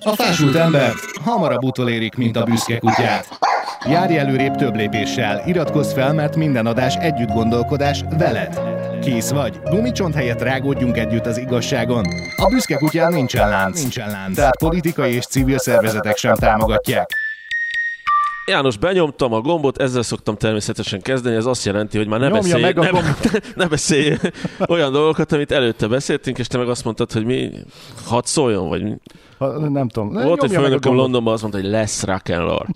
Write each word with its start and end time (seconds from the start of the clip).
A 0.00 0.14
fásult 0.14 0.54
ember 0.54 0.92
hamarabb 1.24 1.64
utolérik, 1.64 2.14
mint 2.14 2.36
a 2.36 2.44
büszke 2.44 2.78
kutyát. 2.78 3.38
Járj 3.88 4.16
előrébb 4.16 4.54
több 4.54 4.76
lépéssel, 4.76 5.42
iratkozz 5.46 5.92
fel, 5.92 6.12
mert 6.12 6.36
minden 6.36 6.66
adás 6.66 6.94
együtt 6.94 7.28
gondolkodás 7.28 8.04
veled. 8.18 8.60
Kész 9.02 9.30
vagy? 9.30 9.60
Gumicsont 9.64 10.14
helyett 10.14 10.42
rágódjunk 10.42 10.96
együtt 10.96 11.26
az 11.26 11.38
igazságon. 11.38 12.04
A 12.36 12.48
büszke 12.50 12.76
kutyán 12.76 13.12
nincsen 13.12 13.48
lánc. 13.48 13.80
Nincsen 13.80 14.10
lánc. 14.10 14.34
Tehát 14.34 14.58
politikai 14.58 15.14
és 15.14 15.26
civil 15.26 15.58
szervezetek 15.58 16.16
sem 16.16 16.34
támogatják. 16.34 17.10
János, 18.46 18.76
benyomtam 18.76 19.32
a 19.32 19.40
gombot, 19.40 19.80
ezzel 19.80 20.02
szoktam 20.02 20.36
természetesen 20.36 21.00
kezdeni, 21.00 21.36
ez 21.36 21.46
azt 21.46 21.64
jelenti, 21.64 21.96
hogy 21.96 22.06
már 22.06 22.20
ne 22.20 22.26
Nyomja 22.26 22.42
beszélj, 22.42 22.62
meg 22.62 22.78
a 22.78 22.82
ne, 22.82 23.00
ne 23.64 23.66
beszélj 23.66 24.16
olyan 24.66 24.92
dolgokat, 24.92 25.32
amit 25.32 25.52
előtte 25.52 25.86
beszéltünk, 25.86 26.38
és 26.38 26.46
te 26.46 26.58
meg 26.58 26.68
azt 26.68 26.84
mondtad, 26.84 27.12
hogy 27.12 27.24
mi, 27.24 27.50
hadd 28.04 28.22
szóljon, 28.24 28.68
vagy. 28.68 28.82
Ha, 29.38 29.68
nem 29.68 29.88
tudom. 29.88 30.12
Volt 30.12 30.42
egy 30.42 30.50
főnököm. 30.50 30.94
Londonban, 30.94 31.32
azt 31.32 31.42
mondta, 31.42 31.60
hogy 31.60 31.70
lesz 31.70 32.04
rock 32.04 32.28
and 32.28 32.40
roll. 32.40 32.66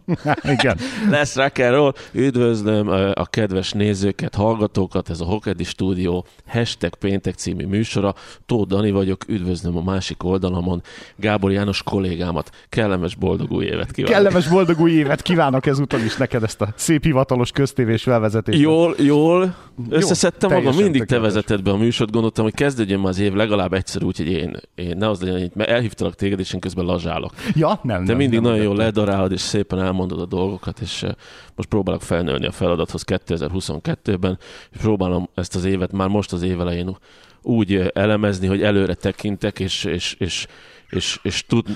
Igen. 0.42 0.78
Lesz 1.10 1.37
rock 1.37 1.59
and 1.59 1.74
roll. 1.74 1.92
Üdvözlöm 2.12 2.88
a 3.14 3.27
kedves 3.27 3.73
nézőket, 3.73 4.34
hallgatókat, 4.34 5.10
ez 5.10 5.20
a 5.20 5.24
Hokedi 5.24 5.65
Stúdió 5.65 6.27
hashtag 6.46 6.95
péntek 6.95 7.34
című 7.34 7.66
műsora. 7.66 8.15
Tóth 8.46 8.68
Dani 8.68 8.91
vagyok, 8.91 9.24
üdvözlöm 9.28 9.77
a 9.77 9.82
másik 9.82 10.24
oldalamon 10.24 10.82
Gábor 11.16 11.52
János 11.52 11.82
kollégámat. 11.82 12.51
Kellemes 12.68 13.15
boldog 13.15 13.51
új 13.51 13.65
évet 13.65 13.90
kívánok. 13.90 14.16
Kellemes 14.16 14.48
boldog 14.48 14.80
új 14.80 14.90
évet 14.90 15.23
kívánok 15.23 15.66
ezúttal 15.66 16.01
is 16.01 16.16
neked 16.16 16.42
ezt 16.42 16.60
a 16.60 16.68
szép 16.77 17.04
hivatalos 17.04 17.51
köztévés 17.51 18.02
felvezetést. 18.02 18.60
Jól, 18.60 18.95
jól 18.98 19.54
összeszedtem 19.88 20.51
magam, 20.51 20.77
mindig 20.77 21.01
te 21.01 21.06
tökéletes. 21.06 21.32
vezeted 21.32 21.62
be 21.62 21.70
a 21.70 21.77
műsort, 21.77 22.10
gondoltam, 22.10 22.45
hogy 22.45 22.54
kezdődjön 22.54 23.01
már 23.01 23.09
az 23.09 23.18
év 23.18 23.32
legalább 23.32 23.73
egyszer 23.73 24.02
úgy, 24.02 24.16
hogy 24.16 24.30
én, 24.30 24.56
én 24.74 24.96
ne 24.96 25.09
az 25.09 25.20
legyen, 25.20 25.51
hogy 25.54 25.66
elhívtalak 25.66 26.15
téged, 26.15 26.38
és 26.38 26.49
én 26.54 26.60
közben 26.60 26.84
lazsálok. 26.84 27.32
Ja, 27.54 27.80
nem, 27.82 28.04
Te 28.04 28.09
nem, 28.09 28.16
mindig 28.16 28.40
nem, 28.40 28.42
nagyon 28.50 28.59
nem. 28.59 28.66
jól 28.66 28.77
ledarálod, 28.77 29.32
és 29.32 29.40
szépen 29.40 29.78
elmondod 29.80 30.20
a 30.20 30.27
dolgokat, 30.27 30.80
és 30.80 31.02
eh, 31.02 31.10
most 31.54 31.68
próbálok 31.68 32.02
felnőni 32.02 32.46
a 32.46 32.52
feladathoz 32.52 33.04
2022-ben, 33.06 34.38
és 34.71 34.78
próbálom 34.80 35.28
ezt 35.34 35.54
az 35.54 35.65
évet 35.65 35.93
már 35.93 36.09
most 36.09 36.32
az 36.32 36.43
év 36.43 36.60
elején 36.60 36.96
úgy 37.43 37.74
eh, 37.74 37.87
elemezni, 37.93 38.46
hogy 38.46 38.62
előre 38.62 38.95
tekintek, 38.95 39.59
és, 39.59 39.84
és, 39.84 40.15
és, 40.18 40.46
és, 40.90 41.18
és 41.23 41.45
tud, 41.46 41.66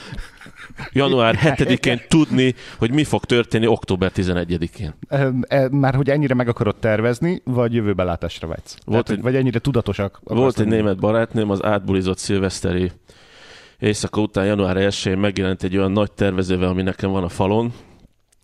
január 0.93 1.39
7-én 1.43 2.01
tudni, 2.09 2.55
hogy 2.79 2.91
mi 2.91 3.05
fog 3.05 3.25
történni 3.25 3.67
október 3.67 4.13
11-én. 4.15 4.95
E, 5.09 5.31
e, 5.49 5.69
Már 5.71 5.95
hogy 5.95 6.11
ennyire 6.11 6.35
meg 6.35 6.49
akarod 6.49 6.77
tervezni, 6.77 7.41
vagy 7.45 7.75
jövőbelátásra 7.75 8.49
vágysz? 8.49 8.77
Tehát, 8.87 9.11
egy- 9.11 9.21
vagy 9.23 9.37
ennyire 9.37 9.59
tudatosak? 9.59 10.21
Volt 10.25 10.61
egy 10.61 10.67
német 10.67 10.99
barátnőm, 10.99 11.51
az 11.51 11.65
átbulizott 11.65 12.19
szilveszteri 12.19 12.93
éjszaka 13.79 14.21
után 14.21 14.45
január 14.47 14.77
1-én 14.79 15.19
megjelent 15.19 15.63
egy 15.63 15.77
olyan 15.77 15.93
nagy 15.93 16.13
tervezővel, 16.13 16.69
ami 16.69 16.83
nekem 16.83 17.11
van 17.11 17.23
a 17.25 17.29
falon, 17.29 17.73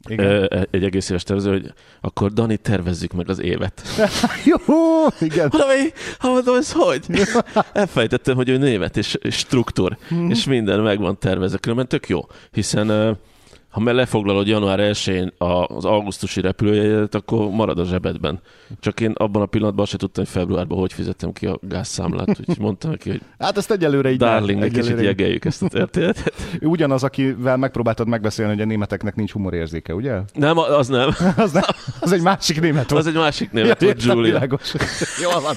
Igen. 0.08 0.26
Ö, 0.26 0.60
egy 0.70 0.84
egész 0.84 1.10
éves 1.10 1.22
tervező, 1.22 1.50
hogy 1.50 1.72
akkor 2.00 2.32
Dani, 2.32 2.56
tervezzük 2.56 3.12
meg 3.12 3.28
az 3.28 3.40
évet. 3.40 3.82
Jó, 4.44 4.56
igen. 5.20 5.48
Valami, 5.50 5.78
ha 6.18 6.28
mondom, 6.30 6.56
ez 6.56 6.72
hogy? 6.72 7.06
Elfejtettem, 7.72 8.36
hogy 8.36 8.48
ő 8.48 8.56
névet 8.56 8.96
és, 8.96 9.18
struktúr, 9.30 9.96
Mhm. 10.08 10.30
és 10.30 10.44
minden 10.44 10.80
meg 10.80 10.98
van 10.98 11.18
tervezve. 11.18 11.58
Különben 11.58 11.88
tök 11.88 12.08
jó, 12.08 12.20
hiszen 12.50 13.18
ha 13.70 13.80
me 13.80 13.92
lefoglalod 13.92 14.46
január 14.46 14.78
1-én 14.80 15.32
a- 15.38 15.74
az 15.76 15.84
augusztusi 15.84 16.40
repülőjegyet, 16.40 17.14
akkor 17.14 17.50
marad 17.50 17.78
a 17.78 17.84
zsebedben. 17.84 18.40
Csak 18.80 19.00
én 19.00 19.10
abban 19.16 19.42
a 19.42 19.46
pillanatban 19.46 19.86
sem 19.86 19.98
tudtam, 19.98 20.24
hogy 20.24 20.32
februárban 20.32 20.78
hogy 20.78 20.92
fizettem 20.92 21.32
ki 21.32 21.46
a 21.46 21.58
gázszámlát, 21.62 22.28
úgyhogy 22.28 22.58
mondtam 22.58 22.90
neki, 22.90 23.10
hogy 23.10 23.20
Hát 23.38 23.56
ezt 23.56 23.70
egyelőre 23.70 24.10
így 24.10 24.18
darling, 24.18 24.62
egy 24.62 24.72
kicsit 24.72 24.96
így- 24.98 25.02
jegeljük 25.04 25.44
ezt 25.44 25.62
a 25.62 25.68
történetet. 25.68 26.32
Ugyanaz, 26.60 27.02
akivel 27.04 27.56
megpróbáltad 27.56 28.08
megbeszélni, 28.08 28.52
hogy 28.52 28.60
a 28.62 28.64
németeknek 28.64 29.14
nincs 29.14 29.32
humorérzéke, 29.32 29.94
ugye? 29.94 30.18
Nem, 30.32 30.58
az 30.58 30.88
nem. 30.88 31.08
Az, 31.36 31.52
nem, 31.52 31.62
az 32.00 32.12
egy 32.12 32.22
másik 32.22 32.60
német 32.60 32.90
volt. 32.90 33.02
Az 33.02 33.08
egy 33.08 33.14
másik 33.20 33.50
német 33.52 33.80
Ja, 33.80 33.86
volt, 33.86 34.00
értem, 34.02 34.16
Julia. 34.16 34.38
Jól 35.22 35.40
van. 35.40 35.54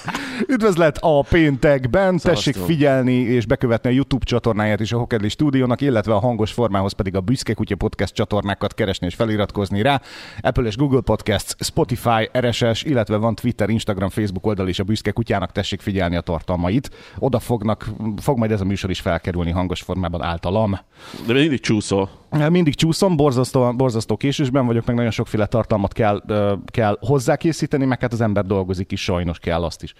Üdvözlet 0.47 0.97
a 1.01 1.21
péntekben, 1.29 2.17
tessék 2.17 2.55
figyelni 2.55 3.13
és 3.13 3.45
bekövetni 3.45 3.89
a 3.89 3.93
YouTube 3.93 4.25
csatornáját 4.25 4.79
is 4.79 4.91
a 4.91 4.97
Hokedli 4.97 5.29
stúdiónak, 5.29 5.81
illetve 5.81 6.13
a 6.13 6.19
hangos 6.19 6.51
formához 6.51 6.93
pedig 6.93 7.15
a 7.15 7.21
Büszke 7.21 7.53
Kutya 7.53 7.75
Podcast 7.75 8.02
csatornákat 8.11 8.73
keresni 8.73 9.07
és 9.07 9.15
feliratkozni 9.15 9.81
rá. 9.81 10.01
Apple 10.41 10.63
és 10.63 10.75
Google 10.75 11.01
Podcasts, 11.01 11.55
Spotify, 11.59 12.29
RSS, 12.39 12.83
illetve 12.83 13.17
van 13.17 13.35
Twitter, 13.35 13.69
Instagram, 13.69 14.09
Facebook 14.09 14.45
oldal 14.45 14.67
is 14.67 14.79
a 14.79 14.83
Büszke 14.83 15.11
Kutyának, 15.11 15.51
tessék 15.51 15.81
figyelni 15.81 16.15
a 16.15 16.21
tartalmait. 16.21 16.89
Oda 17.19 17.39
fognak, 17.39 17.89
fog 18.21 18.37
majd 18.37 18.51
ez 18.51 18.61
a 18.61 18.65
műsor 18.65 18.89
is 18.89 18.99
felkerülni 18.99 19.51
hangos 19.51 19.81
formában 19.81 20.21
általam. 20.21 20.79
De 21.27 21.33
mindig 21.33 21.59
csúszol. 21.59 22.09
Mindig 22.33 22.75
csúszom, 22.75 23.15
borzasztó, 23.15 23.73
borzasztó 23.73 24.17
késésben 24.17 24.65
vagyok, 24.65 24.85
meg 24.85 24.95
nagyon 24.95 25.11
sokféle 25.11 25.45
tartalmat 25.45 25.93
kell, 25.93 26.23
kell 26.65 26.97
hozzákészíteni, 26.99 27.85
meg 27.85 27.99
hát 27.99 28.13
az 28.13 28.21
ember 28.21 28.45
dolgozik 28.45 28.91
is, 28.91 29.01
sajnos 29.01 29.39
kell 29.39 29.63
azt 29.63 29.83
is. 29.83 29.93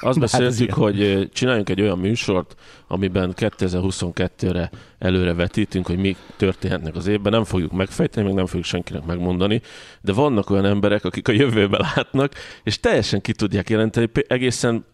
Azt 0.00 0.18
hát 0.18 0.18
beszéltük, 0.18 0.58
ilyen. 0.58 0.78
hogy 0.78 1.28
csináljunk 1.32 1.68
egy 1.68 1.80
olyan 1.80 1.98
műsort, 1.98 2.54
amiben 2.86 3.32
2022-re 3.36 4.70
előre 4.98 5.34
vetítünk, 5.34 5.86
hogy 5.86 5.98
mi 5.98 6.16
történhetnek 6.36 6.94
az 6.94 7.06
évben. 7.06 7.32
Nem 7.32 7.44
fogjuk 7.44 7.72
megfejteni, 7.72 8.26
meg 8.26 8.34
nem 8.34 8.46
fogjuk 8.46 8.64
senkinek 8.64 9.04
megmondani, 9.04 9.60
de 10.00 10.12
vannak 10.12 10.50
olyan 10.50 10.64
emberek, 10.64 11.04
akik 11.04 11.28
a 11.28 11.32
jövőbe 11.32 11.90
látnak, 11.94 12.32
és 12.62 12.80
teljesen 12.80 13.20
ki 13.20 13.32
tudják 13.32 13.70
jelenteni 13.70 14.10
egészen 14.28 14.84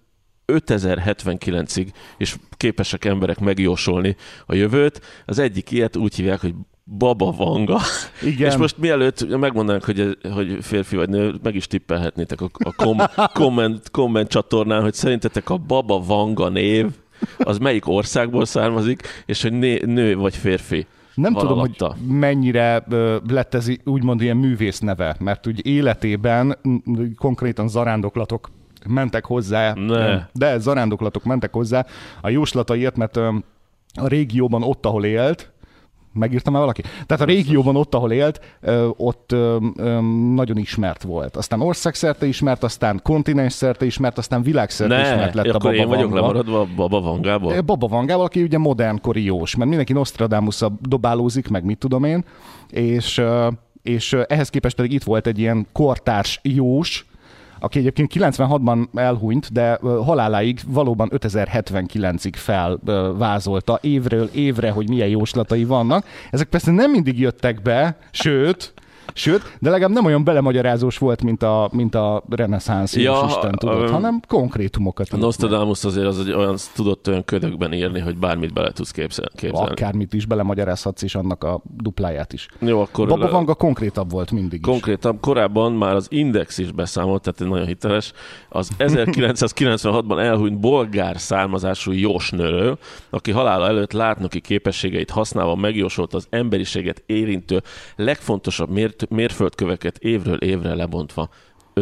5079-ig, 0.53 1.89
és 2.17 2.37
képesek 2.57 3.05
emberek 3.05 3.39
megjósolni 3.39 4.17
a 4.47 4.55
jövőt. 4.55 5.01
Az 5.27 5.39
egyik 5.39 5.71
ilyet 5.71 5.97
úgy 5.97 6.15
hívják, 6.15 6.41
hogy 6.41 6.55
Baba 6.85 7.33
Vanga. 7.33 7.81
Igen. 8.23 8.51
És 8.51 8.57
most 8.57 8.79
mielőtt 8.79 9.39
megmondanánk, 9.39 9.85
hogy, 9.85 10.19
hogy 10.33 10.57
férfi 10.61 10.97
vagy 10.97 11.09
nő, 11.09 11.35
meg 11.43 11.55
is 11.55 11.67
tippelhetnétek 11.67 12.41
a, 12.41 12.49
a 12.53 12.73
kom, 12.73 12.99
komment, 13.33 13.91
komment 13.91 14.29
csatornán, 14.29 14.83
hogy 14.83 14.95
szerintetek 14.95 15.51
a 15.51 15.57
Baba 15.57 16.01
Vanga 16.01 16.49
név 16.49 16.87
az 17.39 17.59
melyik 17.59 17.89
országból 17.89 18.45
származik, 18.45 19.03
és 19.27 19.43
hogy 19.43 19.53
né, 19.53 19.81
nő 19.85 20.17
vagy 20.17 20.37
férfi. 20.37 20.87
Nem 21.15 21.33
van 21.33 21.43
tudom, 21.43 21.59
alatta. 21.59 21.87
hogy 21.89 22.07
mennyire 22.07 22.85
lett 23.29 23.55
ez 23.55 23.69
úgymond 23.85 24.21
ilyen 24.21 24.37
művész 24.37 24.79
neve, 24.79 25.17
mert 25.19 25.47
úgy 25.47 25.67
életében 25.67 26.59
konkrétan 27.17 27.69
zarándoklatok 27.69 28.51
mentek 28.89 29.25
hozzá, 29.25 29.73
Ne. 29.73 30.29
de 30.33 30.59
zarándoklatok 30.59 31.25
mentek 31.25 31.53
hozzá 31.53 31.87
a 32.21 32.29
jóslataiért, 32.29 32.97
mert 32.97 33.17
a 33.17 33.43
régióban 34.07 34.63
ott, 34.63 34.87
ahol 34.87 35.05
élt, 35.05 35.53
Megírta 36.13 36.51
már 36.51 36.61
valaki? 36.61 36.83
Tehát 37.07 37.23
a 37.23 37.25
régióban 37.25 37.77
ott, 37.77 37.95
ahol 37.95 38.13
élt, 38.13 38.41
ott 38.97 39.35
nagyon 40.35 40.57
ismert 40.57 41.03
volt. 41.03 41.37
Aztán 41.37 41.61
országszerte 41.61 42.27
ismert, 42.27 42.63
aztán 42.63 43.01
kontinensszerte 43.03 43.85
ismert, 43.85 44.19
aztán 44.19 44.43
világszerte 44.43 44.97
Ne, 44.97 45.01
ismert 45.03 45.35
lett 45.35 45.47
a 45.47 45.49
akkor 45.49 45.71
Baba 45.71 45.75
én 45.83 45.89
vagyok 45.89 46.11
Vanga. 46.11 46.21
lemaradva 46.21 46.61
a 46.61 46.67
Baba 46.77 47.01
Vangából. 47.01 47.61
Baba 47.63 47.87
Vangával, 47.87 48.25
aki 48.25 48.43
ugye 48.43 48.59
modernkori 48.59 49.25
jós, 49.25 49.55
mert 49.55 49.69
mindenki 49.69 49.93
nostradamus 49.93 50.61
dobálózik, 50.81 51.49
meg 51.49 51.65
mit 51.65 51.79
tudom 51.79 52.05
én, 52.05 52.25
és, 52.71 53.23
és 53.83 54.13
ehhez 54.27 54.49
képest 54.51 54.77
pedig 54.77 54.93
itt 54.93 55.05
volt 55.05 55.27
egy 55.27 55.39
ilyen 55.39 55.67
kortárs 55.73 56.41
jós, 56.43 57.07
aki 57.61 57.79
egyébként 57.79 58.13
96-ban 58.15 58.87
elhunyt, 58.95 59.53
de 59.53 59.79
haláláig 59.83 60.61
valóban 60.67 61.11
5079-ig 61.13 62.33
felvázolta 62.37 63.79
évről 63.83 64.29
évre, 64.33 64.71
hogy 64.71 64.89
milyen 64.89 65.09
jóslatai 65.09 65.65
vannak. 65.65 66.05
Ezek 66.31 66.49
persze 66.49 66.71
nem 66.71 66.91
mindig 66.91 67.19
jöttek 67.19 67.63
be, 67.63 67.97
sőt, 68.11 68.75
Sőt, 69.19 69.57
de 69.61 69.71
legalább 69.71 69.95
nem 69.95 70.05
olyan 70.05 70.25
belemagyarázós 70.25 70.99
volt, 70.99 71.23
mint 71.23 71.43
a, 71.43 71.69
mint 71.73 71.95
a 71.95 72.23
reneszánsz 72.29 72.97
Ja, 72.97 73.25
Isten 73.27 73.53
tudott, 73.53 73.89
ö, 73.89 73.91
hanem 73.91 74.21
konkrétumokat. 74.29 75.09
A. 75.11 75.17
Nostradamus 75.17 75.85
azért 75.85 76.07
az 76.07 76.19
egy 76.21 76.33
olyan, 76.33 76.57
tudott 76.75 77.09
olyan 77.09 77.25
ködökben 77.25 77.73
írni, 77.73 78.01
hogy 78.01 78.17
bármit 78.17 78.53
bele 78.53 78.73
tudsz 78.73 78.91
képzel- 78.91 79.31
képzelni. 79.37 79.71
Akármit 79.71 80.13
is 80.15 80.27
belemagyarázhatsz, 80.27 81.03
és 81.03 81.15
annak 81.15 81.45
a 81.45 81.63
dupláját 81.77 82.33
is. 82.33 82.49
Jó, 82.59 82.81
akkor 82.81 83.09
Baba 83.09 83.25
le- 83.25 83.31
Vanga 83.31 83.55
konkrétabb 83.55 84.11
volt 84.11 84.31
mindig 84.31 84.59
is. 84.61 84.67
Konkrétan 84.67 85.21
korábban 85.21 85.73
már 85.73 85.95
az 85.95 86.07
Index 86.11 86.59
is 86.59 86.73
beszámolt, 86.73 87.23
tehát 87.23 87.41
egy 87.41 87.49
nagyon 87.49 87.67
hiteles, 87.67 88.13
az 88.49 88.71
1996-ban 88.79 90.21
elhunyt 90.21 90.61
bolgár 90.61 91.19
származású 91.21 91.93
jósnőről, 91.93 92.79
aki 93.11 93.31
halála 93.31 93.67
előtt 93.67 93.93
látnoki 93.93 94.41
képességeit 94.41 95.11
használva 95.11 95.55
megjósolta 95.55 96.17
az 96.17 96.27
emberiséget 96.31 97.03
érintő 97.07 97.63
legfontosabb 97.97 98.71
mért- 98.71 99.08
mérföldköveket 99.09 99.99
évről 99.99 100.37
évre 100.37 100.75
lebontva. 100.75 101.29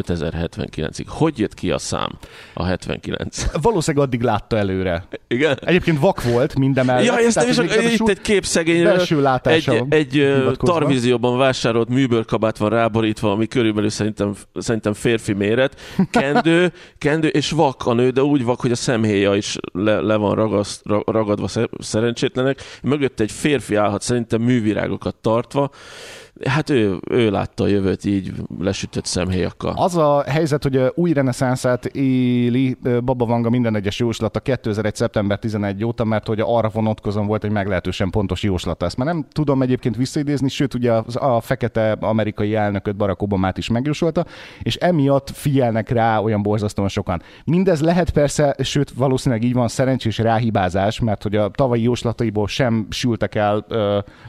5079-ig. 0.03 1.05
Hogy 1.07 1.39
jött 1.39 1.55
ki 1.55 1.71
a 1.71 1.79
szám, 1.79 2.19
a 2.55 2.65
79? 2.65 3.47
Valószínűleg 3.63 4.07
addig 4.07 4.23
látta 4.23 4.57
előre. 4.57 5.05
Igen? 5.29 5.59
Egyébként 5.65 6.01
vak 6.01 6.23
volt 6.23 6.59
minden 6.59 6.87
mellett. 6.87 7.05
Ja, 7.05 7.19
ezt 7.19 7.37
nem 7.37 7.49
is, 7.49 7.59
itt 7.59 8.09
egy 8.09 8.83
belső 8.83 9.17
egy, 9.17 9.23
látása 9.23 9.87
egy 9.89 10.13
hivatkozva. 10.13 10.79
tarvízióban 10.79 11.39
vásárolt 11.39 11.89
műbőrkabát 11.89 12.59
van 12.59 12.71
ráborítva, 12.71 13.31
ami 13.31 13.47
körülbelül 13.47 13.91
szerintem, 13.91 14.35
szerintem 14.55 14.93
férfi 14.93 15.33
méret, 15.33 15.81
kendő, 16.11 16.73
kendő 16.99 17.29
és 17.29 17.51
vak 17.51 17.87
a 17.87 17.93
nő, 17.93 18.11
de 18.11 18.23
úgy 18.23 18.45
vak, 18.45 18.61
hogy 18.61 18.71
a 18.71 18.77
szemhéja 18.77 19.35
is 19.35 19.57
le, 19.73 20.01
le 20.01 20.17
van 20.17 20.35
ragaszt, 20.35 20.81
ra- 20.85 21.09
ragadva 21.09 21.49
sze- 21.49 21.71
szerencsétlenek. 21.79 22.63
Mögött 22.83 23.21
egy 23.21 23.33
férfi 23.33 23.75
állhat 23.75 24.03
szerintem 24.03 24.43
művirágokat 24.43 25.15
tartva. 25.15 25.71
Hát 26.45 26.71
ő, 26.71 26.99
ő 27.11 27.31
látta 27.31 27.65
a 27.65 27.67
jövőt 27.67 28.05
így 28.05 28.33
lesütött 28.59 29.05
szemhéjakkal. 29.05 29.75
Az 29.77 29.97
a 29.97 30.23
helyzet, 30.27 30.63
hogy 30.63 30.77
ö, 30.77 30.87
új 30.95 31.13
reneszánszát 31.13 31.85
éli 31.85 32.77
Baba 33.05 33.27
Vanga 33.27 33.51
minden 33.51 33.77
egyes 33.77 33.99
jóslata 33.99 34.41
2001. 34.41 34.95
szeptember 34.95 35.39
11 35.39 35.85
óta, 35.85 36.05
mert 36.05 36.27
hogy 36.27 36.41
arra 36.41 36.69
vonatkozóan 36.69 37.27
volt 37.27 37.45
egy 37.45 37.51
meglehetősen 37.51 38.11
pontos 38.11 38.43
jóslata. 38.43 38.87
Ezt 38.87 38.97
már 38.97 39.07
nem 39.07 39.27
tudom 39.33 39.63
egyébként 39.63 39.97
visszaidézni, 39.97 40.49
sőt 40.49 40.75
ugye 40.75 40.93
az, 40.93 41.17
a 41.17 41.41
fekete 41.41 41.97
amerikai 42.01 42.55
elnököt 42.55 42.97
Barack 42.97 43.23
Obamát 43.23 43.59
is 43.59 43.69
megjósolta, 43.69 44.25
és 44.63 44.77
emiatt 44.77 45.31
figyelnek 45.31 45.89
rá 45.89 46.19
olyan 46.19 46.43
borzasztóan 46.43 46.89
sokan. 46.89 47.23
Mindez 47.45 47.81
lehet 47.81 48.11
persze, 48.11 48.57
sőt 48.63 48.91
valószínűleg 48.91 49.45
így 49.45 49.53
van 49.53 49.69
szerencsés 49.69 50.19
ráhibázás, 50.19 51.01
mert 51.01 51.23
hogy 51.23 51.37
a 51.37 51.49
tavalyi 51.49 51.83
jóslataiból 51.83 52.49
sem 52.49 52.87
sültek 52.91 53.35
el, 53.35 53.67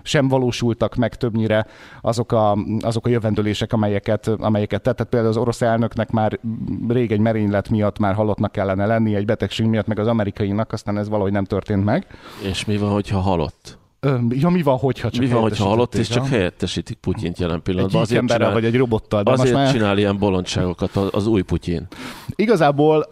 sem 0.03 0.27
valósultak 0.27 0.95
meg 0.95 1.15
többnyire 1.15 1.65
azok 2.01 2.31
a, 2.31 2.57
azok 2.79 3.05
a 3.05 3.09
jövendőlések, 3.09 3.73
amelyeket, 3.73 4.27
amelyeket 4.27 4.81
tett. 4.81 4.95
Tehát 4.95 5.11
például 5.11 5.31
az 5.31 5.37
orosz 5.37 5.61
elnöknek 5.61 6.11
már 6.11 6.39
rég 6.87 7.11
egy 7.11 7.19
merénylet 7.19 7.69
miatt 7.69 7.99
már 7.99 8.13
halottnak 8.13 8.51
kellene 8.51 8.85
lenni, 8.85 9.15
egy 9.15 9.25
betegség 9.25 9.65
miatt, 9.65 9.87
meg 9.87 9.99
az 9.99 10.07
amerikainak, 10.07 10.71
aztán 10.71 10.97
ez 10.97 11.09
valahogy 11.09 11.31
nem 11.31 11.45
történt 11.45 11.83
meg. 11.83 12.07
És 12.43 12.65
mi 12.65 12.77
van, 12.77 12.91
hogyha 12.91 13.19
halott? 13.19 13.77
Ja, 14.29 14.49
mi 14.49 14.61
van, 14.61 14.77
hogyha 14.77 15.09
csak 15.09 15.21
Mi 15.21 15.27
van, 15.29 15.41
hogyha 15.41 15.67
halott, 15.67 15.95
és 15.95 16.07
csak 16.07 16.27
helyettesítik 16.27 16.97
Putyint 16.97 17.39
jelen 17.39 17.61
pillanatban? 17.61 18.01
Egy 18.01 18.15
emberrel 18.15 18.47
csinál, 18.47 18.61
vagy 18.61 18.65
egy 18.65 18.79
robottal, 18.79 19.23
de 19.23 19.29
most 19.29 19.41
azért 19.41 19.57
már 19.57 19.71
csinál 19.71 19.97
ilyen 19.97 20.17
bolondságokat 20.17 20.95
az, 20.95 21.07
az 21.11 21.27
új 21.27 21.41
Putyin. 21.41 21.87
igazából 22.35 23.07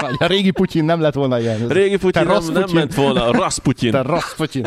vagy 0.00 0.14
a 0.18 0.26
régi 0.26 0.50
Putyin 0.50 0.84
nem 0.84 1.00
lett 1.00 1.14
volna 1.14 1.40
ilyen. 1.40 1.68
Régi 1.68 1.96
Putyin 1.96 2.22
nem, 2.22 2.32
rossz 2.34 2.48
nem 2.48 2.64
ment 2.72 2.94
volna, 2.94 3.24
a 3.24 3.32
Rasputin. 3.32 3.90
Te 3.90 4.02
Rasputin. 4.02 4.66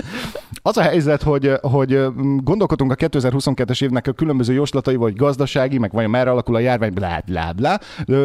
Az 0.61 0.77
a 0.77 0.81
helyzet, 0.81 1.23
hogy, 1.23 1.51
hogy 1.61 1.99
gondolkodunk 2.43 2.91
a 2.91 2.95
2022-es 2.95 3.83
évnek 3.83 4.07
a 4.07 4.11
különböző 4.11 4.53
jóslatai, 4.53 4.95
vagy 4.95 5.15
gazdasági, 5.15 5.77
meg 5.77 5.91
vajon 5.91 6.09
merre 6.09 6.31
alakul 6.31 6.55
a 6.55 6.59
járvány, 6.59 6.93
blá, 6.93 7.21
blá, 7.25 7.51
blá, 7.51 7.79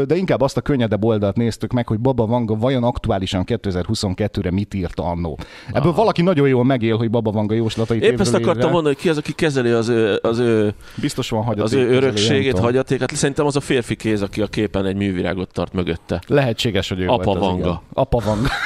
de 0.05 0.17
inkább 0.17 0.41
azt 0.41 0.57
a 0.57 0.61
könnyedebb 0.61 1.05
oldalt 1.05 1.37
néztük 1.37 1.73
meg, 1.73 1.87
hogy 1.89 1.99
Baba 1.99 2.27
Vanga 2.27 2.57
vajon 2.57 2.85
aktuálisan 2.85 3.45
2022-re 3.47 4.51
mit 4.51 4.75
írt 4.75 5.01
annó. 5.01 5.39
Ebből 5.73 5.93
valaki 5.93 6.23
nagyon 6.23 6.49
jól 6.49 6.65
megél, 6.65 6.97
hogy 6.97 7.11
Baba 7.11 7.31
Vanga 7.31 7.55
jóslatait 7.55 8.03
Épp 8.03 8.21
ezt 8.21 8.35
akartam 8.35 8.57
évre. 8.57 8.71
mondani, 8.71 8.95
hogy 8.95 9.03
ki 9.03 9.09
az, 9.09 9.17
aki 9.17 9.33
kezeli 9.33 9.71
az 9.71 9.89
ő, 9.89 10.19
az 10.23 10.39
ő, 10.39 10.75
Biztos 11.01 11.29
van 11.31 11.43
hagyaték. 11.43 11.65
az 11.65 11.73
ő 11.73 11.91
örökségét, 11.91 12.59
hagyatékát. 12.59 13.15
Szerintem 13.15 13.47
az 13.47 13.57
a 13.57 13.61
férfi 13.61 13.97
kéz, 13.97 14.23
aki 14.23 14.41
a 14.41 14.47
képen 14.47 14.87
egy 14.87 14.97
művirágot 14.97 15.53
tart 15.53 15.73
mögötte. 15.73 16.23
Lehetséges, 16.27 16.91
hogy 16.95 17.05
ő 17.05 17.09
Apa 17.09 17.25
volt 17.25 17.39
az, 17.39 17.43
Vanga. 17.45 17.59
igen. 17.59 17.81
Apa 17.93 18.19
Vanga. 18.25 18.49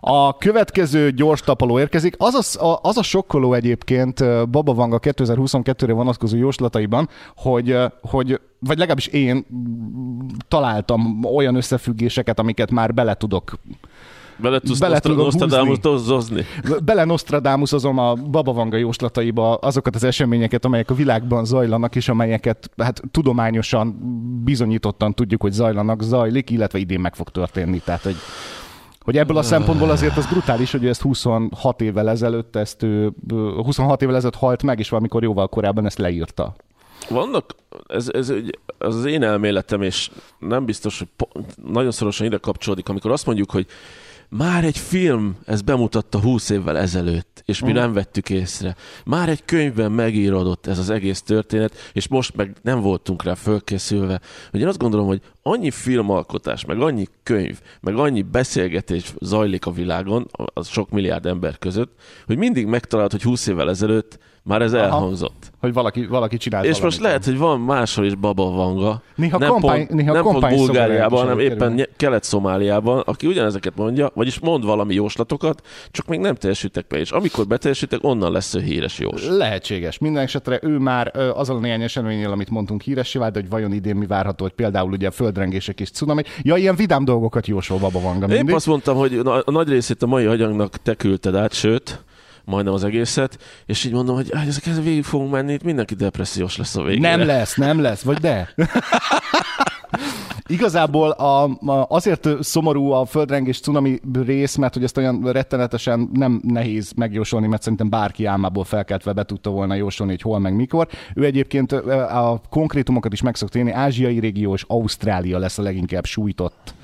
A 0.00 0.36
következő 0.36 1.10
gyors 1.10 1.40
tapaló 1.40 1.78
érkezik. 1.78 2.14
Az 2.18 2.56
a, 2.60 2.78
az 2.82 2.96
a 2.96 3.02
sokkoló 3.02 3.52
egyébként 3.52 4.48
Baba 4.50 4.74
Vanga 4.74 4.98
2022-re 5.02 5.92
vonatkozó 5.92 6.36
jóslataiban, 6.36 7.08
hogy, 7.36 7.76
hogy 8.02 8.40
vagy 8.58 8.78
legalábbis 8.78 9.06
én 9.06 9.46
találtam 10.48 11.24
olyan 11.24 11.54
összefüggéseket, 11.54 12.38
amiket 12.38 12.70
már 12.70 12.94
bele 12.94 13.14
tudok 13.14 13.58
Bele 14.36 14.58
tudsz 14.58 14.78
Bele 14.78 15.00
Nostradamus-ozni. 15.04 16.44
bele 16.84 17.04
Nostradamusozom 17.04 17.98
a 17.98 18.14
Baba 18.14 18.52
Vanga 18.52 18.76
jóslataiba 18.76 19.54
azokat 19.54 19.94
az 19.94 20.04
eseményeket, 20.04 20.64
amelyek 20.64 20.90
a 20.90 20.94
világban 20.94 21.44
zajlanak, 21.44 21.96
és 21.96 22.08
amelyeket 22.08 22.70
hát 22.76 23.02
tudományosan 23.10 23.98
bizonyítottan 24.44 25.14
tudjuk, 25.14 25.42
hogy 25.42 25.52
zajlanak, 25.52 26.02
zajlik, 26.02 26.50
illetve 26.50 26.78
idén 26.78 27.00
meg 27.00 27.14
fog 27.14 27.28
történni. 27.28 27.78
Tehát, 27.84 28.02
hogy 28.02 28.16
hogy 29.00 29.16
ebből 29.16 29.36
a 29.36 29.42
szempontból 29.42 29.90
azért 29.90 30.16
az 30.16 30.26
brutális, 30.26 30.72
hogy 30.72 30.84
ő 30.84 30.88
ezt 30.88 31.00
26 31.00 31.80
évvel 31.80 32.10
ezelőtt, 32.10 32.56
ezt 32.56 32.82
ő, 32.82 33.12
ö, 33.28 33.52
26 33.62 34.02
évvel 34.02 34.16
ezelőtt 34.16 34.36
halt 34.36 34.62
meg, 34.62 34.78
és 34.78 34.88
valamikor 34.88 35.22
jóval 35.22 35.48
korábban 35.48 35.86
ezt 35.86 35.98
leírta. 35.98 36.54
Vannak, 37.08 37.54
ez, 37.86 38.08
ez 38.12 38.32
az 38.78 39.04
én 39.04 39.22
elméletem, 39.22 39.82
és 39.82 40.10
nem 40.38 40.64
biztos, 40.64 40.98
hogy 40.98 41.08
po- 41.16 41.44
nagyon 41.68 41.90
szorosan 41.90 42.26
ide 42.26 42.36
kapcsolódik, 42.36 42.88
amikor 42.88 43.10
azt 43.10 43.26
mondjuk, 43.26 43.50
hogy 43.50 43.66
már 44.28 44.64
egy 44.64 44.78
film 44.78 45.36
ezt 45.44 45.64
bemutatta 45.64 46.20
20 46.20 46.50
évvel 46.50 46.78
ezelőtt, 46.78 47.42
és 47.44 47.60
mi 47.60 47.72
nem 47.72 47.92
vettük 47.92 48.30
észre. 48.30 48.76
Már 49.04 49.28
egy 49.28 49.44
könyvben 49.44 49.92
megírodott 49.92 50.66
ez 50.66 50.78
az 50.78 50.90
egész 50.90 51.22
történet, 51.22 51.74
és 51.92 52.08
most 52.08 52.36
meg 52.36 52.56
nem 52.62 52.80
voltunk 52.80 53.22
rá 53.22 53.34
fölkészülve. 53.34 54.20
Hogy 54.50 54.60
én 54.60 54.66
azt 54.66 54.78
gondolom, 54.78 55.06
hogy 55.06 55.20
annyi 55.42 55.70
filmalkotás, 55.70 56.64
meg 56.64 56.80
annyi 56.80 57.06
könyv, 57.22 57.60
meg 57.80 57.96
annyi 57.96 58.22
beszélgetés 58.22 59.14
zajlik 59.20 59.66
a 59.66 59.72
világon, 59.72 60.26
az 60.32 60.68
sok 60.68 60.90
milliárd 60.90 61.26
ember 61.26 61.58
között, 61.58 61.92
hogy 62.26 62.36
mindig 62.36 62.66
megtalált, 62.66 63.10
hogy 63.10 63.22
20 63.22 63.46
évvel 63.46 63.70
ezelőtt 63.70 64.18
már 64.46 64.62
ez 64.62 64.72
elhangzott. 64.72 65.50
Hogy 65.60 65.72
valaki, 65.72 66.06
valaki 66.06 66.36
csinált 66.36 66.64
És 66.64 66.80
most 66.80 67.00
lehet, 67.00 67.24
hogy 67.24 67.38
van 67.38 67.60
máshol 67.60 68.04
is 68.04 68.14
Baba 68.14 68.50
Vanga. 68.50 69.02
Néha 69.14 69.38
nem 69.38 69.50
kampány- 69.50 69.86
pont, 69.86 69.98
néha 70.00 70.12
nem 70.12 70.22
pont 70.22 70.48
Bulgáriában, 70.54 71.18
hanem 71.20 71.38
éppen 71.38 71.86
Kelet-Szomáliában, 71.96 73.02
aki 73.06 73.26
ugyanezeket 73.26 73.76
mondja, 73.76 74.10
vagyis 74.14 74.38
mond 74.38 74.64
valami 74.64 74.94
jóslatokat, 74.94 75.66
csak 75.90 76.06
még 76.06 76.20
nem 76.20 76.34
teljesítek 76.34 76.86
be. 76.86 76.98
És 76.98 77.10
amikor 77.10 77.46
beteljesítek, 77.46 77.98
onnan 78.02 78.32
lesz 78.32 78.54
ő 78.54 78.60
híres 78.60 78.98
jós. 78.98 79.26
Lehetséges. 79.28 79.98
Minden 79.98 80.22
esetre 80.22 80.58
ő 80.62 80.78
már 80.78 81.12
azon 81.34 81.56
a 81.56 81.60
néhány 81.60 81.82
eseménynél, 81.82 82.30
amit 82.30 82.50
mondtunk 82.50 82.82
híressé 82.82 83.18
vált, 83.18 83.32
de 83.32 83.40
hogy 83.40 83.48
vajon 83.48 83.72
idén 83.72 83.96
mi 83.96 84.06
várható, 84.06 84.44
hogy 84.44 84.54
például 84.54 84.90
ugye 84.90 85.06
a 85.06 85.10
földrengések 85.10 85.80
és 85.80 85.90
cunami. 85.90 86.22
Ja, 86.42 86.56
ilyen 86.56 86.76
vidám 86.76 87.04
dolgokat 87.04 87.46
jósol 87.46 87.78
Baba 87.78 88.00
Vanga 88.00 88.26
Épp 88.26 88.36
mindig. 88.36 88.54
azt 88.54 88.66
mondtam, 88.66 88.96
hogy 88.96 89.20
a 89.44 89.50
nagy 89.50 89.68
részét 89.68 90.02
a 90.02 90.06
mai 90.06 90.24
agyagnak 90.24 90.76
te 90.76 90.94
küldted 90.94 91.34
át, 91.34 91.52
sőt, 91.52 92.04
majdnem 92.46 92.74
az 92.74 92.84
egészet, 92.84 93.38
és 93.66 93.84
így 93.84 93.92
mondom, 93.92 94.14
hogy 94.14 94.28
"Áj, 94.32 94.46
ezek 94.46 94.64
végig 94.82 95.04
fogunk 95.04 95.30
menni, 95.30 95.52
itt 95.52 95.62
mindenki 95.62 95.94
depressziós 95.94 96.56
lesz 96.56 96.76
a 96.76 96.82
végére. 96.82 97.16
Nem 97.16 97.26
lesz, 97.26 97.54
nem 97.54 97.80
lesz, 97.80 98.02
vagy 98.02 98.18
de? 98.18 98.48
Igazából 100.48 101.10
a, 101.10 101.44
a, 101.44 101.86
azért 101.88 102.28
szomorú 102.40 102.90
a 102.90 103.04
földrengés 103.04 103.60
cunami 103.60 104.00
rész, 104.24 104.56
mert 104.56 104.74
hogy 104.74 104.82
ezt 104.84 104.96
olyan 104.96 105.32
rettenetesen 105.32 106.10
nem 106.12 106.40
nehéz 106.44 106.92
megjósolni, 106.96 107.46
mert 107.46 107.62
szerintem 107.62 107.88
bárki 107.88 108.24
álmából 108.24 108.64
felkeltve 108.64 109.12
be 109.12 109.24
tudta 109.24 109.50
volna 109.50 109.74
jósolni, 109.74 110.12
hogy 110.12 110.22
hol 110.22 110.38
meg 110.38 110.54
mikor. 110.54 110.88
Ő 111.14 111.24
egyébként 111.24 111.72
a 111.72 112.40
konkrétumokat 112.50 113.12
is 113.12 113.22
meg 113.22 113.34
szokta 113.36 113.58
élni. 113.58 113.70
Ázsiai 113.70 114.18
régió 114.18 114.54
és 114.54 114.64
Ausztrália 114.68 115.38
lesz 115.38 115.58
a 115.58 115.62
leginkább 115.62 116.04
sújtott 116.04 116.74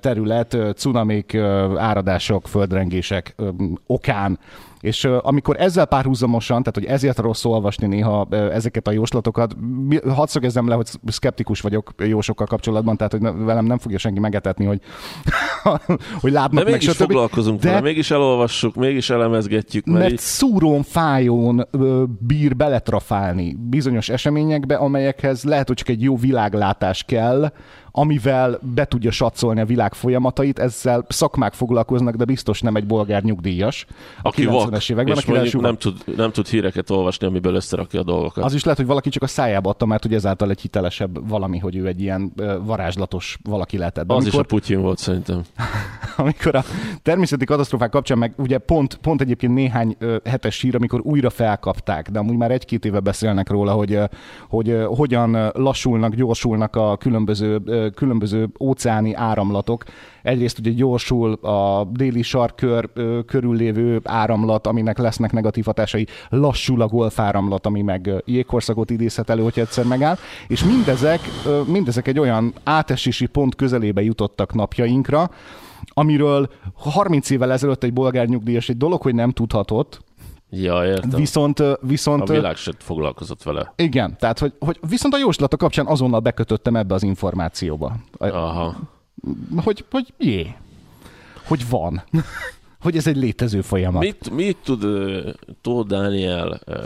terület, 0.00 0.56
cunamik, 0.76 1.34
áradások, 1.76 2.48
földrengések 2.48 3.34
okán. 3.86 4.38
És 4.80 5.04
amikor 5.04 5.56
ezzel 5.60 5.86
párhuzamosan, 5.86 6.62
tehát 6.62 6.74
hogy 6.74 6.84
ezért 6.84 7.18
rossz 7.18 7.44
olvasni 7.44 7.86
néha 7.86 8.26
ezeket 8.30 8.86
a 8.88 8.90
jóslatokat, 8.90 9.56
hadd 10.14 10.26
szögezzem 10.26 10.68
le, 10.68 10.74
hogy 10.74 10.86
szkeptikus 11.06 11.60
vagyok 11.60 11.92
jósokkal 11.96 12.46
kapcsolatban, 12.46 12.96
tehát 12.96 13.12
hogy 13.12 13.20
velem 13.44 13.64
nem 13.64 13.78
fogja 13.78 13.98
senki 13.98 14.20
megetetni, 14.20 14.64
hogy, 14.64 14.80
hogy 16.20 16.32
De 16.32 16.38
látnak 16.38 16.64
meg, 16.64 16.72
mégis 16.72 16.88
stb. 16.88 16.96
foglalkozunk 16.96 17.60
De- 17.60 17.68
vele, 17.68 17.80
mégis 17.80 18.10
elolvassuk, 18.10 18.74
mégis 18.74 19.10
elemezgetjük, 19.10 19.84
mert, 19.84 19.98
mert 19.98 20.12
így, 20.12 20.18
szúrón, 20.18 20.82
fájón 20.82 21.68
bír 22.26 22.56
beletrafálni 22.56 23.56
bizonyos 23.70 24.08
eseményekbe, 24.08 24.74
amelyekhez 24.74 25.44
lehet, 25.44 25.66
hogy 25.66 25.76
csak 25.76 25.88
egy 25.88 26.02
jó 26.02 26.16
világlátás 26.16 27.02
kell, 27.02 27.52
amivel 27.90 28.58
be 28.74 28.84
tudja 28.84 29.10
satszolni 29.10 29.60
a 29.60 29.64
világ 29.64 29.94
folyamatait, 29.94 30.58
ezzel 30.58 31.04
szakmák 31.08 31.52
foglalkoznak, 31.52 32.14
de 32.14 32.24
biztos 32.24 32.60
nem 32.60 32.76
egy 32.76 32.86
bolgár 32.86 33.22
nyugdíjas. 33.22 33.86
Aki 34.22 34.44
vak, 34.44 34.67
90-es 34.70 34.90
években, 34.90 35.16
és 35.16 35.24
mondjuk 35.24 35.62
nem 35.62 35.76
tud, 35.76 35.96
nem 36.16 36.30
tud 36.30 36.46
híreket 36.46 36.90
olvasni, 36.90 37.26
amiből 37.26 37.54
összerakja 37.54 38.00
a 38.00 38.02
dolgokat. 38.02 38.44
Az 38.44 38.54
is 38.54 38.62
lehet, 38.62 38.78
hogy 38.78 38.88
valaki 38.88 39.08
csak 39.08 39.22
a 39.22 39.26
szájába 39.26 39.70
adta, 39.70 39.86
mert 39.86 40.02
hogy 40.02 40.14
ezáltal 40.14 40.50
egy 40.50 40.60
hitelesebb 40.60 41.28
valami, 41.28 41.58
hogy 41.58 41.76
ő 41.76 41.86
egy 41.86 42.00
ilyen 42.00 42.32
varázslatos 42.64 43.38
valaki 43.42 43.78
lehetett. 43.78 44.06
De 44.06 44.14
az 44.14 44.26
is 44.26 44.32
amikor, 44.32 44.44
a 44.52 44.54
Putyin 44.54 44.80
volt 44.80 44.98
szerintem. 44.98 45.42
amikor 46.16 46.54
a 46.54 46.64
természeti 47.02 47.44
katasztrófák 47.44 47.90
kapcsán 47.90 48.18
meg 48.18 48.32
ugye 48.36 48.58
pont, 48.58 48.94
pont 48.96 49.20
egyébként 49.20 49.54
néhány 49.54 49.96
hetes 50.24 50.60
hír, 50.60 50.74
amikor 50.74 51.00
újra 51.02 51.30
felkapták, 51.30 52.10
de 52.10 52.18
amúgy 52.18 52.36
már 52.36 52.50
egy-két 52.50 52.84
éve 52.84 53.00
beszélnek 53.00 53.48
róla, 53.48 53.72
hogy, 53.72 53.98
hogy 54.48 54.78
hogyan 54.86 55.50
lassulnak, 55.54 56.14
gyorsulnak 56.14 56.76
a 56.76 56.96
különböző 56.96 57.60
különböző 57.94 58.48
óceáni 58.60 59.14
áramlatok. 59.14 59.84
Egyrészt 60.22 60.58
ugye 60.58 60.70
gyorsul 60.70 61.32
a 61.32 61.84
déli 61.84 62.22
sarkör 62.22 62.90
körül 63.26 63.56
lévő 63.56 64.00
áramlat, 64.04 64.57
aminek 64.66 64.98
lesznek 64.98 65.32
negatív 65.32 65.64
hatásai, 65.64 66.06
lassul 66.28 66.82
a 66.82 66.86
golfáramlat, 66.86 67.66
ami 67.66 67.82
meg 67.82 68.10
jégkorszakot 68.24 68.90
idézhet 68.90 69.30
elő, 69.30 69.42
hogyha 69.42 69.60
egyszer 69.60 69.84
megáll, 69.84 70.16
és 70.48 70.64
mindezek, 70.64 71.20
mindezek 71.66 72.06
egy 72.06 72.18
olyan 72.18 72.52
átesési 72.64 73.26
pont 73.26 73.54
közelébe 73.54 74.02
jutottak 74.02 74.54
napjainkra, 74.54 75.30
amiről 75.88 76.50
30 76.74 77.30
évvel 77.30 77.52
ezelőtt 77.52 77.82
egy 77.82 77.92
bolgár 77.92 78.26
nyugdíjas 78.26 78.68
egy 78.68 78.76
dolog, 78.76 79.02
hogy 79.02 79.14
nem 79.14 79.30
tudhatott, 79.30 80.06
Ja, 80.50 80.84
értem. 80.86 81.10
viszont, 81.10 81.60
a 81.60 81.78
viszont 81.82 82.28
ö, 82.30 82.32
világ 82.32 82.56
se 82.56 82.72
foglalkozott 82.78 83.42
vele. 83.42 83.72
igen, 83.76 84.16
tehát 84.18 84.38
hogy, 84.38 84.52
hogy 84.58 84.78
viszont 84.88 85.14
a 85.14 85.18
jóslata 85.18 85.56
kapcsán 85.56 85.86
azonnal 85.86 86.20
bekötöttem 86.20 86.76
ebbe 86.76 86.94
az 86.94 87.02
információba. 87.02 87.96
A- 88.18 88.26
Aha. 88.26 88.76
Hogy, 89.64 89.84
hogy 89.90 90.12
jé, 90.18 90.54
hogy 91.46 91.68
van. 91.68 92.02
Hogy 92.80 92.96
ez 92.96 93.06
egy 93.06 93.16
létező 93.16 93.60
folyamat. 93.60 94.02
Mit, 94.02 94.30
mit 94.30 94.56
tud 94.64 94.84
uh, 94.84 95.32
Tóth 95.60 95.88
Dániel, 95.88 96.60
uh, 96.66 96.76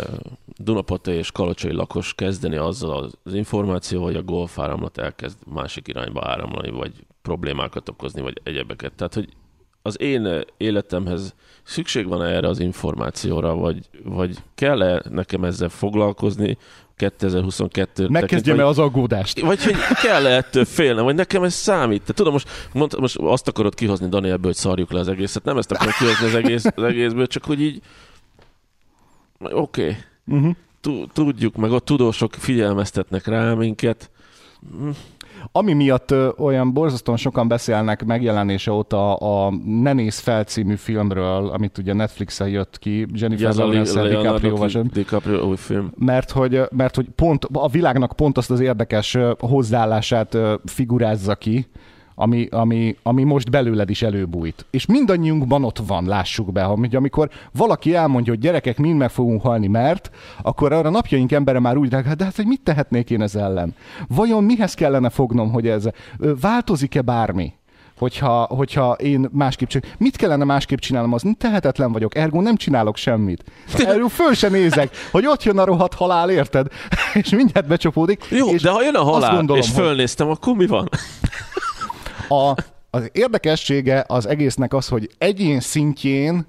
Dunapata 0.57 1.13
és 1.13 1.33
Kalocsai 1.33 1.73
lakos 1.73 2.15
kezdeni 2.15 2.57
azzal 2.57 3.11
az 3.25 3.35
információval, 3.35 4.07
hogy 4.07 4.17
a 4.17 4.23
golfáramlat 4.23 4.99
elkezd 4.99 5.39
másik 5.47 5.89
irányba 5.89 6.21
áramlani, 6.25 6.71
vagy 6.71 6.93
problémákat 7.23 7.89
okozni, 7.89 8.21
vagy 8.21 8.41
egyebeket. 8.43 8.93
Tehát, 8.93 9.15
hogy 9.15 9.29
az 9.83 10.01
én 10.01 10.27
eh, 10.27 10.41
életemhez 10.57 11.35
szükség 11.63 12.07
van 12.07 12.23
erre 12.23 12.49
az 12.49 12.59
információra, 12.59 13.55
vagy, 13.55 13.79
vagy 14.05 14.37
kell-e 14.55 15.03
nekem 15.11 15.45
ezzel 15.45 15.69
foglalkozni 15.69 16.59
2022 16.97 18.09
Megkezdjem 18.09 18.61
el 18.61 18.67
az 18.67 18.79
aggódást. 18.79 19.41
vagy 19.41 19.65
hogy 19.65 19.77
kell 20.03 20.27
-e 20.27 20.37
ettől 20.37 20.65
félnem, 20.65 21.05
vagy 21.05 21.15
nekem 21.15 21.43
ez 21.43 21.55
számít. 21.55 22.03
Te 22.03 22.13
tudom, 22.13 22.33
most, 22.33 22.49
mond, 22.73 22.99
most 22.99 23.17
azt 23.19 23.49
akarod 23.49 23.75
kihozni 23.75 24.09
Danielből, 24.09 24.47
hogy 24.47 24.55
szarjuk 24.55 24.93
le 24.93 25.01
az 25.01 25.09
egészet. 25.09 25.45
Nem 25.45 25.59
ezt 25.59 25.71
akarom 25.71 25.93
kihozni 25.99 26.27
az, 26.27 26.35
egész, 26.35 26.65
az 26.75 26.83
egészből, 26.83 27.27
csak 27.27 27.45
hogy 27.45 27.61
így 27.61 27.81
oké, 29.39 29.57
okay. 29.83 29.97
Uh-huh. 30.27 31.09
tudjuk, 31.13 31.57
meg 31.57 31.73
a 31.73 31.79
tudósok 31.79 32.35
figyelmeztetnek 32.35 33.27
rá 33.27 33.55
minket. 33.55 34.11
Ami 35.53 35.73
miatt 35.73 36.15
olyan 36.39 36.73
borzasztóan 36.73 37.17
sokan 37.17 37.49
beszélnek 37.49 38.05
megjelenése 38.05 38.73
óta 38.73 39.15
a 39.15 39.53
Ne 39.65 39.93
néz 39.93 40.19
fel 40.19 40.45
című 40.45 40.75
filmről, 40.75 41.49
amit 41.49 41.79
ugye 41.79 41.93
Netflixen 41.93 42.49
jött 42.49 42.79
ki, 42.79 43.07
Jennifer 43.13 43.49
Ez 43.49 43.59
a 43.59 43.65
Lawrence 43.65 44.03
Leonardo 44.03 44.83
DiCaprio 44.83 45.47
új 45.47 45.57
film. 45.57 45.93
mert 45.99 46.31
hogy, 46.31 46.61
mert 46.71 46.97
hogy 46.97 47.09
pont 47.15 47.45
a 47.53 47.69
világnak 47.69 48.13
pont 48.17 48.37
azt 48.37 48.51
az 48.51 48.61
érdekes 48.61 49.19
hozzáállását 49.39 50.39
figurázza 50.65 51.35
ki, 51.35 51.67
ami, 52.15 52.49
ami, 52.51 52.97
ami 53.03 53.23
most 53.25 53.51
belőled 53.51 53.91
is 53.91 54.03
előbújt. 54.03 54.67
És 54.71 54.87
mindannyiunkban 54.87 55.65
ott 55.65 55.79
van, 55.87 56.07
lássuk 56.07 56.53
be, 56.53 56.63
hogy 56.63 56.97
amikor 56.97 57.31
valaki 57.53 57.95
elmondja, 57.95 58.33
hogy 58.33 58.43
gyerekek, 58.43 58.79
mind 58.79 58.99
meg 58.99 59.11
fogunk 59.11 59.43
halni, 59.43 59.67
mert, 59.67 60.11
akkor 60.43 60.73
arra 60.73 60.91
napjaink 60.91 61.33
embere 61.33 61.59
már 61.59 61.77
úgy 61.77 61.91
reagál, 61.91 62.15
de 62.15 62.25
hát, 62.25 62.37
hogy 62.37 62.47
mit 62.47 62.61
tehetnék 62.61 63.11
én 63.11 63.23
ez 63.23 63.35
ellen? 63.35 63.75
Vajon 64.09 64.45
mihez 64.45 64.75
kellene 64.75 65.11
fognom, 65.11 65.51
hogy 65.51 65.67
ez 65.69 65.89
változik-e 66.41 67.03
bármi? 67.03 67.53
hogyha, 68.03 68.43
hogyha 68.45 68.93
én 68.93 69.29
másképp 69.33 69.69
csinálom. 69.69 69.97
Mit 69.99 70.17
kellene 70.17 70.45
másképp 70.45 70.79
csinálnom? 70.79 71.13
Az 71.13 71.23
tehetetlen 71.39 71.93
vagyok, 71.93 72.17
ergo 72.17 72.41
nem 72.41 72.57
csinálok 72.57 72.97
semmit. 72.97 73.45
Erről 73.79 74.09
föl 74.09 74.35
sem 74.35 74.53
nézek, 74.53 74.97
hogy 75.11 75.27
ott 75.27 75.43
jön 75.43 75.59
a 75.59 75.65
rohadt 75.65 75.95
halál, 75.95 76.31
érted? 76.31 76.67
És 77.23 77.31
mindjárt 77.31 77.67
becsapódik. 77.67 78.25
Jó, 78.31 78.49
és 78.49 78.63
de 78.63 78.71
ha 78.71 78.83
jön 78.83 78.95
a 78.95 79.03
halál, 79.03 79.35
gondolom, 79.37 79.63
és 79.63 79.73
hogy- 79.73 79.85
fölnéztem, 79.85 80.29
akkor 80.29 80.55
mi 80.55 80.67
van? 80.67 80.89
A, 82.29 82.55
az 82.91 83.11
érdekessége 83.13 84.05
az 84.07 84.27
egésznek 84.27 84.75
az, 84.75 84.89
hogy 84.89 85.11
egyén 85.19 85.61
szintjén 85.61 86.47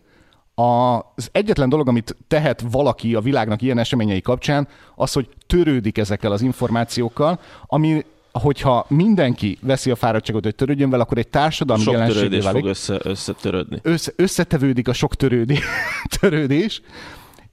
az 0.55 1.29
egyetlen 1.31 1.69
dolog, 1.69 1.87
amit 1.87 2.15
tehet 2.27 2.63
valaki 2.71 3.15
a 3.15 3.21
világnak 3.21 3.61
ilyen 3.61 3.77
eseményei 3.77 4.21
kapcsán, 4.21 4.67
az, 4.95 5.13
hogy 5.13 5.29
törődik 5.47 5.97
ezekkel 5.97 6.31
az 6.31 6.41
információkkal, 6.41 7.39
ami 7.65 8.05
hogyha 8.31 8.85
mindenki 8.87 9.57
veszi 9.61 9.91
a 9.91 9.95
fáradtságot, 9.95 10.43
hogy 10.43 10.55
törődjön 10.55 10.89
vele, 10.89 11.03
akkor 11.03 11.17
egy 11.17 11.27
társadalmi 11.27 11.83
Sok 11.83 11.93
jelenségé 11.93 12.19
törődés 12.19 12.43
válik. 12.43 12.61
fog 12.61 12.69
össze, 12.69 12.99
összetörődni. 13.03 13.79
Össze, 13.81 14.11
összetevődik 14.15 14.87
a 14.87 14.93
sok 14.93 15.15
törődi, 15.15 15.59
törődés, 16.19 16.81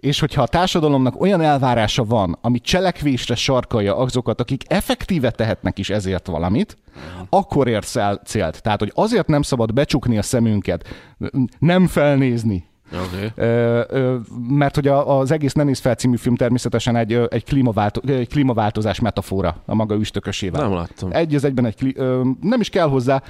és 0.01 0.21
hogyha 0.21 0.43
a 0.43 0.47
társadalomnak 0.47 1.21
olyan 1.21 1.41
elvárása 1.41 2.05
van, 2.05 2.39
ami 2.41 2.59
cselekvésre 2.59 3.35
sarkalja 3.35 3.97
azokat, 3.97 4.41
akik 4.41 4.63
effektíve 4.67 5.31
tehetnek 5.31 5.79
is 5.79 5.91
ezért 5.91 6.27
valamit, 6.27 6.77
akkor 7.29 7.69
érsz 7.69 7.97
el 7.97 8.21
célt. 8.25 8.63
Tehát, 8.63 8.79
hogy 8.79 8.93
azért 8.95 9.27
nem 9.27 9.43
szabad 9.43 9.73
becsukni 9.73 10.19
a 10.19 10.23
szemünket, 10.23 10.89
nem 11.59 11.87
felnézni, 11.87 12.70
Okay. 12.93 13.33
Ö, 13.35 13.83
ö, 13.89 14.17
mert 14.49 14.75
hogy 14.75 14.87
a, 14.89 15.19
az 15.19 15.31
egész 15.31 15.53
Nem 15.53 15.67
néz 15.67 15.79
fel 15.79 15.95
című 15.95 16.17
film 16.17 16.37
természetesen 16.37 16.97
egy, 16.97 17.13
egy, 17.13 17.45
klímaválto, 17.45 18.01
egy 18.13 18.29
klímaváltozás 18.29 19.01
metafora 19.01 19.63
a 19.67 19.75
maga 19.75 19.95
üstökösével. 19.95 20.63
Nem 20.63 20.73
láttam. 20.73 21.13
Egy 21.13 21.35
az 21.35 21.45
egyben 21.45 21.65
egy, 21.65 21.77
klí, 21.77 21.93
ö, 21.97 22.23
nem 22.41 22.61
is 22.61 22.69
kell 22.69 22.89
hozzá, 22.89 23.23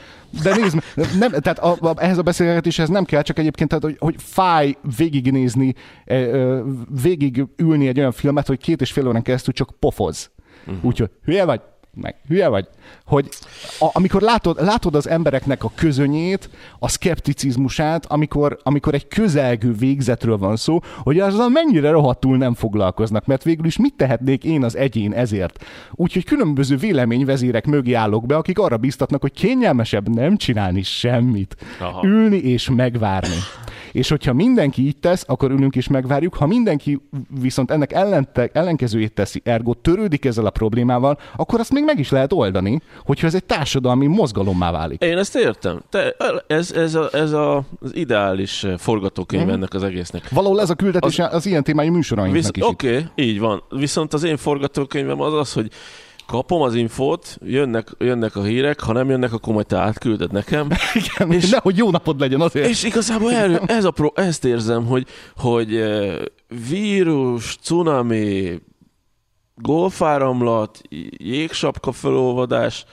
de 0.43 0.57
nézd, 0.57 0.83
nem, 1.19 1.31
tehát 1.31 1.59
a, 1.59 1.77
a, 1.81 1.95
ehhez 1.97 2.19
a 2.19 2.23
beszélgetéshez 2.23 2.89
nem 2.89 3.05
kell, 3.05 3.23
csak 3.23 3.39
egyébként, 3.39 3.69
tehát, 3.69 3.85
hogy, 3.85 3.97
hogy 3.99 4.15
fáj 4.19 4.77
végignézni, 4.97 5.75
ö, 6.05 6.15
ö, 6.15 6.63
végig 7.03 7.45
ülni 7.57 7.89
egy 7.89 7.99
olyan 7.99 8.13
filmet, 8.13 8.47
hogy 8.47 8.59
két 8.59 8.81
és 8.81 8.93
fél 8.93 9.09
órán 9.09 9.23
keresztül 9.23 9.53
csak 9.53 9.71
pofoz. 9.79 10.31
Uh-huh. 10.67 10.85
Úgyhogy 10.85 11.11
hülye 11.25 11.45
vagy, 11.45 11.61
meg 11.95 12.15
hülye 12.29 12.49
vagy, 12.49 12.69
hogy 13.07 13.29
a, 13.79 13.89
amikor 13.93 14.23
látod, 14.23 14.63
látod 14.63 14.95
az 14.95 15.09
embereknek 15.09 15.65
a 15.65 15.73
közönyét, 15.75 16.51
a 16.79 16.89
szkepticizmusát, 16.89 18.07
amikor, 18.07 18.59
amikor 18.63 18.95
egy 18.95 19.09
közelgő 19.09 19.73
végzetről 19.73 20.39
van 20.39 20.57
szó, 20.57 20.81
hogy 20.97 21.19
azzal 21.19 21.49
mennyire 21.49 21.91
rohadtul 21.91 22.37
nem 22.37 22.55
foglalkoznak, 22.55 23.27
mert 23.27 23.43
végül 23.43 23.67
is 23.67 23.77
mit 23.77 23.95
tehetnék 23.97 24.45
én 24.45 24.65
az 24.65 24.77
egyén 24.77 25.13
ezért. 25.13 25.65
Úgyhogy 25.91 26.25
különböző 26.25 26.77
véleményvezérek 26.77 27.67
mögé 27.67 27.93
állok 27.93 28.27
be, 28.27 28.37
akik 28.37 28.59
arra 28.59 28.77
biztatnak, 28.77 29.21
hogy 29.21 29.33
kényelmesebb 29.33 30.09
nem 30.09 30.37
csinálni 30.37 30.83
semmit. 30.83 31.57
Aha. 31.81 32.07
Ülni 32.07 32.37
és 32.37 32.71
megvárni. 32.71 33.39
És 33.93 34.09
hogyha 34.09 34.33
mindenki 34.33 34.87
így 34.87 34.97
tesz, 34.97 35.25
akkor 35.27 35.51
ülünk 35.51 35.77
és 35.77 35.89
megvárjuk. 35.89 36.35
Ha 36.35 36.47
mindenki 36.47 37.01
viszont 37.41 37.71
ennek 37.71 37.93
ellente, 37.93 38.51
ellenkezőjét 38.53 39.13
teszi, 39.13 39.41
ergo 39.45 39.75
törődik 39.75 40.25
ezzel 40.25 40.47
a 40.47 40.51
problémával, 40.51 41.19
akkor 41.37 41.61
azt 41.61 41.73
még 41.73 41.85
meg 41.85 41.99
is 41.99 42.11
lehet 42.11 42.33
oldani, 42.33 42.81
hogyha 43.05 43.27
ez 43.27 43.35
egy 43.35 43.45
társadalmi 43.45 44.07
mozgalommá 44.07 44.71
válik. 44.71 45.03
Én 45.03 45.19
ezt 45.19 45.37
értem. 45.37 45.81
Te, 45.91 46.15
ez, 46.47 46.73
ez, 46.73 46.95
a, 46.95 47.09
ez 47.13 47.33
a, 47.33 47.57
az 47.81 47.95
ideális 47.97 48.67
forgatókönyv 48.79 49.45
Mhm. 49.45 49.51
ennek 49.51 49.75
az 49.75 49.83
egésznek. 49.83 50.29
Valahol 50.29 50.61
ez 50.61 50.71
a 50.71 50.75
küldetés 50.75 51.19
az, 51.19 51.35
az 51.35 51.47
ilyen 51.47 51.63
témájú 51.63 51.93
műsorainknak 51.93 52.43
Visz, 52.43 52.51
is. 52.55 52.63
Oké, 52.63 52.89
okay, 52.89 53.07
így 53.15 53.39
van. 53.39 53.63
Viszont 53.69 54.13
az 54.13 54.23
én 54.23 54.37
forgatókönyvem 54.37 55.21
az 55.21 55.33
az, 55.35 55.53
hogy 55.53 55.71
kapom 56.31 56.63
az 56.63 56.75
infót, 56.75 57.39
jönnek, 57.45 57.89
jönnek 57.99 58.37
a 58.37 58.43
hírek, 58.43 58.81
ha 58.81 58.93
nem 58.93 59.11
jönnek, 59.11 59.33
akkor 59.33 59.55
majd 59.55 59.67
te 59.67 59.77
átkülded 59.77 60.33
nekem. 60.33 60.69
Igen, 61.15 61.33
és- 61.33 61.51
nehogy 61.51 61.77
jó 61.77 61.91
napod 61.91 62.21
legyen 62.21 62.41
azért. 62.41 62.69
És 62.69 62.83
igazából 62.83 63.33
erről, 63.33 63.61
ez 63.67 63.85
a 63.85 63.91
pro, 63.91 64.11
ezt 64.15 64.45
érzem, 64.45 64.87
hogy, 64.87 65.07
hogy 65.37 65.77
eh, 65.77 66.19
vírus, 66.69 67.57
cunami, 67.63 68.61
golfáramlat, 69.55 70.81
jégsapka 71.19 71.93
felolvadás, 71.93 72.85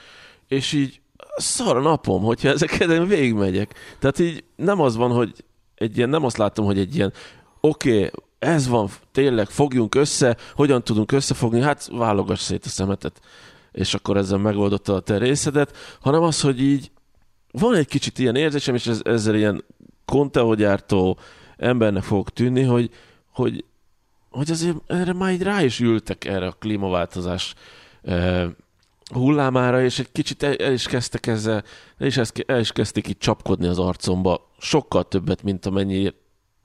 és 0.48 0.72
így 0.72 1.00
szar 1.36 1.76
a 1.76 1.80
napom, 1.80 2.22
hogyha 2.22 2.48
ezeket 2.48 3.06
végigmegyek. 3.06 3.74
Tehát 3.98 4.18
így 4.18 4.44
nem 4.56 4.80
az 4.80 4.96
van, 4.96 5.10
hogy 5.10 5.44
egy 5.74 5.96
ilyen, 5.96 6.08
nem 6.08 6.24
azt 6.24 6.36
látom, 6.36 6.64
hogy 6.64 6.78
egy 6.78 6.94
ilyen 6.94 7.12
oké, 7.60 7.96
okay, 7.96 8.10
ez 8.38 8.68
van, 8.68 8.88
tényleg 9.12 9.48
fogjunk 9.48 9.94
össze, 9.94 10.36
hogyan 10.54 10.84
tudunk 10.84 11.12
összefogni, 11.12 11.60
hát 11.60 11.88
válogass 11.92 12.40
szét 12.40 12.64
a 12.64 12.68
szemetet, 12.68 13.20
és 13.72 13.94
akkor 13.94 14.16
ezzel 14.16 14.38
megoldotta 14.38 14.94
a 14.94 15.00
te 15.00 15.18
részedet, 15.18 15.76
hanem 16.00 16.22
az, 16.22 16.40
hogy 16.40 16.62
így 16.62 16.90
van 17.50 17.74
egy 17.74 17.86
kicsit 17.86 18.18
ilyen 18.18 18.36
érzésem, 18.36 18.74
és 18.74 18.86
ez, 18.86 19.00
ezzel 19.04 19.34
ilyen 19.34 19.64
konteógyártó 20.04 21.18
embernek 21.56 22.02
fogok 22.02 22.30
tűnni, 22.30 22.62
hogy, 22.62 22.90
hogy, 23.32 23.64
hogy 24.30 24.50
azért 24.50 24.76
erre 24.86 25.12
már 25.12 25.32
így 25.32 25.42
rá 25.42 25.62
is 25.62 25.80
ültek 25.80 26.24
erre 26.24 26.46
a 26.46 26.56
klímaváltozás 26.58 27.54
eh, 28.02 28.48
hullámára, 29.14 29.82
és 29.82 29.98
egy 29.98 30.12
kicsit 30.12 30.42
el, 30.42 30.54
el 30.54 30.72
is 30.72 30.86
kezdtek 30.86 31.26
ezzel, 31.26 31.64
el 31.98 32.06
is, 32.06 32.16
el 32.46 32.60
is 32.60 32.72
kezdték 32.72 33.08
így 33.08 33.18
csapkodni 33.18 33.66
az 33.66 33.78
arcomba. 33.78 34.50
Sokkal 34.58 35.04
többet, 35.08 35.42
mint 35.42 35.66
amennyi 35.66 36.12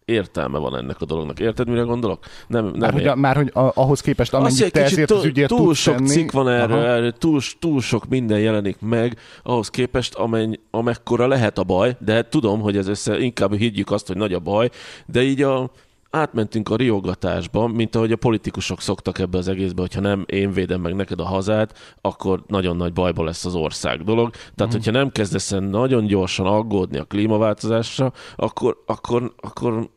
értelme 0.05 0.57
van 0.57 0.77
ennek 0.77 1.01
a 1.01 1.05
dolognak. 1.05 1.39
Érted, 1.39 1.67
mire 1.69 1.81
gondolok? 1.81 2.23
Nem, 2.47 2.65
nem 2.65 2.79
Már 2.79 2.93
hogy, 2.93 3.07
a, 3.07 3.15
már 3.15 3.35
hogy 3.35 3.51
a, 3.53 3.71
ahhoz 3.73 4.01
képest, 4.01 4.33
azt, 4.33 4.41
amennyit 4.41 4.61
hogy 4.61 4.71
te 4.71 4.83
ezért 4.83 5.07
túl, 5.07 5.17
az 5.17 5.25
ügyért 5.25 5.49
túl 5.49 5.73
sok 5.73 5.95
tenni. 5.95 6.07
cikk 6.07 6.31
van 6.31 6.49
erről, 6.49 6.83
erről 6.83 7.11
túl, 7.11 7.39
túl 7.59 7.81
sok 7.81 8.07
minden 8.07 8.39
jelenik 8.39 8.77
meg, 8.79 9.17
ahhoz 9.43 9.69
képest, 9.69 10.15
amenny, 10.15 10.53
amekkora 10.71 11.27
lehet 11.27 11.57
a 11.57 11.63
baj, 11.63 11.95
de 11.99 12.27
tudom, 12.27 12.61
hogy 12.61 12.77
ez 12.77 12.87
össze, 12.87 13.19
inkább 13.19 13.55
higgyük 13.55 13.91
azt, 13.91 14.07
hogy 14.07 14.17
nagy 14.17 14.33
a 14.33 14.39
baj, 14.39 14.69
de 15.05 15.21
így 15.21 15.41
a, 15.41 15.71
átmentünk 16.13 16.69
a 16.69 16.75
riogatásba, 16.75 17.67
mint 17.67 17.95
ahogy 17.95 18.11
a 18.11 18.15
politikusok 18.15 18.81
szoktak 18.81 19.19
ebbe 19.19 19.37
az 19.37 19.47
egészbe, 19.47 19.81
hogyha 19.81 20.01
nem 20.01 20.23
én 20.27 20.51
védem 20.51 20.81
meg 20.81 20.95
neked 20.95 21.19
a 21.19 21.25
hazát, 21.25 21.97
akkor 22.01 22.43
nagyon 22.47 22.75
nagy 22.75 22.93
bajba 22.93 23.23
lesz 23.23 23.45
az 23.45 23.55
ország 23.55 24.03
dolog. 24.03 24.29
Tehát, 24.55 24.73
mm. 24.73 24.75
hogyha 24.77 24.91
nem 24.91 25.11
kezdesz 25.11 25.49
nagyon 25.59 26.05
gyorsan 26.05 26.45
aggódni 26.45 26.97
a 26.97 27.03
klímaváltozásra, 27.03 28.13
akkor, 28.35 28.83
akkor, 28.85 29.33
akkor 29.37 29.89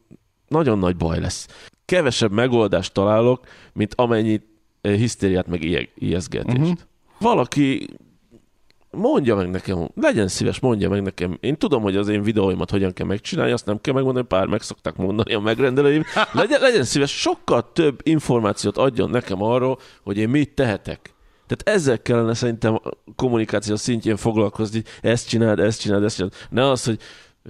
nagyon 0.49 0.79
nagy 0.79 0.97
baj 0.97 1.21
lesz. 1.21 1.49
Kevesebb 1.85 2.33
megoldást 2.33 2.93
találok, 2.93 3.47
mint 3.73 3.95
amennyi 3.95 4.41
eh, 4.81 4.95
hisztériát 4.95 5.47
meg 5.47 5.91
ijeszgetést. 5.95 6.59
Uh-huh. 6.59 6.79
Valaki 7.19 7.89
mondja 8.97 9.37
meg 9.37 9.51
nekem, 9.51 9.89
legyen 9.95 10.29
szíves, 10.29 10.61
mondja 10.61 10.89
meg 10.89 11.03
nekem. 11.03 11.39
Én 11.41 11.57
tudom, 11.57 11.83
hogy 11.83 11.97
az 11.97 12.09
én 12.09 12.23
videóimat 12.23 12.71
hogyan 12.71 12.93
kell 12.93 13.07
megcsinálni, 13.07 13.53
azt 13.53 13.67
nem 13.67 13.81
kell 13.81 13.95
megmondani, 13.95 14.27
pár 14.27 14.47
meg 14.47 14.63
szokták 14.63 14.97
mondani 14.97 15.35
a 15.35 15.41
megrendelőim. 15.41 16.03
Legyen, 16.33 16.61
legyen 16.61 16.85
szíves, 16.85 17.21
sokkal 17.21 17.73
több 17.73 18.01
információt 18.03 18.77
adjon 18.77 19.11
nekem 19.11 19.43
arról, 19.43 19.79
hogy 20.03 20.17
én 20.17 20.29
mit 20.29 20.55
tehetek. 20.55 21.15
Tehát 21.47 21.79
ezzel 21.79 22.03
kellene 22.03 22.35
szerintem 22.35 22.75
a 22.75 22.91
kommunikáció 23.17 23.77
szintjén 23.77 24.17
foglalkozni, 24.17 24.83
ezt 25.01 25.29
csináld, 25.29 25.61
ezt 25.61 25.81
csináld, 25.81 26.05
ezt 26.05 26.15
csináld. 26.15 26.35
Ne 26.51 26.71
az, 26.71 26.85
hogy 26.85 27.01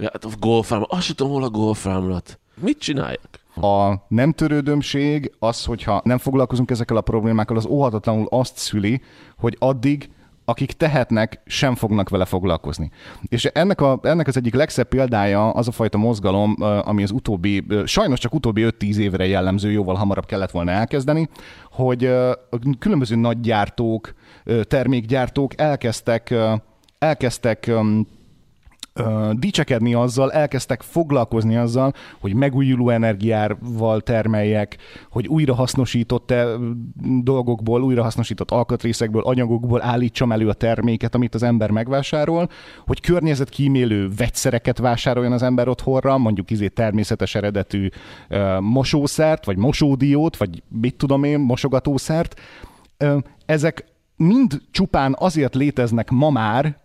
hát 0.01 0.25
a 0.25 0.29
golfám, 0.39 0.85
azt 0.87 1.05
sem 1.05 1.15
tudom, 1.15 1.33
hol 1.33 1.43
a 1.43 1.49
golfámlat. 1.49 2.39
Mit 2.61 2.79
csináljak? 2.79 3.29
A 3.55 3.93
nem 4.07 4.31
törődömség 4.31 5.31
az, 5.39 5.65
hogyha 5.65 6.01
nem 6.03 6.17
foglalkozunk 6.17 6.71
ezekkel 6.71 6.97
a 6.97 7.01
problémákkal, 7.01 7.57
az 7.57 7.65
óhatatlanul 7.65 8.27
azt 8.29 8.57
szüli, 8.57 9.01
hogy 9.37 9.55
addig 9.59 10.09
akik 10.49 10.71
tehetnek, 10.71 11.41
sem 11.45 11.75
fognak 11.75 12.09
vele 12.09 12.25
foglalkozni. 12.25 12.91
És 13.21 13.45
ennek, 13.45 13.81
a, 13.81 13.99
ennek 14.03 14.27
az 14.27 14.37
egyik 14.37 14.53
legszebb 14.53 14.87
példája 14.87 15.49
az 15.49 15.67
a 15.67 15.71
fajta 15.71 15.97
mozgalom, 15.97 16.55
ami 16.59 17.03
az 17.03 17.11
utóbbi, 17.11 17.65
sajnos 17.85 18.19
csak 18.19 18.33
utóbbi 18.33 18.65
5-10 18.79 18.95
évre 18.95 19.27
jellemző, 19.27 19.71
jóval 19.71 19.95
hamarabb 19.95 20.25
kellett 20.25 20.51
volna 20.51 20.71
elkezdeni, 20.71 21.29
hogy 21.71 22.13
különböző 22.79 23.15
nagygyártók, 23.15 24.13
termékgyártók 24.63 25.61
elkezdtek, 25.61 26.33
elkezdtek 26.99 27.71
dicsekedni 29.31 29.93
azzal, 29.93 30.31
elkezdtek 30.31 30.81
foglalkozni 30.81 31.55
azzal, 31.55 31.93
hogy 32.19 32.33
megújuló 32.33 32.89
energiával 32.89 34.01
termeljek, 34.01 34.77
hogy 35.09 35.27
újrahasznosított 35.27 36.33
dolgokból, 37.23 37.83
újrahasznosított 37.83 38.51
alkatrészekből, 38.51 39.21
anyagokból 39.21 39.81
állítsam 39.83 40.31
elő 40.31 40.49
a 40.49 40.53
terméket, 40.53 41.15
amit 41.15 41.35
az 41.35 41.43
ember 41.43 41.71
megvásárol, 41.71 42.49
hogy 42.85 43.01
környezetkímélő 43.01 44.09
vegyszereket 44.17 44.77
vásároljon 44.77 45.31
az 45.31 45.43
ember 45.43 45.67
otthonra, 45.67 46.17
mondjuk 46.17 46.51
izé 46.51 46.67
természetes 46.67 47.35
eredetű 47.35 47.89
uh, 48.29 48.59
mosószert, 48.59 49.45
vagy 49.45 49.57
mosódiót, 49.57 50.37
vagy 50.37 50.63
mit 50.81 50.95
tudom 50.95 51.23
én, 51.23 51.39
mosogatószert. 51.39 52.39
Uh, 52.99 53.17
ezek 53.45 53.85
mind 54.15 54.61
csupán 54.71 55.15
azért 55.19 55.55
léteznek 55.55 56.09
ma 56.09 56.29
már, 56.29 56.77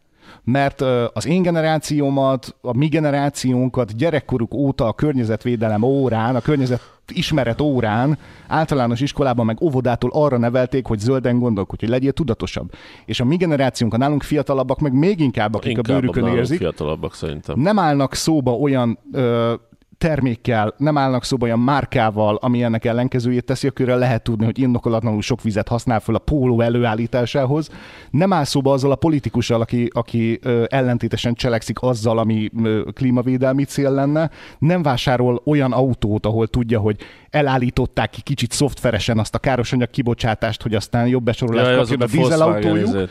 mert 0.45 0.81
az 1.13 1.27
én 1.27 1.43
generációmat, 1.43 2.57
a 2.61 2.77
mi 2.77 2.87
generációnkat 2.87 3.97
gyerekkoruk 3.97 4.55
óta 4.55 4.87
a 4.87 4.93
környezetvédelem 4.93 5.83
órán, 5.83 6.37
a 6.37 6.41
környezet 6.41 6.81
ismeret 7.09 7.61
órán, 7.61 8.19
általános 8.49 9.01
iskolában 9.01 9.47
meg 9.47 9.61
óvodától 9.61 10.11
arra 10.13 10.39
nevelték, 10.39 10.87
hogy 10.87 10.99
zölden 10.99 11.39
gondolkodj, 11.39 11.81
hogy 11.81 11.89
legyél 11.89 12.13
tudatosabb. 12.13 12.73
És 13.05 13.21
a 13.21 13.25
mi 13.25 13.37
generációnk, 13.37 13.95
a 13.95 13.97
nálunk 13.97 14.23
fiatalabbak 14.23 14.79
meg 14.79 14.93
még 14.93 15.21
inkább, 15.21 15.55
akik 15.55 15.71
inkább 15.71 15.97
a 15.97 16.01
bőrükön 16.01 16.27
érzik. 16.27 16.59
fiatalabbak 16.59 17.15
szerintem. 17.15 17.61
Nem 17.61 17.79
állnak 17.79 18.15
szóba 18.15 18.53
olyan 18.53 18.99
ö, 19.13 19.55
termékkel, 20.03 20.75
nem 20.77 20.99
állnak 20.99 21.25
szóba 21.25 21.45
olyan 21.45 21.59
márkával, 21.59 22.39
ami 22.41 22.63
ennek 22.63 22.85
ellenkezőjét 22.85 23.45
teszi, 23.45 23.67
akkor 23.67 23.87
lehet 23.87 24.23
tudni, 24.23 24.45
hogy 24.45 24.59
indokolatlanul 24.59 25.23
sok 25.23 25.43
vizet 25.43 25.69
használ 25.69 26.01
fel 26.01 26.15
a 26.15 26.19
póló 26.19 26.61
előállításához. 26.61 27.69
Nem 28.11 28.33
áll 28.33 28.45
szóba 28.45 28.73
azzal 28.73 28.91
a 28.91 28.95
politikussal, 28.95 29.61
aki, 29.61 29.91
aki 29.93 30.41
ellentétesen 30.67 31.35
cselekszik 31.35 31.83
azzal, 31.83 32.19
ami 32.19 32.51
klímavédelmi 32.93 33.65
cél 33.65 33.91
lenne. 33.91 34.31
Nem 34.59 34.83
vásárol 34.83 35.43
olyan 35.45 35.73
autót, 35.73 36.27
ahol 36.27 36.47
tudja, 36.47 36.81
hogy 36.81 36.97
elállították 37.31 38.11
ki 38.11 38.21
kicsit 38.21 38.53
szoftveresen 38.53 39.19
azt 39.19 39.35
a 39.35 39.39
károsanyag 39.39 39.91
kibocsátást, 39.91 40.63
hogy 40.63 40.75
aztán 40.75 41.07
jobb 41.07 41.23
besorolást 41.23 41.71
ja, 41.71 41.77
kapjon 41.77 42.01
a 42.01 42.07
dízelautójuk. 42.07 43.09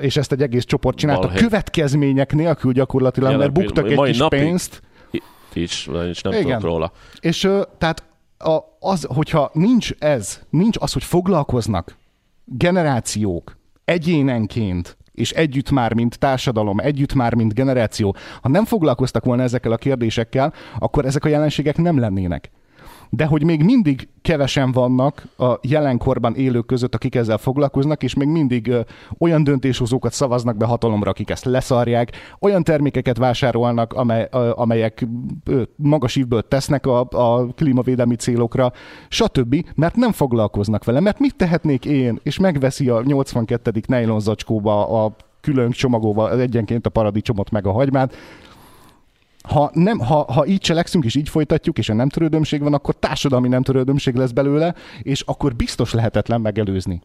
És 0.00 0.16
ezt 0.16 0.32
egy 0.32 0.42
egész 0.42 0.64
csoport 0.64 0.96
csinálta. 0.96 1.28
Következmények 1.28 2.34
nélkül 2.34 2.72
gyakorlatilag, 2.72 3.36
mert 3.36 3.52
buktak 3.52 3.90
egy 3.90 4.00
kis 4.02 4.18
napi, 4.18 4.36
pénzt 4.36 4.82
is, 5.56 5.88
és 6.08 6.20
nem 6.20 6.32
Igen. 6.32 6.44
tudok 6.44 6.60
róla. 6.60 6.92
És 7.20 7.48
tehát 7.78 8.04
a, 8.38 8.58
az, 8.80 9.06
hogyha 9.14 9.50
nincs 9.52 9.90
ez, 9.98 10.40
nincs 10.50 10.76
az, 10.80 10.92
hogy 10.92 11.04
foglalkoznak 11.04 11.96
generációk 12.44 13.56
egyénenként, 13.84 14.96
és 15.12 15.30
együtt 15.30 15.70
már, 15.70 15.94
mint 15.94 16.18
társadalom, 16.18 16.78
együtt 16.78 17.14
már, 17.14 17.34
mint 17.34 17.54
generáció, 17.54 18.16
ha 18.42 18.48
nem 18.48 18.64
foglalkoztak 18.64 19.24
volna 19.24 19.42
ezekkel 19.42 19.72
a 19.72 19.76
kérdésekkel, 19.76 20.52
akkor 20.78 21.04
ezek 21.04 21.24
a 21.24 21.28
jelenségek 21.28 21.76
nem 21.76 21.98
lennének 21.98 22.50
de 23.10 23.24
hogy 23.24 23.44
még 23.44 23.62
mindig 23.62 24.08
kevesen 24.22 24.72
vannak 24.72 25.26
a 25.38 25.58
jelenkorban 25.62 26.34
élők 26.34 26.66
között, 26.66 26.94
akik 26.94 27.14
ezzel 27.14 27.38
foglalkoznak, 27.38 28.02
és 28.02 28.14
még 28.14 28.28
mindig 28.28 28.72
olyan 29.18 29.44
döntéshozókat 29.44 30.12
szavaznak 30.12 30.56
be 30.56 30.64
hatalomra, 30.64 31.10
akik 31.10 31.30
ezt 31.30 31.44
leszarják, 31.44 32.12
olyan 32.40 32.62
termékeket 32.62 33.16
vásárolnak, 33.16 33.92
amely, 33.92 34.28
amelyek 34.54 35.06
magas 35.76 36.16
ívből 36.16 36.42
tesznek 36.48 36.86
a, 36.86 37.00
a 37.10 37.46
klímavédelmi 37.46 38.14
célokra, 38.14 38.72
stb., 39.08 39.64
mert 39.74 39.96
nem 39.96 40.12
foglalkoznak 40.12 40.84
vele, 40.84 41.00
mert 41.00 41.18
mit 41.18 41.36
tehetnék 41.36 41.84
én, 41.84 42.18
és 42.22 42.38
megveszi 42.38 42.88
a 42.88 43.02
82. 43.02 43.72
nylon 43.86 44.20
zacskóba 44.20 45.04
a 45.04 45.16
külön 45.40 45.70
csomagolva 45.70 46.40
egyenként 46.40 46.86
a 46.86 46.90
paradicsomot 46.90 47.50
meg 47.50 47.66
a 47.66 47.72
hagymát, 47.72 48.14
ha, 49.46 49.70
nem, 49.74 49.98
ha, 49.98 50.32
ha 50.32 50.46
így 50.46 50.60
cselekszünk 50.60 51.04
és 51.04 51.14
így 51.14 51.28
folytatjuk, 51.28 51.78
és 51.78 51.88
a 51.88 51.94
nem 51.94 52.08
törődömség 52.08 52.62
van, 52.62 52.74
akkor 52.74 52.94
társadalmi 52.94 53.48
nem 53.48 53.62
törődömség 53.62 54.14
lesz 54.14 54.30
belőle, 54.30 54.74
és 55.02 55.20
akkor 55.20 55.54
biztos 55.54 55.92
lehetetlen 55.92 56.40
megelőzni 56.40 57.02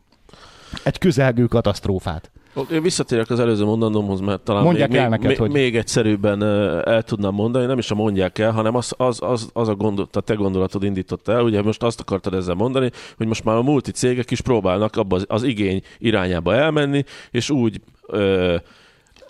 egy 0.83 0.97
közelgő 0.97 1.45
katasztrófát. 1.45 2.31
Én 2.71 2.81
visszatérek 2.81 3.29
az 3.29 3.39
előző 3.39 3.63
mondanomhoz, 3.63 4.19
mert 4.19 4.41
talán 4.41 4.63
mondják 4.63 4.89
még, 4.89 4.99
el 4.99 5.09
neked, 5.09 5.27
még, 5.27 5.37
hogy... 5.37 5.51
még 5.51 5.75
egyszerűbben 5.75 6.43
el 6.83 7.01
tudnám 7.03 7.33
mondani, 7.33 7.65
nem 7.65 7.77
is 7.77 7.91
a 7.91 7.95
mondják 7.95 8.39
el, 8.39 8.51
hanem 8.51 8.75
az, 8.75 8.93
az, 8.97 9.21
az, 9.21 9.49
az 9.53 9.67
a, 9.67 9.75
gondol, 9.75 10.07
a 10.11 10.19
te 10.19 10.33
gondolatod 10.33 10.83
indított 10.83 11.27
el, 11.27 11.43
ugye 11.43 11.61
most 11.61 11.83
azt 11.83 11.99
akartad 11.99 12.33
ezzel 12.33 12.55
mondani, 12.55 12.91
hogy 13.17 13.27
most 13.27 13.43
már 13.43 13.55
a 13.55 13.61
multi 13.61 13.91
cégek 13.91 14.31
is 14.31 14.41
próbálnak 14.41 14.95
abba 14.95 15.15
az, 15.15 15.25
az 15.27 15.43
igény 15.43 15.81
irányába 15.97 16.55
elmenni, 16.55 17.03
és 17.31 17.49
úgy 17.49 17.81
ö, 18.07 18.55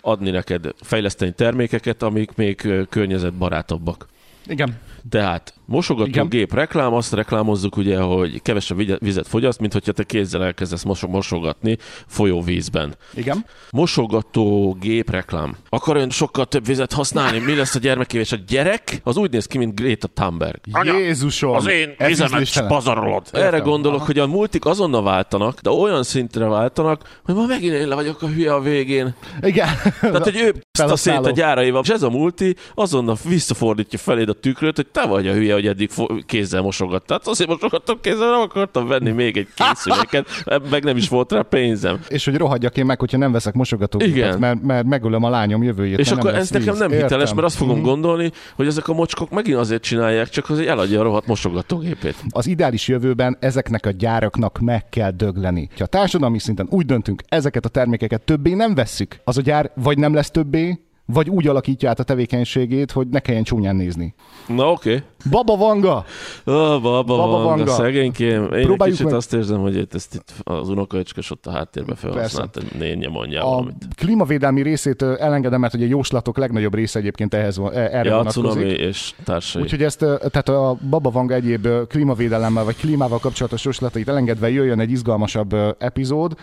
adni 0.02 0.30
neked, 0.30 0.68
fejleszteni 0.80 1.32
termékeket, 1.32 2.02
amik 2.02 2.34
még 2.34 2.68
környezetbarátabbak. 2.88 4.06
Igen. 4.46 4.78
Tehát 5.08 5.54
mosogatógép 5.72 6.54
reklám, 6.54 6.94
azt 6.94 7.12
reklámozzuk 7.12 7.76
ugye, 7.76 7.98
hogy 8.00 8.42
kevesebb 8.42 8.98
vizet 8.98 9.28
fogyaszt, 9.28 9.60
mint 9.60 9.72
hogyha 9.72 9.92
te 9.92 10.02
kézzel 10.02 10.44
elkezdesz 10.44 10.82
mosog, 10.82 11.10
mosogatni 11.10 11.78
folyóvízben. 12.06 12.94
Igen. 13.14 13.44
Mosogatógép 13.70 15.10
reklám. 15.10 15.56
Akar 15.68 15.96
ön 15.96 16.10
sokkal 16.10 16.44
több 16.44 16.66
vizet 16.66 16.92
használni? 16.92 17.38
Mi 17.38 17.54
lesz 17.54 17.74
a 17.74 17.78
gyermekével? 17.78 18.24
És 18.24 18.32
a 18.32 18.38
gyerek 18.46 19.00
az 19.04 19.16
úgy 19.16 19.30
néz 19.30 19.46
ki, 19.46 19.58
mint 19.58 19.74
Greta 19.74 20.06
Thunberg. 20.06 20.60
Anya, 20.72 20.98
Jézusom! 20.98 21.54
Az 21.54 21.66
én 21.66 21.94
vizemet 22.06 22.66
pazarolod. 22.66 23.26
Erre 23.32 23.58
gondolok, 23.58 23.96
Aha. 23.96 24.06
hogy 24.06 24.18
a 24.18 24.26
multik 24.26 24.64
azonnal 24.64 25.02
váltanak, 25.02 25.60
de 25.60 25.70
olyan 25.70 26.02
szintre 26.02 26.44
váltanak, 26.44 27.20
hogy 27.24 27.34
ma 27.34 27.46
megint 27.46 27.72
én 27.72 27.88
le 27.88 27.94
vagyok 27.94 28.22
a 28.22 28.26
hülye 28.26 28.54
a 28.54 28.60
végén. 28.60 29.14
Igen. 29.40 29.68
Tehát, 30.00 30.24
hogy 30.24 30.36
ő 30.36 30.54
a 30.82 30.96
szét 30.96 31.26
a 31.26 31.30
gyáraival, 31.30 31.82
és 31.84 31.88
ez 31.88 32.02
a 32.02 32.10
multi 32.10 32.56
azonnal 32.74 33.16
visszafordítja 33.28 33.98
feléd 33.98 34.28
a 34.28 34.32
tükröt, 34.32 34.76
hogy 34.76 34.86
te 34.86 35.06
vagy 35.06 35.28
a 35.28 35.32
hülye, 35.32 35.54
hogy 35.62 35.70
eddig 35.70 35.90
kézzel 36.26 36.62
mosogattad. 36.62 37.16
Hát 37.18 37.26
azért 37.26 37.50
mosogattam 37.50 37.98
kézzel, 38.00 38.30
nem 38.30 38.40
akartam 38.40 38.86
venni 38.86 39.10
még 39.10 39.36
egy 39.36 39.48
készüléket, 39.54 40.28
meg 40.70 40.84
nem 40.84 40.96
is 40.96 41.08
volt 41.08 41.32
rá 41.32 41.42
pénzem. 41.42 42.00
És 42.08 42.24
hogy 42.24 42.36
rohadjak 42.36 42.76
én 42.76 42.84
meg, 42.84 42.98
hogyha 43.00 43.18
nem 43.18 43.32
veszek 43.32 43.54
mosogatógépet, 43.54 44.38
mert, 44.38 44.62
mert 44.62 44.86
megölöm 44.86 45.24
a 45.24 45.28
lányom 45.28 45.62
jövőjét. 45.62 45.98
És 45.98 46.10
akkor 46.10 46.34
ez 46.34 46.50
nekem 46.50 46.76
nem 46.76 46.90
Értem. 46.90 47.02
hiteles, 47.02 47.34
mert 47.34 47.46
azt 47.46 47.56
fogom 47.56 47.78
mm. 47.78 47.82
gondolni, 47.82 48.32
hogy 48.54 48.66
ezek 48.66 48.88
a 48.88 48.92
mocskok 48.92 49.30
megint 49.30 49.56
azért 49.56 49.82
csinálják, 49.82 50.28
csak 50.28 50.50
azért 50.50 50.68
eladja 50.68 51.00
a 51.00 51.02
rohadt 51.02 51.26
mosogatógépét. 51.26 52.16
Az 52.30 52.46
ideális 52.46 52.88
jövőben 52.88 53.36
ezeknek 53.40 53.86
a 53.86 53.90
gyáraknak 53.90 54.58
meg 54.58 54.88
kell 54.88 55.10
dögleni. 55.10 55.68
Ha 55.76 55.84
a 55.84 55.86
társadalmi 55.86 56.38
szinten 56.38 56.66
úgy 56.70 56.86
döntünk, 56.86 57.22
ezeket 57.28 57.64
a 57.64 57.68
termékeket 57.68 58.22
többé 58.22 58.54
nem 58.54 58.74
vesszük, 58.74 59.16
az 59.24 59.38
a 59.38 59.40
gyár 59.40 59.70
vagy 59.74 59.98
nem 59.98 60.14
lesz 60.14 60.30
többé, 60.30 60.80
vagy 61.06 61.30
úgy 61.30 61.46
alakítja 61.48 61.88
át 61.88 62.00
a 62.00 62.02
tevékenységét, 62.02 62.90
hogy 62.92 63.08
ne 63.08 63.18
kelljen 63.20 63.42
csúnyán 63.42 63.76
nézni. 63.76 64.14
Na 64.48 64.70
oké. 64.70 64.94
Okay. 64.94 65.02
Baba 65.30 65.56
Vanga! 65.56 65.96
Ó, 65.96 66.52
baba, 66.80 67.02
Baba 67.02 67.26
Vanga, 67.26 67.42
Vanga. 67.42 67.70
szerénykém. 67.70 68.42
Én 68.42 68.48
Próbáljuk 68.64 68.96
kicsit 68.96 69.04
meg- 69.04 69.14
azt 69.14 69.34
érzem, 69.34 69.60
hogy 69.60 69.76
itt, 69.76 69.94
ezt 69.94 70.14
itt 70.14 70.32
az 70.42 70.68
unokaöcskös 70.68 71.30
ott 71.30 71.46
a 71.46 71.50
háttérbe 71.50 71.94
felhasznált, 71.94 72.78
nénye 72.78 73.08
mondja 73.08 73.42
A 73.44 73.48
valamit. 73.48 73.74
klímavédelmi 73.96 74.62
részét 74.62 75.02
elengedem, 75.02 75.60
mert 75.60 75.74
ugye 75.74 75.84
a 75.84 75.88
jóslatok 75.88 76.36
legnagyobb 76.38 76.74
része 76.74 76.98
egyébként 76.98 77.34
ehhez, 77.34 77.56
van- 77.56 77.72
e- 77.72 77.78
erre 77.92 78.08
Ja, 78.08 78.16
vonatkozik. 78.16 78.78
és 78.78 79.14
társai. 79.24 79.62
Úgyhogy 79.62 79.82
ezt, 79.82 79.98
tehát 79.98 80.48
a 80.48 80.76
Baba 80.90 81.10
Vanga 81.10 81.34
egyéb 81.34 81.68
klímavédelemmel 81.88 82.64
vagy 82.64 82.76
klímával 82.76 83.18
kapcsolatos 83.18 83.64
jóslatait 83.64 84.08
elengedve 84.08 84.50
jöjjön 84.50 84.80
egy 84.80 84.90
izgalmasabb 84.90 85.54
epizód, 85.78 86.34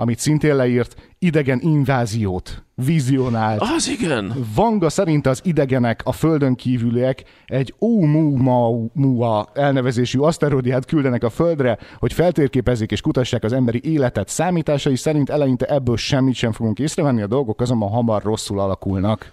amit 0.00 0.18
szintén 0.18 0.56
leírt, 0.56 0.94
idegen 1.18 1.60
inváziót 1.62 2.62
vizionált. 2.74 3.60
Az 3.60 3.88
igen! 3.88 4.32
Vanga 4.54 4.88
szerint 4.88 5.26
az 5.26 5.40
idegenek, 5.44 6.00
a 6.04 6.12
földön 6.12 6.54
kívüliek 6.54 7.24
egy 7.46 7.74
Oumuamua 7.78 9.48
elnevezésű 9.54 10.18
aszteroidát 10.18 10.84
küldenek 10.84 11.24
a 11.24 11.30
földre, 11.30 11.78
hogy 11.98 12.12
feltérképezzék 12.12 12.90
és 12.90 13.00
kutassák 13.00 13.44
az 13.44 13.52
emberi 13.52 13.80
életet. 13.84 14.28
Számításai 14.28 14.96
szerint 14.96 15.30
eleinte 15.30 15.66
ebből 15.66 15.96
semmit 15.96 16.34
sem 16.34 16.52
fogunk 16.52 16.78
észrevenni, 16.78 17.22
a 17.22 17.26
dolgok 17.26 17.60
azonban 17.60 17.88
hamar 17.88 18.22
rosszul 18.22 18.60
alakulnak. 18.60 19.32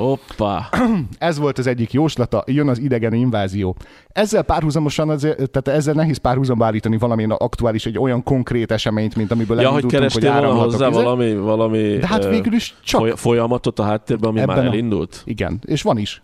Hoppá! 0.00 0.68
Ez 1.18 1.38
volt 1.38 1.58
az 1.58 1.66
egyik 1.66 1.92
jóslata, 1.92 2.44
jön 2.46 2.68
az 2.68 2.78
idegen 2.78 3.12
invázió. 3.12 3.76
Ezzel 4.12 4.42
párhuzamosan, 4.42 5.08
azért, 5.08 5.50
tehát 5.50 5.78
ezzel 5.78 5.94
nehéz 5.94 6.16
párhuzamba 6.16 6.64
állítani 6.64 6.98
valamilyen 6.98 7.30
aktuális, 7.30 7.86
egy 7.86 7.98
olyan 7.98 8.22
konkrét 8.22 8.70
eseményt, 8.70 9.16
mint 9.16 9.30
amiből 9.30 9.60
Ja, 9.60 9.68
hogy 9.70 9.86
kerestél 9.86 10.22
volna 10.30 10.36
áramlatok 10.46 10.70
hozzá 10.72 10.88
izé. 10.88 11.02
valami, 11.02 11.34
valami 11.36 11.96
De 11.96 12.06
hát 12.06 12.28
végül 12.28 12.52
is 12.52 12.74
csak 12.84 13.00
foly- 13.00 13.16
folyamatot 13.16 13.78
a 13.78 13.82
háttérben, 13.82 14.30
ami 14.30 14.40
Ebben 14.40 14.56
már 14.56 14.64
a- 14.64 14.68
elindult? 14.68 15.22
Igen, 15.24 15.58
és 15.66 15.82
van 15.82 15.98
is. 15.98 16.20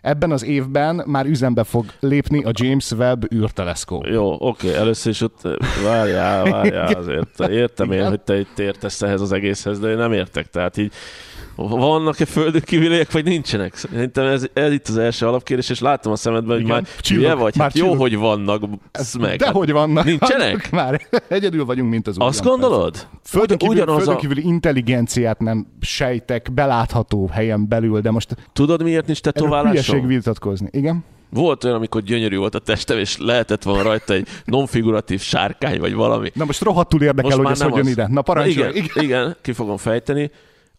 Ebben 0.00 0.30
az 0.30 0.44
évben 0.44 1.02
már 1.06 1.26
üzembe 1.26 1.64
fog 1.64 1.84
lépni 2.00 2.42
a 2.44 2.50
James 2.52 2.90
Webb 2.90 3.32
űrteleszkóp. 3.34 4.06
Jó, 4.06 4.36
oké, 4.38 4.74
először 4.74 5.12
is 5.12 5.20
ott 5.20 5.40
várjál, 5.84 6.44
várjál 6.50 6.94
azért. 6.94 7.40
Értem 7.50 7.90
én, 7.90 7.98
Igen. 7.98 8.08
hogy 8.08 8.20
te 8.20 8.38
itt 8.38 8.58
értesz 8.58 9.02
ehhez 9.02 9.20
az 9.20 9.32
egészhez, 9.32 9.80
de 9.80 9.88
én 9.90 9.96
nem 9.96 10.12
értek. 10.12 10.46
Tehát 10.46 10.76
így 10.76 10.92
vannak-e 11.56 12.24
földön 12.24 12.60
kívüliek, 12.64 13.12
vagy 13.12 13.24
nincsenek? 13.24 13.74
Szerintem 13.76 14.26
ez, 14.26 14.46
ez 14.52 14.72
itt 14.72 14.88
az 14.88 14.96
első 14.96 15.26
alapkérdés, 15.26 15.68
és 15.70 15.80
látom 15.80 16.12
a 16.12 16.16
szemedben, 16.16 16.50
hogy 16.56 16.60
Igen. 16.64 16.72
már 16.72 16.84
Csillag, 17.00 17.24
hülye 17.24 17.34
vagy. 17.34 17.54
már 17.56 17.66
Hát 17.68 17.78
jó, 17.78 17.94
hogy 17.94 18.16
vannak, 18.16 18.62
ez 18.92 19.14
meg. 19.14 19.38
De 19.38 19.44
Hát 19.44 19.54
hogy 19.54 19.72
vannak? 19.72 20.04
Nincsenek? 20.04 20.70
Már 20.70 21.00
egyedül 21.28 21.64
vagyunk, 21.64 21.90
mint 21.90 22.06
az 22.06 22.16
Azt 22.18 22.44
újonc. 22.44 22.60
gondolod? 22.60 23.06
Földön 23.24 23.56
kívül, 23.58 23.74
ugyanaz 23.74 23.96
földön 23.96 24.14
a- 24.14 24.18
kívüli 24.18 24.42
intelligenciát 24.46 25.38
nem 25.40 25.66
sejtek 25.80 26.48
belátható 26.54 27.28
helyen 27.32 27.68
belül, 27.68 28.00
de 28.00 28.10
most 28.10 28.36
Tudod, 28.52 28.82
miért 28.82 29.06
nincs 29.06 29.20
tetoválásom? 29.20 30.06
vitatkozni. 30.06 30.68
Igen? 30.70 31.04
Volt 31.30 31.64
olyan, 31.64 31.76
amikor 31.76 32.02
gyönyörű 32.02 32.36
volt 32.36 32.54
a 32.54 32.58
testem, 32.58 32.98
és 32.98 33.16
lehetett 33.18 33.62
volna 33.62 33.82
rajta 33.82 34.12
egy 34.14 34.28
non-figuratív 34.44 35.20
sárkány, 35.20 35.80
vagy 35.80 35.94
valami. 35.94 36.30
Na 36.34 36.44
most 36.44 36.62
rohadtul 36.62 37.02
érdekel, 37.02 37.36
Most 37.36 37.36
hogy 37.42 37.50
ez 37.52 37.58
nem 37.58 37.68
hogy 37.70 37.78
jön 37.78 37.86
az. 37.86 37.92
ide. 37.92 38.02
Na 38.06 38.12
Na 38.14 38.22
parancsolj. 38.22 38.54
igen, 38.68 38.74
igen. 38.74 39.04
igen, 39.04 39.36
ki 39.42 39.52
fogom 39.52 39.76
fejteni. 39.76 40.30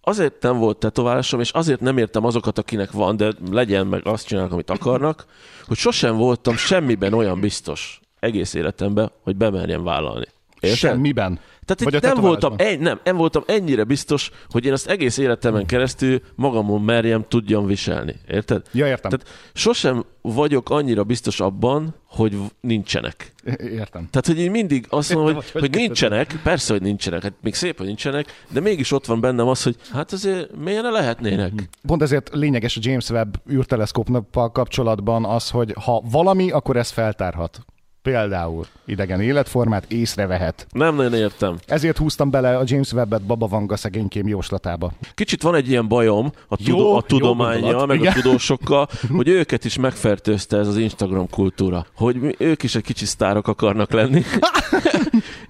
Azért 0.06 0.42
nem 0.42 0.58
volt 0.58 0.78
tetoválásom, 0.78 1.40
és 1.40 1.52
azért 1.52 1.80
nem 1.80 1.98
értem 1.98 2.26
azokat, 2.26 2.58
akinek 2.58 2.92
van, 2.92 3.18
de 3.18 3.34
legyen 3.52 3.88
meg 3.88 4.08
azt 4.08 4.28
csinálnak, 4.28 4.52
amit 4.52 4.70
akarnak, 4.70 5.26
hogy 5.68 5.78
sosem 5.78 6.16
voltam 6.16 6.56
semmiben 6.56 7.14
olyan 7.14 7.40
biztos 7.40 8.00
egész 8.20 8.54
életemben, 8.54 9.12
hogy 9.22 9.36
bemerjem 9.36 9.84
vállalni. 9.84 10.26
Érted? 10.60 10.78
Semmiben. 10.78 11.40
Tehát 11.66 11.84
Vagy 11.84 11.94
itt 11.94 12.02
nem 12.02 12.22
voltam, 12.22 12.54
egy, 12.58 12.80
nem, 12.80 13.00
nem 13.04 13.16
voltam 13.16 13.44
ennyire 13.48 13.84
biztos, 13.84 14.32
hogy 14.50 14.66
én 14.66 14.72
azt 14.72 14.88
egész 14.88 15.18
életemen 15.18 15.66
keresztül 15.66 16.22
magamon 16.36 16.82
merjem, 16.82 17.26
tudjam 17.28 17.66
viselni. 17.66 18.16
Érted? 18.28 18.62
Ja, 18.72 18.88
értem. 18.88 19.12
Tehát 19.12 19.50
sosem 19.54 20.06
vagyok 20.22 20.70
annyira 20.70 21.04
biztos 21.04 21.40
abban, 21.40 21.96
hogy 22.06 22.38
nincsenek. 22.62 23.34
Értem. 23.58 24.08
Tehát, 24.10 24.26
hogy 24.26 24.40
én 24.40 24.52
mindig 24.52 24.86
azt 24.90 25.14
mondom, 25.14 25.34
hogy, 25.34 25.52
Hogy- 25.52 25.76
nincsenek, 25.76 26.40
persze, 26.44 26.74
hogy 26.74 26.82
nincsenek, 26.82 27.24
hát 27.24 27.34
még 27.42 27.54
szép, 27.54 27.78
hogy 27.78 27.86
nincsenek, 27.86 28.44
de 28.50 28.60
mégis 28.60 28.92
ott 28.92 29.06
van 29.06 29.20
bennem 29.20 29.48
az, 29.48 29.64
hogy 29.64 29.76
hát 29.92 30.12
azért 30.12 30.64
ne 30.64 30.90
lehetnének? 30.90 31.52
Pont 31.88 32.02
ezért 32.02 32.30
lényeges 32.34 32.78
a 32.78 32.80
James 32.84 33.10
Webb 33.10 33.42
űrteleszkóppal 33.52 34.52
kapcsolatban 34.52 35.26
az, 35.26 35.50
hogy 35.50 35.74
ha 35.84 36.04
valami, 36.12 36.52
akkor 36.52 36.78
ez 36.78 36.90
feltárhat. 36.90 37.66
Például 38.04 38.66
idegen 38.86 39.22
életformát 39.22 39.92
észrevehet. 39.92 40.68
Nem 40.72 40.96
nagyon 40.96 41.14
értem. 41.14 41.58
Ezért 41.66 41.98
húztam 41.98 42.30
bele 42.30 42.58
a 42.58 42.64
James 42.66 42.92
Webbet 42.92 43.22
Baba 43.26 43.48
Vanga 43.48 43.76
szegénykém 43.76 44.28
jóslatába. 44.28 44.92
Kicsit 45.14 45.42
van 45.42 45.56
egy 45.56 45.70
ilyen 45.70 45.88
bajom 45.88 46.32
a, 46.48 46.56
tudo- 46.56 47.12
a 47.12 47.16
jó 47.16 47.18
gondolat. 47.20 47.88
meg 47.88 48.00
Igen. 48.00 48.12
a 48.12 48.22
tudósokkal, 48.22 48.88
hogy 49.18 49.28
őket 49.28 49.66
is 49.66 49.78
megfertőzte 49.78 50.58
ez 50.58 50.68
az 50.68 50.78
Instagram 50.78 51.30
kultúra. 51.30 51.86
Hogy 51.96 52.16
mi- 52.16 52.36
ők 52.38 52.64
is 52.64 52.76
egy 52.76 52.84
kicsi 52.84 53.06
sztárok 53.06 53.48
akarnak 53.48 53.92
lenni. 53.92 54.22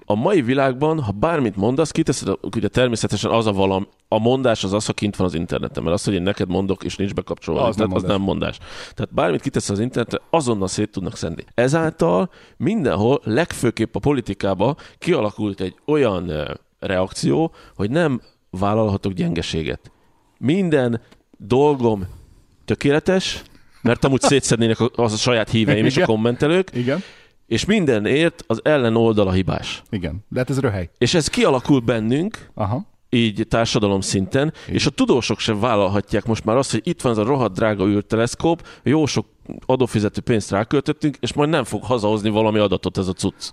A 0.06 0.14
mai 0.14 0.42
világban, 0.42 1.00
ha 1.02 1.12
bármit 1.12 1.56
mondasz, 1.56 1.90
kiteszed, 1.90 2.28
ugye 2.56 2.68
természetesen 2.68 3.30
az 3.30 3.46
a 3.46 3.52
valam, 3.52 3.86
a 4.08 4.18
mondás 4.18 4.64
az 4.64 4.72
az, 4.72 4.86
ha 4.86 4.92
kint 4.92 5.16
van 5.16 5.26
az 5.26 5.34
interneten, 5.34 5.82
mert 5.82 5.94
az, 5.94 6.04
hogy 6.04 6.14
én 6.14 6.22
neked 6.22 6.48
mondok, 6.48 6.84
és 6.84 6.96
nincs 6.96 7.14
bekapcsolva, 7.14 7.62
Az 7.62 7.68
az, 7.68 7.76
nem 7.76 7.86
nem, 7.88 7.96
az 7.96 8.02
mondás. 8.02 8.16
nem 8.18 8.26
mondás. 8.26 8.58
Tehát 8.94 9.14
bármit 9.14 9.40
kitesz 9.40 9.70
az 9.70 9.78
internetre, 9.80 10.20
azonnal 10.30 10.68
szét 10.68 10.90
tudnak 10.90 11.16
szedni. 11.16 11.44
Ezáltal 11.54 12.30
mindenhol, 12.56 13.20
legfőképp 13.24 13.94
a 13.94 13.98
politikába 13.98 14.76
kialakult 14.98 15.60
egy 15.60 15.74
olyan 15.86 16.32
reakció, 16.78 17.52
hogy 17.74 17.90
nem 17.90 18.20
vállalhatok 18.50 19.12
gyengeséget. 19.12 19.90
Minden 20.38 21.00
dolgom 21.38 22.04
tökéletes, 22.64 23.42
mert 23.82 24.04
amúgy 24.04 24.20
szétszednének 24.20 24.80
a- 24.80 24.90
az 24.94 25.12
a 25.12 25.16
saját 25.16 25.50
híveim 25.50 25.84
és 25.84 25.96
a 25.96 26.04
kommentelők, 26.06 26.70
Igen? 26.74 27.00
és 27.46 27.64
mindenért 27.64 28.44
az 28.46 28.60
ellen 28.64 28.96
oldala 28.96 29.32
hibás. 29.32 29.82
Igen. 29.90 30.24
De 30.28 30.38
hát 30.38 30.50
ez 30.50 30.60
röhely. 30.60 30.90
És 30.98 31.14
ez 31.14 31.28
kialakul 31.28 31.80
bennünk, 31.80 32.50
Aha. 32.54 32.86
így 33.10 33.46
társadalom 33.48 34.00
szinten, 34.00 34.52
Igen. 34.64 34.74
és 34.74 34.86
a 34.86 34.90
tudósok 34.90 35.38
sem 35.38 35.60
vállalhatják 35.60 36.24
most 36.24 36.44
már 36.44 36.56
azt, 36.56 36.70
hogy 36.70 36.80
itt 36.84 37.02
van 37.02 37.12
ez 37.12 37.18
a 37.18 37.24
rohadt 37.24 37.54
drága 37.54 37.86
űrteleszkóp, 37.86 38.66
jó 38.82 39.06
sok 39.06 39.26
adófizető 39.66 40.20
pénzt 40.20 40.50
ráköltöttünk, 40.50 41.16
és 41.20 41.32
majd 41.32 41.48
nem 41.48 41.64
fog 41.64 41.84
hazahozni 41.84 42.28
valami 42.28 42.58
adatot 42.58 42.98
ez 42.98 43.08
a 43.08 43.12
cucc. 43.12 43.50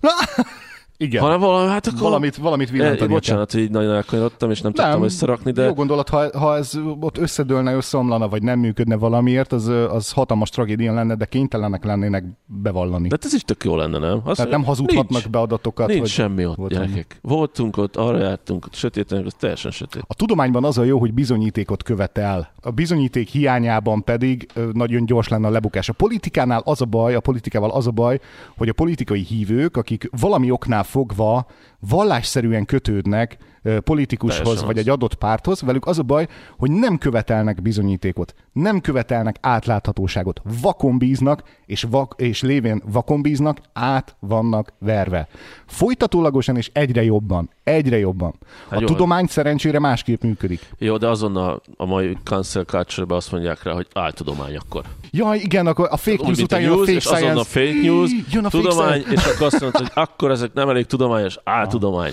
Igen. 1.01 1.21
Hanem 1.21 1.39
valami, 1.39 1.69
hát 1.69 1.87
akkor... 1.87 1.99
Valamit, 1.99 2.35
valamit 2.35 2.67
Eh, 2.67 2.73
villantani 2.73 2.99
kell. 2.99 3.07
bocsánat, 3.07 3.51
hogy 3.51 3.61
így 3.61 3.69
nagyon 3.69 3.93
elkanyarodtam, 3.93 4.51
és 4.51 4.61
nem, 4.61 4.71
nem 4.75 4.85
tudtam 4.85 5.03
összerakni, 5.03 5.51
de 5.51 5.63
Jó 5.63 5.73
gondolat, 5.73 6.09
ha, 6.09 6.37
ha 6.39 6.55
ez 6.57 6.73
ott 6.99 7.17
összedőlne, 7.17 7.73
összeomlana, 7.75 8.27
vagy 8.29 8.43
nem 8.43 8.59
működne 8.59 8.95
valamiért, 8.95 9.51
az, 9.53 9.67
az 9.67 10.11
hatalmas 10.11 10.49
tragédia 10.49 10.93
lenne, 10.93 11.15
de 11.15 11.25
kénytelenek 11.25 11.83
lennének 11.83 12.23
bevallani. 12.45 13.07
de 13.07 13.17
ez 13.21 13.33
is 13.33 13.41
tök 13.41 13.63
jó 13.63 13.75
lenne, 13.75 13.97
nem? 13.97 14.21
Azt, 14.23 14.35
Tehát 14.35 14.51
nem 14.51 14.63
hazudhatnak 14.63 15.09
nincs, 15.09 15.29
be 15.29 15.39
adatokat. 15.39 15.87
Nincs 15.87 15.99
hogy 15.99 16.09
semmi 16.09 16.45
ott, 16.45 16.55
volt 16.55 16.71
gyerekek. 16.71 17.19
Voltunk 17.21 17.77
ott, 17.77 17.95
arra 17.95 18.17
jártunk, 18.17 18.65
ott 18.65 18.73
sötéten, 18.73 19.25
az 19.25 19.33
teljesen 19.39 19.71
sötét. 19.71 20.03
A 20.07 20.13
tudományban 20.13 20.63
az 20.63 20.77
a 20.77 20.83
jó, 20.83 20.99
hogy 20.99 21.13
bizonyítékot 21.13 21.83
követel. 21.83 22.53
A 22.61 22.71
bizonyíték 22.71 23.29
hiányában 23.29 24.03
pedig 24.03 24.47
nagyon 24.73 25.05
gyors 25.05 25.27
lenne 25.27 25.47
a 25.47 25.51
lebukás. 25.51 25.89
A 25.89 25.93
politikánál 25.93 26.61
az 26.65 26.81
a 26.81 26.85
baj, 26.85 27.15
a 27.15 27.19
politikával 27.19 27.69
az 27.71 27.87
a 27.87 27.91
baj, 27.91 28.19
hogy 28.57 28.69
a 28.69 28.73
politikai 28.73 29.21
hívők, 29.21 29.77
akik 29.77 30.09
valami 30.19 30.51
oknál 30.51 30.83
fogva 30.91 31.45
vallásszerűen 31.79 32.65
kötődnek 32.65 33.37
politikushoz 33.83 34.41
Teljesen 34.41 34.65
vagy 34.65 34.77
az. 34.77 34.83
egy 34.83 34.89
adott 34.89 35.13
párthoz, 35.13 35.61
velük 35.61 35.85
az 35.85 35.99
a 35.99 36.03
baj, 36.03 36.27
hogy 36.57 36.71
nem 36.71 36.97
követelnek 36.97 37.61
bizonyítékot, 37.61 38.33
nem 38.51 38.81
követelnek 38.81 39.35
átláthatóságot, 39.41 40.41
vakon 40.61 40.97
bíznak, 40.97 41.43
és, 41.65 41.85
vak, 41.89 42.13
és 42.17 42.41
lévén 42.41 42.81
vakon 42.91 43.21
bíznak, 43.21 43.57
át 43.73 44.15
vannak 44.19 44.73
verve. 44.79 45.27
Folytatólagosan 45.67 46.57
és 46.57 46.69
egyre 46.73 47.03
jobban, 47.03 47.49
egyre 47.63 47.97
jobban. 47.97 48.33
Hát 48.69 48.77
a 48.77 48.81
jó, 48.81 48.87
tudomány 48.87 49.25
szerencsére 49.25 49.79
másképp 49.79 50.21
működik. 50.21 50.69
Jó, 50.77 50.97
de 50.97 51.07
azonnal 51.07 51.61
a 51.77 51.85
mai 51.85 52.17
cancel 52.23 52.63
culture 52.63 53.15
azt 53.15 53.31
mondják 53.31 53.63
rá, 53.63 53.73
hogy 53.73 53.87
áltudomány 53.93 54.55
akkor. 54.55 54.83
Ja, 55.11 55.33
igen, 55.33 55.67
akkor 55.67 55.87
a 55.91 55.97
fake 55.97 56.23
news 56.23 56.39
a 56.39 56.43
után 56.43 56.61
jön 56.61 56.71
a 56.71 56.77
fake 56.77 56.91
és 56.91 57.03
science. 57.03 57.43
fake 57.43 57.81
news, 57.81 58.11
Jön 58.31 58.45
a 58.45 58.49
fake 58.49 58.63
tudomány, 58.63 59.01
science. 59.01 59.11
és 59.27 59.33
akkor 59.33 59.45
azt 59.45 59.61
mondod, 59.61 59.81
hogy 59.81 59.91
akkor 59.93 60.31
ezek 60.31 60.53
nem 60.53 60.69
elég 60.69 60.85
tudományos, 60.85 61.37
áltudomány. 61.43 62.11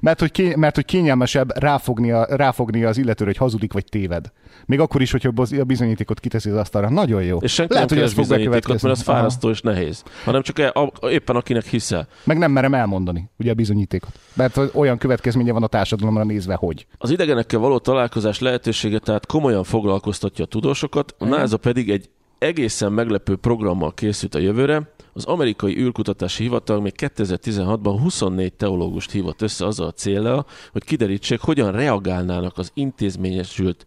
Mert 0.00 0.20
hogy, 0.20 0.30
ké, 0.30 0.54
mert 0.54 0.74
hogy 0.74 0.84
kényelmesebb 0.84 1.58
ráfogni, 1.58 2.10
a, 2.10 2.26
ráfogni 2.30 2.84
az 2.84 2.98
illetőre, 2.98 3.30
hogy 3.30 3.38
hazudik 3.38 3.72
vagy 3.72 3.84
téved. 3.84 4.32
Még 4.66 4.80
akkor 4.80 5.02
is, 5.02 5.10
hogyha 5.10 5.32
a 5.58 5.64
bizonyítékot 5.64 6.20
kiteszi 6.20 6.50
az 6.50 6.56
asztalra. 6.56 6.90
Nagyon 6.90 7.22
jó. 7.22 7.38
És 7.38 7.52
senki 7.52 7.72
Lehet, 7.72 7.88
nem 7.88 7.98
hogy 7.98 8.06
ez 8.06 8.14
fog 8.14 8.22
bizonyítékot, 8.22 8.82
mert 8.82 8.96
az 8.96 9.02
fárasztó 9.02 9.50
és 9.50 9.60
nehéz. 9.60 10.02
Hanem 10.24 10.42
csak 10.42 10.58
e- 10.58 10.72
a, 10.74 11.08
éppen 11.08 11.36
akinek 11.36 11.64
hiszel. 11.64 12.06
Meg 12.24 12.38
nem 12.38 12.52
merem 12.52 12.74
elmondani, 12.74 13.30
ugye 13.38 13.50
a 13.50 13.54
bizonyítékot. 13.54 14.18
Mert 14.34 14.60
olyan 14.74 14.98
következménye 14.98 15.52
van 15.52 15.62
a 15.62 15.66
társadalomra 15.66 16.24
nézve, 16.24 16.54
hogy. 16.54 16.86
Az 16.98 17.10
idegenekkel 17.10 17.58
való 17.58 17.78
találkozás 17.78 18.38
lehetősége 18.38 18.98
tehát 18.98 19.26
komolyan 19.26 19.64
foglalkoztatja 19.64 20.44
a 20.44 20.48
tudósokat, 20.48 21.14
a 21.18 21.24
NASA 21.24 21.56
pedig 21.56 21.90
egy 21.90 22.10
egészen 22.38 22.92
meglepő 22.92 23.36
programmal 23.36 23.94
készült 23.94 24.34
a 24.34 24.38
jövőre. 24.38 24.93
Az 25.16 25.24
amerikai 25.24 25.76
űrkutatási 25.78 26.42
hivatal 26.42 26.80
még 26.80 26.92
2016-ban 26.96 27.96
24 28.00 28.52
teológust 28.52 29.10
hívott 29.10 29.42
össze 29.42 29.66
azzal 29.66 29.86
a 29.86 29.92
céllal, 29.92 30.46
hogy 30.72 30.84
kiderítsék, 30.84 31.40
hogyan 31.40 31.72
reagálnának 31.72 32.58
az 32.58 32.70
intézményesült 32.74 33.86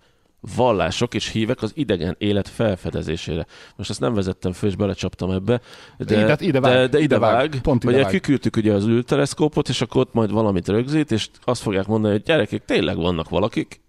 vallások 0.55 1.13
és 1.13 1.27
hívek 1.29 1.61
az 1.61 1.71
idegen 1.75 2.15
élet 2.17 2.47
felfedezésére. 2.47 3.45
Most 3.75 3.89
ezt 3.89 3.99
nem 3.99 4.13
vezettem 4.13 4.51
föl, 4.51 4.69
és 4.69 4.75
belecsaptam 4.75 5.31
ebbe, 5.31 5.61
de 5.97 6.19
Ide- 6.19 6.41
ide 6.41 6.59
vág, 6.59 6.73
de, 6.73 6.87
de 6.87 6.99
ide, 6.99 7.19
vág, 7.19 7.33
vág. 7.51 7.61
pont 7.61 7.83
ide 7.83 7.91
Vagy 7.93 8.01
vág. 8.01 8.11
kiküldtük 8.11 8.55
ugye 8.55 8.73
az 8.73 8.87
űrteleszkópot, 8.87 9.69
és 9.69 9.81
akkor 9.81 10.01
ott 10.01 10.13
majd 10.13 10.31
valamit 10.31 10.67
rögzít, 10.67 11.11
és 11.11 11.29
azt 11.43 11.61
fogják 11.61 11.87
mondani, 11.87 12.13
hogy 12.13 12.23
gyerekek, 12.23 12.65
tényleg 12.65 12.95
vannak 12.97 13.29
valakik. 13.29 13.81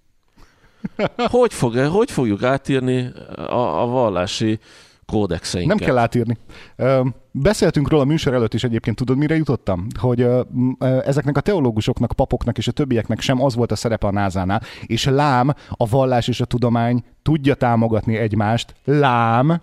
Hogy, 1.17 1.53
fog, 1.55 1.77
hogy 1.77 2.11
fogjuk 2.11 2.43
átírni 2.43 3.11
a, 3.37 3.83
a 3.83 3.87
vallási 3.87 4.59
kódexeinket? 5.13 5.79
Nem 5.79 5.87
kell 5.87 5.99
átírni. 5.99 6.37
Beszéltünk 7.31 7.89
róla 7.89 8.03
a 8.03 8.07
műsor 8.07 8.35
előtt 8.35 8.55
is 8.55 8.65
egyébként, 8.65 8.97
tudod, 8.97 9.17
mire 9.17 9.37
jutottam? 9.37 9.87
Hogy 10.01 10.27
ezeknek 11.05 11.37
a 11.37 11.41
teológusoknak, 11.41 12.13
papoknak 12.13 12.59
és 12.59 12.69
a 12.69 12.73
többieknek 12.73 13.21
sem 13.21 13.43
az 13.43 13.55
volt 13.55 13.73
a 13.73 13.77
szerepe 13.77 14.07
a 14.07 14.11
názánál, 14.11 14.63
és 14.87 15.05
lám, 15.05 15.55
a 15.71 15.89
vallás 15.89 16.29
és 16.29 16.41
a 16.41 16.45
tudomány 16.45 17.05
tudja 17.23 17.55
támogatni 17.55 18.17
egymást, 18.17 18.75
lám, 18.85 19.61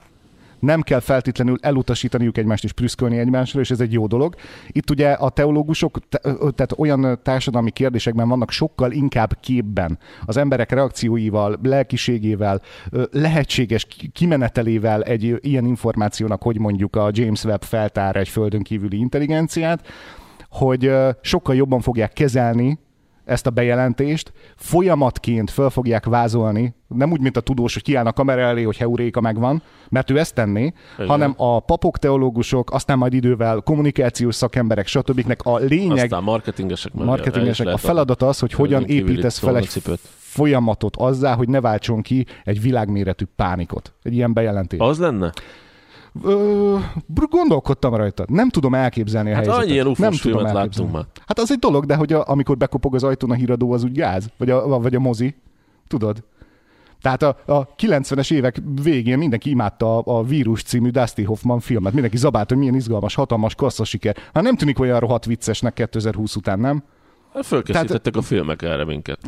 nem 0.65 0.81
kell 0.81 0.99
feltétlenül 0.99 1.57
elutasítaniuk 1.61 2.37
egymást 2.37 2.63
és 2.63 2.71
prüszkölni 2.71 3.17
egymásra, 3.17 3.59
és 3.59 3.71
ez 3.71 3.79
egy 3.79 3.93
jó 3.93 4.07
dolog. 4.07 4.35
Itt 4.67 4.89
ugye 4.89 5.11
a 5.11 5.29
teológusok, 5.29 5.99
tehát 6.31 6.73
olyan 6.77 7.19
társadalmi 7.23 7.71
kérdésekben 7.71 8.29
vannak 8.29 8.51
sokkal 8.51 8.91
inkább 8.91 9.37
képben. 9.39 9.99
Az 10.25 10.37
emberek 10.37 10.71
reakcióival, 10.71 11.59
lelkiségével, 11.63 12.61
lehetséges 13.11 13.85
ki- 13.85 14.07
kimenetelével 14.13 15.03
egy 15.03 15.37
ilyen 15.39 15.65
információnak, 15.65 16.41
hogy 16.41 16.59
mondjuk 16.59 16.95
a 16.95 17.09
James 17.11 17.43
Webb 17.43 17.61
feltár 17.63 18.15
egy 18.15 18.29
földön 18.29 18.61
kívüli 18.61 18.97
intelligenciát, 18.97 19.87
hogy 20.49 20.91
sokkal 21.21 21.55
jobban 21.55 21.81
fogják 21.81 22.13
kezelni 22.13 22.79
ezt 23.25 23.47
a 23.47 23.49
bejelentést, 23.49 24.31
folyamatként 24.55 25.49
föl 25.51 25.69
fogják 25.69 26.05
vázolni, 26.05 26.75
nem 26.87 27.11
úgy, 27.11 27.19
mint 27.21 27.37
a 27.37 27.41
tudós, 27.41 27.73
hogy 27.73 27.83
kiáll 27.83 28.05
a 28.05 28.13
kamera 28.13 28.41
elé, 28.41 28.63
hogy 28.63 28.77
heuréka 28.77 29.21
megvan, 29.21 29.61
mert 29.89 30.09
ő 30.09 30.19
ezt 30.19 30.33
tenné, 30.33 30.73
Igen. 30.95 31.07
hanem 31.07 31.33
a 31.37 31.59
papok, 31.59 31.97
teológusok, 31.97 32.71
aztán 32.71 32.97
majd 32.97 33.13
idővel 33.13 33.61
kommunikációs 33.61 34.35
szakemberek, 34.35 34.87
stb. 34.87 35.35
a 35.43 35.57
lényeg, 35.57 36.03
Aztán 36.03 36.23
marketingesek. 36.23 36.93
marketingesek, 36.93 37.67
a 37.67 37.77
feladat 37.77 38.21
az, 38.21 38.39
hogy 38.39 38.51
hogyan 38.51 38.83
építesz 38.85 39.39
fel 39.39 39.57
egy 39.57 39.81
folyamatot 40.17 40.95
azzá, 40.95 41.35
hogy 41.35 41.49
ne 41.49 41.61
váltson 41.61 42.01
ki 42.01 42.25
egy 42.43 42.61
világméretű 42.61 43.25
pánikot. 43.35 43.93
Egy 44.03 44.13
ilyen 44.13 44.33
bejelentés. 44.33 44.79
Az 44.79 44.99
lenne? 44.99 45.31
Ö, 46.23 46.77
gondolkodtam 47.29 47.95
rajta. 47.95 48.25
Nem 48.27 48.49
tudom 48.49 48.73
elképzelni 48.73 49.31
a 49.31 49.35
Hát 49.35 49.43
helyzetet. 49.45 49.65
annyi 49.67 49.73
ilyen 49.73 49.95
nem 49.97 50.11
tudom 50.11 50.43
láttunk 50.43 50.91
már. 50.91 51.03
Hát 51.27 51.39
az 51.39 51.51
egy 51.51 51.59
dolog, 51.59 51.85
de 51.85 51.95
hogy 51.95 52.13
a, 52.13 52.23
amikor 52.27 52.57
bekopog 52.57 52.95
az 52.95 53.03
ajtón 53.03 53.31
a 53.31 53.33
híradó, 53.33 53.71
az 53.71 53.83
úgy 53.83 53.91
gáz? 53.91 54.29
Vagy 54.37 54.49
a, 54.49 54.67
vagy 54.79 54.95
a 54.95 54.99
mozi? 54.99 55.35
Tudod? 55.87 56.23
Tehát 57.01 57.23
a, 57.23 57.37
a 57.45 57.75
90-es 57.75 58.31
évek 58.33 58.61
végén 58.81 59.17
mindenki 59.17 59.49
imádta 59.49 59.97
a, 59.97 60.17
a 60.17 60.23
Vírus 60.23 60.63
című 60.63 60.89
Dusty 60.89 61.23
Hoffman 61.23 61.59
filmet. 61.59 61.93
Mindenki 61.93 62.17
zabált, 62.17 62.49
hogy 62.49 62.57
milyen 62.57 62.75
izgalmas, 62.75 63.15
hatalmas 63.15 63.55
kasszasiker. 63.55 64.15
Hát 64.33 64.43
nem 64.43 64.55
tűnik 64.55 64.79
olyan 64.79 64.99
rohadt 64.99 65.25
viccesnek 65.25 65.73
2020 65.73 66.35
után, 66.35 66.59
nem? 66.59 66.83
Hát 67.33 67.45
Fölkészítettek 67.45 68.15
a 68.15 68.21
filmek 68.21 68.61
erre 68.61 68.85
minket. 68.85 69.19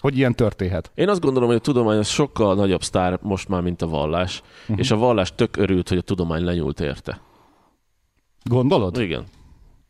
Hogy 0.00 0.16
ilyen 0.16 0.34
történhet. 0.34 0.90
Én 0.94 1.08
azt 1.08 1.20
gondolom, 1.20 1.48
hogy 1.48 1.58
a 1.58 1.60
tudomány 1.60 1.98
az 1.98 2.08
sokkal 2.08 2.54
nagyobb 2.54 2.82
sztár 2.82 3.18
most 3.22 3.48
már, 3.48 3.62
mint 3.62 3.82
a 3.82 3.86
vallás, 3.86 4.42
uh-huh. 4.62 4.78
és 4.78 4.90
a 4.90 4.96
vallás 4.96 5.34
tök 5.34 5.56
örült, 5.56 5.88
hogy 5.88 5.98
a 5.98 6.02
tudomány 6.02 6.44
lenyúlt 6.44 6.80
érte. 6.80 7.20
Gondolod? 8.42 9.00
Igen. 9.00 9.24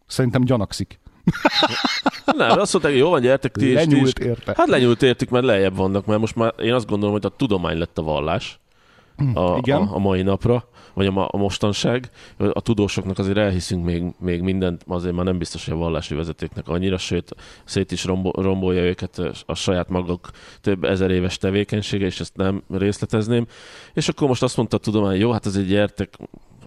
Szerintem 0.07 0.45
gyanakszik. 0.45 1.01
Nem, 2.37 2.59
azt 2.59 2.73
mondták, 2.73 2.93
hogy 2.93 3.01
jó 3.01 3.11
van, 3.11 3.21
gyertek 3.21 3.53
ti 3.53 3.61
ti 3.61 3.69
is. 3.69 3.75
Lenyúlt 3.75 4.19
érte. 4.19 4.55
Hát 4.57 4.69
lenyúlt 4.69 5.03
értük, 5.03 5.29
mert 5.29 5.45
lejjebb 5.45 5.77
vannak, 5.77 6.07
mert 6.07 6.21
most 6.21 6.37
már 6.37 6.55
én 6.59 6.73
azt 6.73 6.87
gondolom, 6.87 7.15
hogy 7.15 7.27
a 7.27 7.37
tudomány 7.37 7.79
lett 7.79 7.99
a 7.99 8.03
vallás 8.03 8.61
a, 9.35 9.57
Igen. 9.57 9.83
a, 9.83 9.95
a 9.95 9.99
mai 9.99 10.23
napra, 10.23 10.69
vagy 10.95 11.07
a, 11.07 11.29
a 11.31 11.37
mostanság. 11.37 12.11
A 12.37 12.61
tudósoknak 12.61 13.19
azért 13.19 13.37
elhiszünk 13.37 13.85
még, 13.85 14.05
még 14.19 14.41
mindent, 14.41 14.85
azért 14.87 15.15
már 15.15 15.25
nem 15.25 15.39
biztos, 15.39 15.65
hogy 15.65 15.75
a 15.75 15.79
vallási 15.79 16.15
vezetőknek 16.15 16.69
annyira, 16.69 16.99
sőt, 16.99 17.35
szét 17.65 17.93
is 17.93 18.05
rombo, 18.05 18.31
rombolja 18.31 18.83
őket 18.83 19.23
a 19.47 19.55
saját 19.55 19.89
maguk 19.89 20.31
több 20.61 20.85
ezer 20.85 21.11
éves 21.11 21.39
tevékenysége, 21.39 22.07
és 22.07 22.21
ezt 22.21 22.37
nem 22.37 22.63
részletezném. 22.71 23.47
És 23.95 24.09
akkor 24.09 24.29
most 24.29 24.43
azt 24.43 24.57
mondta 24.57 24.77
a 24.77 24.81
tudomány, 24.81 25.19
jó, 25.19 25.33
hát 25.33 25.47
azért 25.47 25.67
gyertek, 25.67 26.19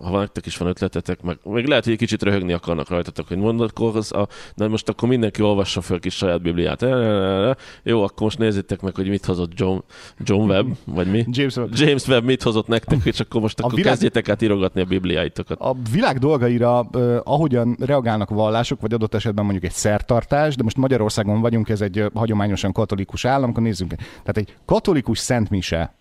ha 0.03 0.11
van 0.11 0.19
nektek 0.19 0.45
is 0.45 0.57
van 0.57 0.67
ötletetek, 0.67 1.21
meg 1.21 1.37
még 1.43 1.65
lehet, 1.65 1.83
hogy 1.83 1.93
egy 1.93 1.99
kicsit 1.99 2.23
röhögni 2.23 2.53
akarnak 2.53 2.89
rajtatok, 2.89 3.27
hogy 3.27 3.37
mondatkozz, 3.37 4.11
a, 4.11 4.27
de 4.55 4.67
most 4.67 4.89
akkor 4.89 5.09
mindenki 5.09 5.41
olvassa 5.41 5.81
fel 5.81 5.99
kis 5.99 6.15
saját 6.15 6.41
bibliát. 6.41 6.81
Jó, 7.83 8.03
akkor 8.03 8.21
most 8.21 8.37
nézzétek 8.37 8.81
meg, 8.81 8.95
hogy 8.95 9.09
mit 9.09 9.25
hozott 9.25 9.51
John, 9.53 9.77
John 10.17 10.49
Webb, 10.49 10.67
vagy 10.85 11.11
mi? 11.11 11.25
James 11.29 11.55
Webb. 11.55 11.69
James 11.73 12.07
Webb 12.07 12.23
mit 12.23 12.43
hozott 12.43 12.67
nektek, 12.67 12.99
és 13.05 13.19
akkor 13.19 13.41
most 13.41 13.59
A 13.59 13.63
akkor 13.63 13.75
világ- 13.75 13.91
kezdjétek 13.91 14.29
át 14.29 14.41
írogatni 14.41 14.81
a 14.81 14.85
bibliáitokat. 14.85 15.59
A 15.59 15.75
világ 15.91 16.17
dolgaira, 16.17 16.79
ahogyan 17.23 17.75
reagálnak 17.79 18.29
a 18.29 18.35
vallások, 18.35 18.81
vagy 18.81 18.93
adott 18.93 19.13
esetben 19.13 19.43
mondjuk 19.43 19.65
egy 19.65 19.71
szertartás, 19.77 20.55
de 20.55 20.63
most 20.63 20.77
Magyarországon 20.77 21.41
vagyunk, 21.41 21.69
ez 21.69 21.81
egy 21.81 22.03
hagyományosan 22.13 22.71
katolikus 22.71 23.25
állam, 23.25 23.49
akkor 23.49 23.63
nézzünk. 23.63 23.93
Tehát 23.95 24.37
egy 24.37 24.55
katolikus 24.65 25.17
szentmise 25.17 25.93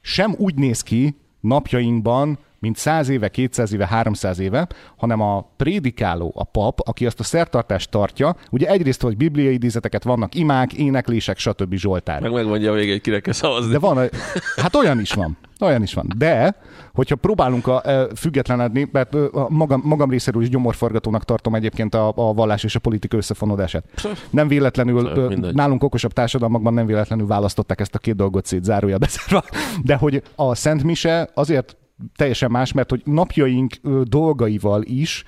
sem 0.00 0.34
úgy 0.38 0.54
néz 0.54 0.82
ki 0.82 1.16
napjainkban, 1.40 2.38
mint 2.58 2.76
100 2.76 3.08
éve, 3.08 3.28
200 3.28 3.72
éve, 3.72 3.86
300 3.86 4.38
éve, 4.38 4.68
hanem 4.96 5.20
a 5.20 5.52
prédikáló, 5.56 6.32
a 6.36 6.44
pap, 6.44 6.80
aki 6.88 7.06
azt 7.06 7.20
a 7.20 7.22
szertartást 7.22 7.90
tartja, 7.90 8.36
ugye 8.50 8.66
egyrészt, 8.68 9.02
hogy 9.02 9.16
bibliai 9.16 9.52
idézeteket 9.52 10.04
vannak, 10.04 10.34
imák, 10.34 10.72
éneklések, 10.72 11.38
stb. 11.38 11.74
Zsoltár. 11.74 12.20
Meg 12.20 12.32
megmondja 12.32 12.72
végén, 12.72 12.90
hogy 12.92 13.00
kire 13.00 13.20
kell 13.20 13.32
szavazni. 13.32 13.72
De 13.72 13.78
van, 13.78 14.08
hát 14.56 14.74
olyan 14.76 15.00
is 15.00 15.12
van. 15.12 15.36
Olyan 15.60 15.82
is 15.82 15.94
van. 15.94 16.12
De, 16.16 16.56
hogyha 16.94 17.16
próbálunk 17.16 17.66
a, 17.66 17.82
e, 17.84 18.06
függetlenedni, 18.16 18.88
mert 18.92 19.14
a 19.14 19.46
magam, 19.48 19.80
magam 19.84 20.10
részéről 20.10 20.42
is 20.42 20.48
gyomorforgatónak 20.48 21.24
tartom 21.24 21.54
egyébként 21.54 21.94
a, 21.94 22.12
a 22.16 22.32
vallás 22.32 22.64
és 22.64 22.74
a 22.74 22.78
politika 22.78 23.16
összefonódását. 23.16 23.84
Nem 24.30 24.48
véletlenül, 24.48 25.28
mindegy. 25.28 25.54
nálunk 25.54 25.82
okosabb 25.82 26.12
társadalmakban 26.12 26.74
nem 26.74 26.86
véletlenül 26.86 27.26
választották 27.26 27.80
ezt 27.80 27.94
a 27.94 27.98
két 27.98 28.16
dolgot 28.16 28.46
szét, 28.46 28.64
zárója 28.64 28.98
bezárva, 28.98 29.44
de 29.82 29.96
hogy 29.96 30.22
a 30.34 30.54
Szent 30.54 30.82
Mise 30.82 31.30
azért 31.34 31.76
teljesen 32.16 32.50
más, 32.50 32.72
mert 32.72 32.90
hogy 32.90 33.02
napjaink 33.04 33.74
dolgaival 34.02 34.82
is 34.82 35.24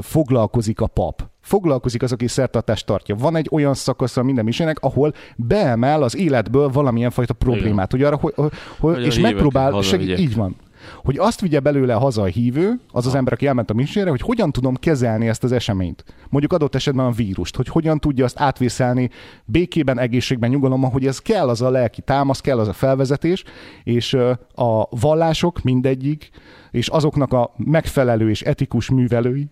foglalkozik 0.00 0.80
a 0.80 0.86
pap. 0.86 1.22
Foglalkozik 1.40 2.02
az, 2.02 2.12
aki 2.12 2.26
szertartást 2.26 2.86
tartja. 2.86 3.14
Van 3.14 3.36
egy 3.36 3.48
olyan 3.50 3.74
szakasza 3.74 4.22
minden 4.22 4.44
misének, 4.44 4.78
ahol 4.80 5.12
beemel 5.36 6.02
az 6.02 6.16
életből 6.16 6.68
valamilyen 6.68 7.10
fajta 7.10 7.34
problémát. 7.34 7.90
Hogy 7.90 8.02
arra, 8.02 8.16
hogy, 8.16 8.32
hogy, 8.36 8.50
Hogy 8.78 8.94
a 8.94 9.06
és 9.06 9.18
megpróbál 9.18 9.70
hazavigyek. 9.70 10.16
segít, 10.16 10.30
így 10.30 10.36
van. 10.36 10.56
Hogy 11.04 11.18
azt 11.18 11.40
vigye 11.40 11.60
belőle 11.60 11.94
haza 11.94 12.22
a 12.22 12.26
hívő, 12.26 12.80
az 12.92 13.06
az 13.06 13.14
ember, 13.14 13.32
aki 13.32 13.46
elment 13.46 13.70
a 13.70 13.74
misére, 13.74 14.10
hogy 14.10 14.20
hogyan 14.20 14.52
tudom 14.52 14.74
kezelni 14.74 15.28
ezt 15.28 15.44
az 15.44 15.52
eseményt. 15.52 16.04
Mondjuk 16.28 16.52
adott 16.52 16.74
esetben 16.74 17.06
a 17.06 17.10
vírust, 17.10 17.56
hogy 17.56 17.68
hogyan 17.68 17.98
tudja 17.98 18.24
azt 18.24 18.40
átvészelni 18.40 19.10
békében, 19.44 19.98
egészségben, 19.98 20.50
nyugalomban, 20.50 20.90
hogy 20.90 21.06
ez 21.06 21.18
kell 21.18 21.48
az 21.48 21.62
a 21.62 21.70
lelki 21.70 22.00
támasz, 22.00 22.40
kell 22.40 22.58
az 22.58 22.68
a 22.68 22.72
felvezetés, 22.72 23.44
és 23.84 24.14
a 24.54 24.88
vallások 24.90 25.62
mindegyik, 25.62 26.30
és 26.70 26.88
azoknak 26.88 27.32
a 27.32 27.54
megfelelő 27.56 28.30
és 28.30 28.42
etikus 28.42 28.90
művelői, 28.90 29.48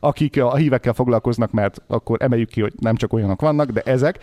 akik 0.00 0.42
a 0.42 0.56
hívekkel 0.56 0.92
foglalkoznak, 0.92 1.50
mert 1.50 1.82
akkor 1.86 2.22
emeljük 2.22 2.48
ki, 2.48 2.60
hogy 2.60 2.72
nem 2.78 2.96
csak 2.96 3.12
olyanok 3.12 3.40
vannak, 3.40 3.70
de 3.70 3.80
ezek, 3.80 4.18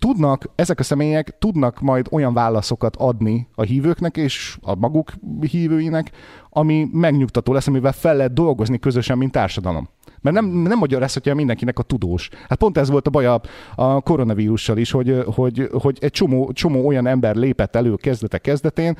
tudnak, 0.00 0.44
ezek 0.54 0.78
a 0.78 0.82
személyek 0.82 1.38
tudnak 1.38 1.80
majd 1.80 2.06
olyan 2.10 2.34
válaszokat 2.34 2.96
adni 2.96 3.48
a 3.54 3.62
hívőknek 3.62 4.16
és 4.16 4.58
a 4.60 4.74
maguk 4.74 5.12
hívőinek, 5.50 6.10
ami 6.50 6.88
megnyugtató 6.92 7.52
lesz, 7.52 7.66
amivel 7.66 7.92
fel 7.92 8.16
lehet 8.16 8.32
dolgozni 8.32 8.78
közösen, 8.78 9.18
mint 9.18 9.32
társadalom. 9.32 9.88
Mert 10.20 10.36
nem, 10.36 10.46
nem 10.46 10.78
magyarázhatja 10.78 11.34
mindenkinek 11.34 11.78
a 11.78 11.82
tudós. 11.82 12.28
Hát 12.48 12.58
pont 12.58 12.78
ez 12.78 12.90
volt 12.90 13.06
a 13.06 13.10
baj 13.10 13.26
a, 13.26 13.40
a 13.74 14.00
koronavírussal 14.00 14.78
is, 14.78 14.90
hogy, 14.90 15.22
hogy, 15.34 15.68
hogy 15.72 15.98
egy 16.00 16.10
csomó, 16.10 16.52
csomó 16.52 16.86
olyan 16.86 17.06
ember 17.06 17.34
lépett 17.36 17.76
elő 17.76 17.94
kezdetek 17.94 18.40
kezdetén, 18.40 18.96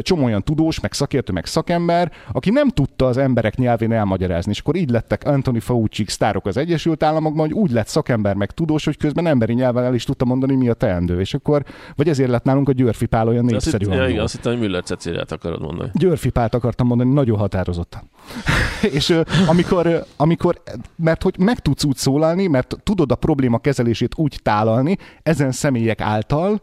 csomó 0.00 0.24
olyan 0.24 0.42
tudós, 0.42 0.80
meg 0.80 0.92
szakértő, 0.92 1.32
meg 1.32 1.46
szakember, 1.46 2.12
aki 2.32 2.50
nem 2.50 2.68
tudta 2.68 3.06
az 3.06 3.16
emberek 3.16 3.56
nyelvén 3.56 3.92
elmagyarázni. 3.92 4.50
És 4.50 4.58
akkor 4.58 4.76
így 4.76 4.90
lettek 4.90 5.24
Anthony 5.24 5.60
Fauci 5.60 6.04
sztárok 6.06 6.46
az 6.46 6.56
Egyesült 6.56 7.02
Államokban, 7.02 7.46
hogy 7.46 7.54
úgy 7.54 7.70
lett 7.70 7.86
szakember, 7.86 8.34
meg 8.34 8.50
tudós, 8.50 8.84
hogy 8.84 8.96
közben 8.96 9.26
emberi 9.26 9.52
nyelven 9.52 9.84
el 9.84 9.94
is 9.94 10.04
tudta 10.04 10.24
mondani, 10.24 10.54
mi 10.54 10.68
a 10.68 10.74
teendő. 10.74 11.20
És 11.20 11.34
akkor, 11.34 11.64
vagy 11.96 12.08
ezért 12.08 12.30
lett 12.30 12.44
nálunk 12.44 12.68
a 12.68 12.72
Györfi 12.72 13.06
Pál 13.06 13.28
olyan 13.28 13.44
Azt 13.44 13.50
népszerű. 13.52 13.84
hitt, 13.84 13.94
ja, 13.94 14.08
igen, 14.08 14.22
azt 14.22 14.34
hittem, 14.34 14.52
hogy 14.52 14.60
Müller 14.60 14.82
Ceciliát 14.82 15.32
akarod 15.32 15.60
mondani. 15.60 15.90
Györfi 15.94 16.30
Pált 16.30 16.54
akartam 16.54 16.86
mondani, 16.86 17.12
nagyon 17.12 17.38
határozottan. 17.38 18.02
és 18.96 19.20
amikor, 19.46 20.04
amikor, 20.16 20.62
mert 20.96 21.22
hogy 21.22 21.38
meg 21.38 21.58
tudsz 21.58 21.84
úgy 21.84 21.96
szólalni, 21.96 22.46
mert 22.46 22.76
tudod 22.82 23.12
a 23.12 23.14
probléma 23.14 23.58
kezelését 23.58 24.12
úgy 24.16 24.38
tálalni 24.42 24.98
ezen 25.22 25.52
személyek 25.52 26.00
által, 26.00 26.62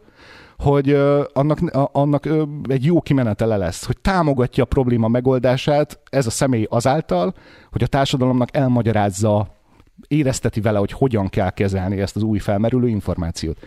hogy 0.58 0.92
annak, 1.34 1.60
annak 1.92 2.28
egy 2.64 2.86
jó 2.86 3.02
kimenetele 3.02 3.58
lesz, 3.58 3.86
hogy 3.86 3.98
támogatja 3.98 4.64
a 4.64 4.68
probléma 4.68 5.08
megoldását 5.08 6.00
ez 6.10 6.26
a 6.26 6.30
személy 6.30 6.68
azáltal, 6.70 7.34
hogy 7.72 7.84
a 7.84 7.88
társadalomnak 7.88 8.56
elmagyarázza, 8.56 9.60
érezteti 10.08 10.62
vele, 10.62 10.78
hogy 10.78 10.92
hogyan 10.92 11.30
kell 11.30 11.50
kezelni 11.50 12.00
ezt 12.00 12.16
az 12.16 12.24
új 12.24 12.40
felmerülő 12.40 12.88
információt. 12.88 13.58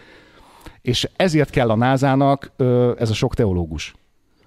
És 0.80 1.08
ezért 1.16 1.50
kell 1.50 1.70
a 1.70 1.76
názának 1.76 2.52
ez 2.98 3.10
a 3.10 3.14
sok 3.14 3.34
teológus. 3.34 3.94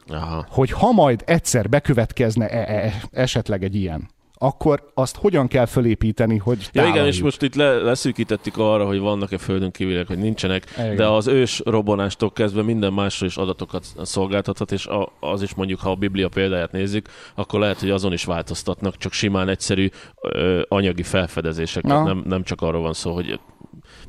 Aha. 0.10 0.46
Hogy 0.50 0.72
ha 0.72 0.92
majd 0.92 1.24
egyszer 1.26 1.70
bekövetkezne 1.70 2.50
e- 2.50 2.86
e- 2.86 3.02
esetleg 3.12 3.64
egy 3.64 3.76
ilyen, 3.76 4.10
akkor 4.40 4.92
azt 4.94 5.16
hogyan 5.16 5.48
kell 5.48 5.66
fölépíteni, 5.66 6.38
hogy 6.38 6.70
Ja 6.74 6.88
igen, 6.88 7.06
és 7.06 7.22
most 7.22 7.42
itt 7.42 7.56
le, 7.56 7.76
leszűkítettük 7.76 8.58
arra, 8.58 8.86
hogy 8.86 9.00
vannak-e 9.00 9.38
földön 9.38 9.72
kívüliek, 9.72 10.08
hogy 10.08 10.18
nincsenek, 10.18 10.64
Igen. 10.78 10.96
de 10.96 11.08
az 11.08 11.28
ős 11.28 11.62
robbanástól 11.66 12.32
kezdve 12.32 12.62
minden 12.62 12.94
másról 12.94 13.30
is 13.30 13.38
adatokat 13.38 13.86
szolgáltathat, 14.02 14.72
és 14.72 14.86
a, 14.86 15.12
az 15.20 15.42
is 15.42 15.54
mondjuk, 15.54 15.80
ha 15.80 15.92
a 15.92 15.96
Biblia 15.96 16.30
példáját 16.30 16.72
nézzük, 16.72 17.08
akkor 17.36 17.60
lehet, 17.60 17.80
hogy 17.80 17.90
azon 17.90 18.14
is 18.14 18.26
változtatnak, 18.26 18.98
csak 18.98 19.12
simán 19.12 19.50
egyszerű 19.50 19.90
ö, 20.22 20.62
anyagi 20.68 21.04
felfedezések. 21.04 21.84
Na. 21.84 22.04
Nem, 22.04 22.24
nem 22.26 22.44
csak 22.44 22.62
arról 22.62 22.82
van 22.82 22.94
szó, 22.94 23.14
hogy 23.14 23.40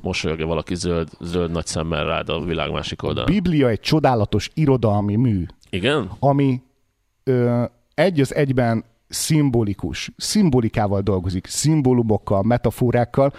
mosolyog 0.00 0.40
valaki 0.40 0.74
zöld, 0.74 1.08
zöld 1.20 1.50
nagy 1.50 1.66
szemmel 1.66 2.04
rád 2.04 2.28
a 2.28 2.40
világ 2.40 2.70
másik 2.70 3.02
oldalán. 3.02 3.32
Biblia 3.32 3.68
egy 3.68 3.80
csodálatos 3.80 4.50
irodalmi 4.54 5.16
mű, 5.16 5.44
Igen? 5.70 6.10
ami 6.18 6.62
ö, 7.24 7.62
egy 7.94 8.20
az 8.20 8.34
egyben 8.34 8.84
szimbolikus, 9.08 10.10
szimbolikával 10.16 11.00
dolgozik, 11.00 11.46
szimbólumokkal, 11.46 12.42
metaforákkal, 12.42 13.32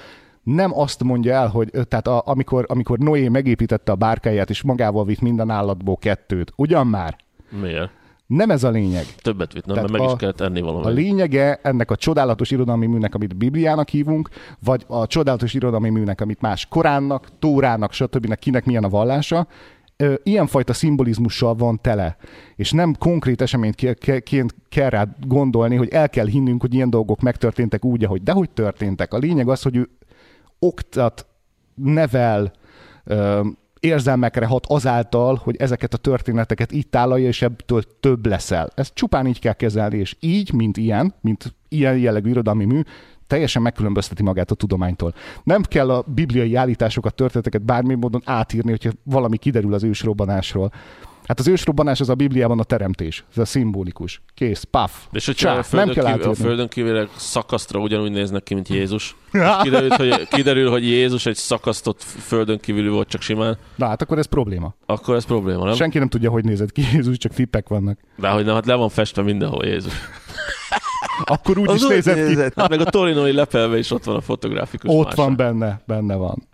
nem 0.43 0.79
azt 0.79 1.03
mondja 1.03 1.33
el, 1.33 1.47
hogy 1.47 1.69
tehát 1.87 2.07
a, 2.07 2.21
amikor, 2.25 2.65
amikor 2.67 2.97
Noé 2.97 3.27
megépítette 3.27 3.91
a 3.91 3.95
bárkáját, 3.95 4.49
és 4.49 4.61
magával 4.61 5.05
vitt 5.05 5.19
minden 5.21 5.49
állatból 5.49 5.97
kettőt, 5.97 6.51
ugyan 6.55 6.87
már? 6.87 7.15
Miért? 7.61 7.91
Nem 8.27 8.49
ez 8.51 8.63
a 8.63 8.69
lényeg. 8.69 9.05
Többet 9.21 9.53
vitt, 9.53 9.65
nem? 9.65 9.75
Tehát 9.75 9.89
Mert 9.89 10.01
meg 10.01 10.09
a- 10.09 10.13
is 10.13 10.19
kellett 10.19 10.41
enni 10.41 10.59
A 10.59 10.63
valamit. 10.63 10.97
lényege 10.97 11.59
ennek 11.63 11.91
a 11.91 11.95
csodálatos 11.95 12.51
irodalmi 12.51 12.85
műnek, 12.85 13.15
amit 13.15 13.35
Bibliának 13.37 13.89
hívunk, 13.89 14.29
vagy 14.63 14.83
a 14.87 15.07
csodálatos 15.07 15.53
irodalmi 15.53 15.89
műnek, 15.89 16.21
amit 16.21 16.41
más 16.41 16.65
Koránnak, 16.65 17.27
Tórának, 17.39 17.91
stb. 17.93 18.35
kinek 18.35 18.65
milyen 18.65 18.83
a 18.83 18.89
vallása, 18.89 19.47
ö, 20.03 20.13
ilyenfajta 20.23 20.73
szimbolizmussal 20.73 21.55
van 21.55 21.79
tele. 21.81 22.17
És 22.55 22.71
nem 22.71 22.95
konkrét 22.99 23.41
eseményt 23.41 23.75
ké- 23.75 23.97
ké- 23.97 24.23
ként 24.23 24.55
kell 24.69 24.89
rá 24.89 25.07
gondolni, 25.27 25.75
hogy 25.75 25.89
el 25.89 26.09
kell 26.09 26.27
hinnünk, 26.27 26.61
hogy 26.61 26.73
ilyen 26.73 26.89
dolgok 26.89 27.21
megtörténtek 27.21 27.85
úgy, 27.85 28.03
ahogy 28.03 28.23
dehogy 28.23 28.49
történtek. 28.49 29.13
A 29.13 29.17
lényeg 29.17 29.49
az, 29.49 29.61
hogy 29.61 29.75
ő 29.75 29.89
oktat, 30.59 31.27
nevel, 31.75 32.51
érzelmekre 33.79 34.45
hat 34.45 34.65
azáltal, 34.67 35.39
hogy 35.43 35.55
ezeket 35.55 35.93
a 35.93 35.97
történeteket 35.97 36.71
így 36.71 36.87
tálalja, 36.87 37.27
és 37.27 37.41
ebből 37.41 37.83
több 37.99 38.25
leszel. 38.25 38.69
Ezt 38.75 38.93
csupán 38.93 39.27
így 39.27 39.39
kell 39.39 39.53
kezelni, 39.53 39.97
és 39.97 40.15
így, 40.19 40.53
mint 40.53 40.77
ilyen, 40.77 41.13
mint 41.21 41.55
ilyen 41.67 41.97
jellegű 41.97 42.29
irodalmi 42.29 42.65
mű, 42.65 42.81
teljesen 43.29 43.61
megkülönbözteti 43.61 44.23
magát 44.23 44.51
a 44.51 44.55
tudománytól. 44.55 45.13
Nem 45.43 45.61
kell 45.61 45.89
a 45.89 46.03
bibliai 46.07 46.55
állításokat, 46.55 47.13
történeteket 47.15 47.61
bármi 47.61 47.95
módon 47.95 48.21
átírni, 48.25 48.69
hogyha 48.69 48.89
valami 49.03 49.37
kiderül 49.37 49.73
az 49.73 49.83
ősrobbanásról. 49.83 50.71
Hát 51.29 51.39
az 51.39 51.47
ősrobbanás 51.47 51.99
az 51.99 52.09
a 52.09 52.15
Bibliában 52.15 52.59
a 52.59 52.63
teremtés. 52.63 53.23
Ez 53.31 53.37
a 53.37 53.45
szimbolikus. 53.45 54.21
Kész, 54.33 54.63
paf. 54.63 55.05
És 55.11 55.25
hogyha 55.25 55.49
Csá, 55.49 55.57
a 55.57 55.63
földön, 55.63 55.93
nem 55.95 56.03
kell 56.03 56.13
kívül, 56.13 56.29
a 56.31 56.33
földön 56.33 56.67
kívüliek 56.67 57.09
szakasztra 57.15 57.79
ugyanúgy 57.79 58.11
néznek 58.11 58.43
ki, 58.43 58.53
mint 58.53 58.67
Jézus. 58.67 59.15
És 59.31 59.41
kiderül, 59.61 59.89
hogy, 59.89 60.27
kiderül, 60.27 60.69
hogy 60.69 60.83
Jézus 60.83 61.25
egy 61.25 61.35
szakasztott 61.35 62.01
földön 62.03 62.59
kívüli 62.59 62.87
volt 62.87 63.07
csak 63.07 63.21
simán, 63.21 63.57
Na 63.75 63.87
hát 63.87 64.01
akkor 64.01 64.17
ez 64.17 64.25
probléma. 64.25 64.73
akkor 64.85 65.15
ez 65.15 65.25
probléma, 65.25 65.65
nem? 65.65 65.73
Senki 65.73 65.97
nem 65.97 66.09
tudja, 66.09 66.29
hogy 66.29 66.43
nézett 66.43 66.71
ki 66.71 66.81
Jézus, 66.93 67.17
csak 67.17 67.33
tippek 67.33 67.67
vannak. 67.67 67.99
De 68.15 68.29
hogy 68.29 68.45
nem, 68.45 68.53
hát 68.53 68.65
le 68.65 68.75
van 68.75 68.89
festve 68.89 69.21
mindenhol 69.21 69.65
Jézus. 69.65 69.93
Akkor 71.23 71.57
úgy 71.57 71.69
is 71.75 71.81
Az 71.83 71.89
nézett 71.89 72.27
ki. 72.53 72.61
Meg 72.69 72.79
a 72.79 72.83
torinói 72.83 73.31
lepelve 73.31 73.77
is 73.77 73.91
ott 73.91 74.03
van 74.03 74.15
a 74.15 74.21
fotográfikus 74.21 74.89
Ott 74.93 75.05
mása. 75.05 75.15
van 75.15 75.35
benne, 75.35 75.81
benne 75.85 76.15
van. 76.15 76.47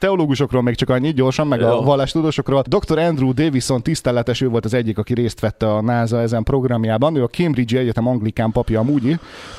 Teológusokról 0.00 0.62
még 0.62 0.74
csak 0.74 0.88
annyit 0.88 1.14
gyorsan, 1.14 1.46
meg 1.46 1.62
a 1.62 1.68
Jó. 1.68 1.82
vallástudósokról. 1.82 2.62
Dr. 2.66 2.98
Andrew 2.98 3.32
Davison 3.32 3.82
tiszteletes, 3.82 4.40
ő 4.40 4.48
volt 4.48 4.64
az 4.64 4.74
egyik, 4.74 4.98
aki 4.98 5.14
részt 5.14 5.40
vette 5.40 5.74
a 5.74 5.80
NASA 5.80 6.20
ezen 6.20 6.42
programjában. 6.42 7.16
Ő 7.16 7.22
a 7.22 7.26
Cambridge 7.26 7.78
Egyetem 7.78 8.06
anglikán 8.06 8.52
papja 8.52 8.80
amúgy. 8.80 9.18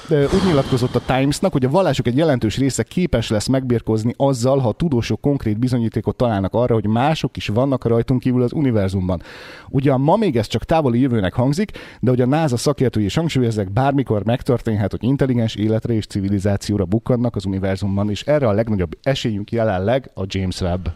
Úgy 0.10 0.46
nyilatkozott 0.46 0.96
a 0.96 1.02
Timesnak, 1.06 1.52
hogy 1.52 1.66
a 1.66 1.70
vallások 1.70 2.08
egy 2.08 2.18
jelentős 2.18 2.58
része 2.58 2.84
képes 2.84 3.30
lesz 3.30 3.48
megbírkozni 3.48 4.14
azzal, 4.18 4.60
ha 4.60 4.68
a 4.68 4.72
tudósok 4.72 5.22
konkrét 5.22 5.60
bizonyítékot 5.60 6.16
találnak 6.16 6.54
arra, 6.54 6.74
hogy 6.74 6.88
mások 6.88 7.38
is 7.38 7.48
vannak 7.48 7.86
rajtunk 7.86 8.20
kívül 8.20 8.42
az 8.42 8.54
univerzumban. 8.54 9.22
Ugyan 9.70 10.02
ma 10.02 10.16
még 10.16 10.38
ez 10.38 10.48
csak 10.48 10.64
távoli 10.64 11.00
jövőnek 11.00 11.34
hangzik, 11.34 11.72
de 12.00 12.10
hogy 12.10 12.22
a 12.22 12.26
NASA 12.26 12.58
szakértői 12.58 13.04
is 13.04 13.16
hangsúlyozzák, 13.16 13.72
bármikor 13.72 14.24
megtörténhet, 14.24 14.92
hogy 14.92 15.04
intelligens 15.04 15.56
életre 15.56 15.94
és 15.94 16.06
civilizációra 16.06 16.86
bukkannak 16.86 17.36
az 17.36 17.46
univerzumban, 17.46 18.10
és 18.10 18.24
erre 18.24 18.48
a 18.48 18.52
legnagyobb 18.52 18.98
esélyünk 19.02 19.52
jelenleg 19.52 20.12
a 20.14 20.30
James 20.34 20.62
Webb. 20.62 20.92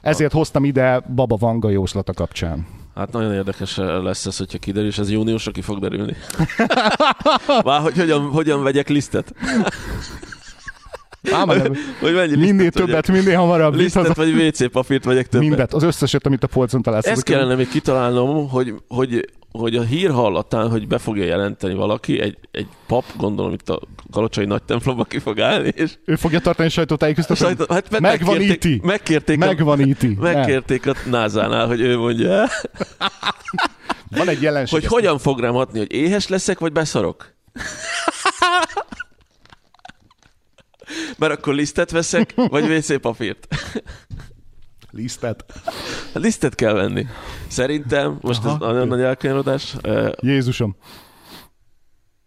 Ezért 0.00 0.32
hoztam 0.32 0.64
ide 0.64 1.00
Baba 1.14 1.36
Vanga 1.36 1.70
jóslata 1.70 2.12
kapcsán. 2.12 2.66
Hát 2.94 3.12
nagyon 3.12 3.32
érdekes 3.32 3.76
lesz 3.76 4.26
ez, 4.26 4.36
hogyha 4.36 4.58
kiderül, 4.58 4.88
és 4.88 4.98
ez 4.98 5.10
júniusra 5.10 5.52
ki 5.52 5.60
fog 5.60 5.78
derülni. 5.78 6.16
Már 7.64 7.80
hogy 7.80 7.96
hogyan, 7.96 8.30
hogyan 8.30 8.62
vegyek 8.62 8.88
lisztet? 8.88 9.34
Ám, 11.30 11.48
Hogy 12.00 12.14
mennyi 12.14 12.36
minél 12.36 12.70
többet, 12.70 13.08
minél 13.08 13.36
hamarabb. 13.38 13.74
Lisztet, 13.74 14.16
vagy 14.16 14.32
WC 14.34 14.70
papírt 14.70 15.04
vegyek 15.04 15.28
többet? 15.28 15.48
Mindet, 15.48 15.74
az 15.74 15.82
összeset, 15.82 16.26
amit 16.26 16.42
a 16.42 16.46
polcon 16.46 16.82
találsz. 16.82 17.06
Ezt 17.06 17.22
kellene 17.22 17.54
még 17.54 17.68
kitalálnom, 17.68 18.48
hogy, 18.48 18.74
hogy, 18.88 19.28
hogy 19.50 19.76
a 19.76 19.82
hír 19.82 20.10
hallatán, 20.10 20.70
hogy 20.70 20.86
be 20.88 20.98
fogja 20.98 21.24
jelenteni 21.24 21.74
valaki, 21.74 22.20
egy, 22.20 22.38
egy 22.50 22.66
pap, 22.86 23.04
gondolom 23.16 23.52
itt 23.52 23.68
a 23.68 23.80
Kalocsai 24.10 24.44
nagy 24.44 24.62
templomba 24.62 25.04
ki 25.04 25.18
fog 25.18 25.40
állni, 25.40 25.72
és 25.76 25.92
Ő 26.04 26.16
fogja 26.16 26.40
tartani 26.40 26.68
sajtótájékoztatót? 26.68 27.46
Sajtó, 27.46 27.64
hát 27.68 28.00
Megvan 28.00 28.36
megkérték, 28.36 28.82
megkérték, 28.82 29.38
Megvan 29.38 29.80
a, 29.80 29.82
íti. 29.86 30.16
megkérték 30.20 30.86
a 30.86 30.94
NASA-nál, 31.10 31.66
hogy 31.66 31.80
ő 31.80 31.98
mondja 31.98 32.48
Van 34.16 34.28
egy 34.28 34.42
jelenség. 34.42 34.80
hogy 34.80 34.90
hogyan 34.90 35.18
fog 35.18 35.40
rám 35.40 35.52
hatni, 35.52 35.78
hogy 35.78 35.92
éhes 35.92 36.28
leszek, 36.28 36.58
vagy 36.58 36.72
beszarok. 36.72 37.34
Mert 41.18 41.32
akkor 41.32 41.54
lisztet 41.54 41.90
veszek, 41.90 42.34
vagy 42.34 42.70
WC 42.70 43.00
papírt. 43.00 43.46
Lisztet. 44.90 45.44
Lisztet 46.12 46.54
kell 46.54 46.72
venni. 46.72 47.06
Szerintem, 47.48 48.18
most 48.20 48.44
ez 48.44 48.50
Aha. 48.50 48.66
nagyon 48.66 48.88
nagy 48.88 49.00
elkanyarodás, 49.00 49.74
Jézusom. 50.20 50.76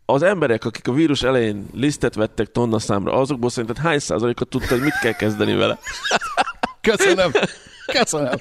az 0.06 0.24
emberek, 0.24 0.66
akik 0.66 0.88
a 0.88 0.92
vírus 0.92 1.24
elején 1.24 1.68
lisztet 1.74 2.16
vettek 2.16 2.52
tonna 2.52 2.80
számra, 2.80 3.14
azokból 3.14 3.50
szerinted 3.50 3.78
hány 3.78 4.00
százalékot 4.00 4.48
tudta, 4.48 4.68
hogy 4.68 4.84
mit 4.84 5.00
kell 5.02 5.12
kezdeni 5.12 5.54
vele? 5.54 5.80
Köszönöm. 6.82 7.32
Köszönöm. 7.86 8.34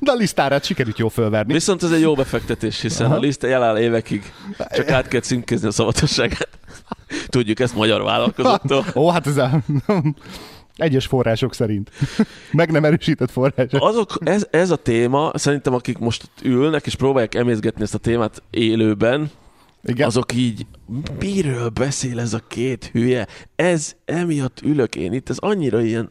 De 0.00 0.10
a 0.10 0.14
lisztárát 0.14 0.64
sikerült 0.64 0.98
jól 0.98 1.10
fölverni. 1.10 1.52
Viszont 1.52 1.82
ez 1.82 1.90
egy 1.90 2.00
jó 2.00 2.14
befektetés, 2.14 2.80
hiszen 2.80 3.06
Aha. 3.06 3.14
a 3.14 3.18
liszt 3.18 3.44
eláll 3.44 3.78
évekig, 3.78 4.32
csak 4.70 4.90
át 4.90 5.08
kell 5.08 5.20
címkézni 5.20 5.68
a 5.68 5.70
szavatosságát. 5.70 6.48
Tudjuk 7.26 7.60
ezt 7.60 7.74
magyar 7.74 8.02
vállalkozóktól. 8.02 8.84
Ó, 9.02 9.08
hát 9.08 9.26
ez 9.26 9.36
a... 9.36 9.50
Egyes 10.76 11.06
források 11.06 11.54
szerint. 11.54 11.90
Meg 12.52 12.70
nem 12.70 12.84
erősített 12.84 13.30
források. 13.30 13.82
Azok, 13.82 14.18
ez, 14.24 14.46
ez 14.50 14.70
a 14.70 14.76
téma, 14.76 15.30
szerintem 15.34 15.74
akik 15.74 15.98
most 15.98 16.30
ülnek 16.42 16.86
és 16.86 16.94
próbálják 16.94 17.34
emészgetni 17.34 17.82
ezt 17.82 17.94
a 17.94 17.98
témát 17.98 18.42
élőben, 18.50 19.30
Igen. 19.84 20.06
azok 20.06 20.32
így, 20.34 20.66
miről 21.18 21.68
beszél 21.68 22.20
ez 22.20 22.34
a 22.34 22.40
két 22.48 22.90
hülye? 22.92 23.26
Ez, 23.56 23.94
emiatt 24.04 24.60
ülök 24.62 24.94
én 24.94 25.12
itt, 25.12 25.28
ez 25.30 25.38
annyira 25.38 25.80
ilyen 25.80 26.10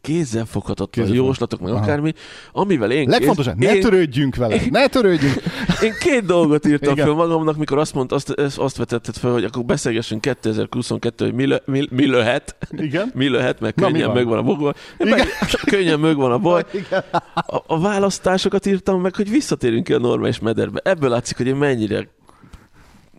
kézzelfoghatatlan 0.00 1.06
Kézzelfog- 1.06 1.26
jóslatok, 1.26 1.60
meg 1.60 1.72
Aha. 1.72 1.82
akármi, 1.82 2.12
amivel 2.52 2.90
én... 2.90 3.08
Legfontosabb, 3.08 3.56
ne 3.58 3.74
én, 3.74 3.80
törődjünk 3.80 4.36
vele. 4.36 4.60
Ne 4.70 4.86
törődjünk. 4.86 5.34
én 5.86 5.92
két 6.00 6.24
dolgot 6.24 6.66
írtam 6.66 6.92
Igen. 6.92 7.06
föl 7.06 7.14
magamnak, 7.14 7.56
mikor 7.56 7.78
azt 7.78 7.94
mondta, 7.94 8.14
azt, 8.14 8.58
azt 8.58 8.76
vetetted 8.76 9.16
fel, 9.16 9.30
hogy 9.32 9.44
akkor 9.44 9.64
beszélgessünk 9.64 10.20
2022, 10.20 11.24
hogy 11.24 11.34
mi, 11.34 11.44
lö, 11.44 11.56
mi, 11.64 11.86
mi 11.90 12.06
löhet, 12.06 12.56
Igen. 12.70 13.10
mi 13.14 13.28
meg 13.28 13.56
Na, 13.60 13.86
mi 13.86 13.92
könnyen 13.92 14.06
van? 14.06 14.16
megvan 14.16 14.38
a 14.38 14.42
bogva. 14.42 14.74
Meg, 14.98 15.28
könnyen 15.72 16.00
megvan 16.00 16.32
a 16.32 16.38
baj. 16.38 16.64
Igen. 16.72 17.04
A, 17.32 17.62
a 17.66 17.80
választásokat 17.80 18.66
írtam 18.66 19.00
meg, 19.00 19.14
hogy 19.14 19.30
visszatérünk 19.30 19.84
ki 19.84 19.92
a 19.92 19.98
normális 19.98 20.38
mederbe. 20.38 20.80
Ebből 20.84 21.10
látszik, 21.10 21.36
hogy 21.36 21.46
én 21.46 21.56
mennyire 21.56 22.08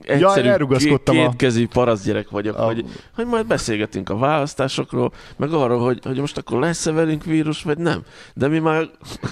egyszerű, 0.01 0.47
elrugaszkodtam 0.49 1.17
a- 1.17 1.21
kétkezű 1.29 1.67
parasztgyerek 1.67 2.29
vagyok, 2.29 2.57
A- 2.57 2.65
hogy, 2.65 2.85
hogy 3.15 3.25
majd 3.25 3.45
beszélgetünk 3.47 4.09
a 4.09 4.17
választásokról, 4.17 5.11
meg 5.37 5.53
arról, 5.53 5.79
hogy, 5.79 5.99
hogy 6.03 6.19
most 6.19 6.37
akkor 6.37 6.59
lesz-e 6.59 6.91
velünk 6.91 7.23
vírus, 7.23 7.63
vagy 7.63 7.77
nem. 7.77 8.01
De 8.33 8.47
mi 8.47 8.59
már 8.59 8.89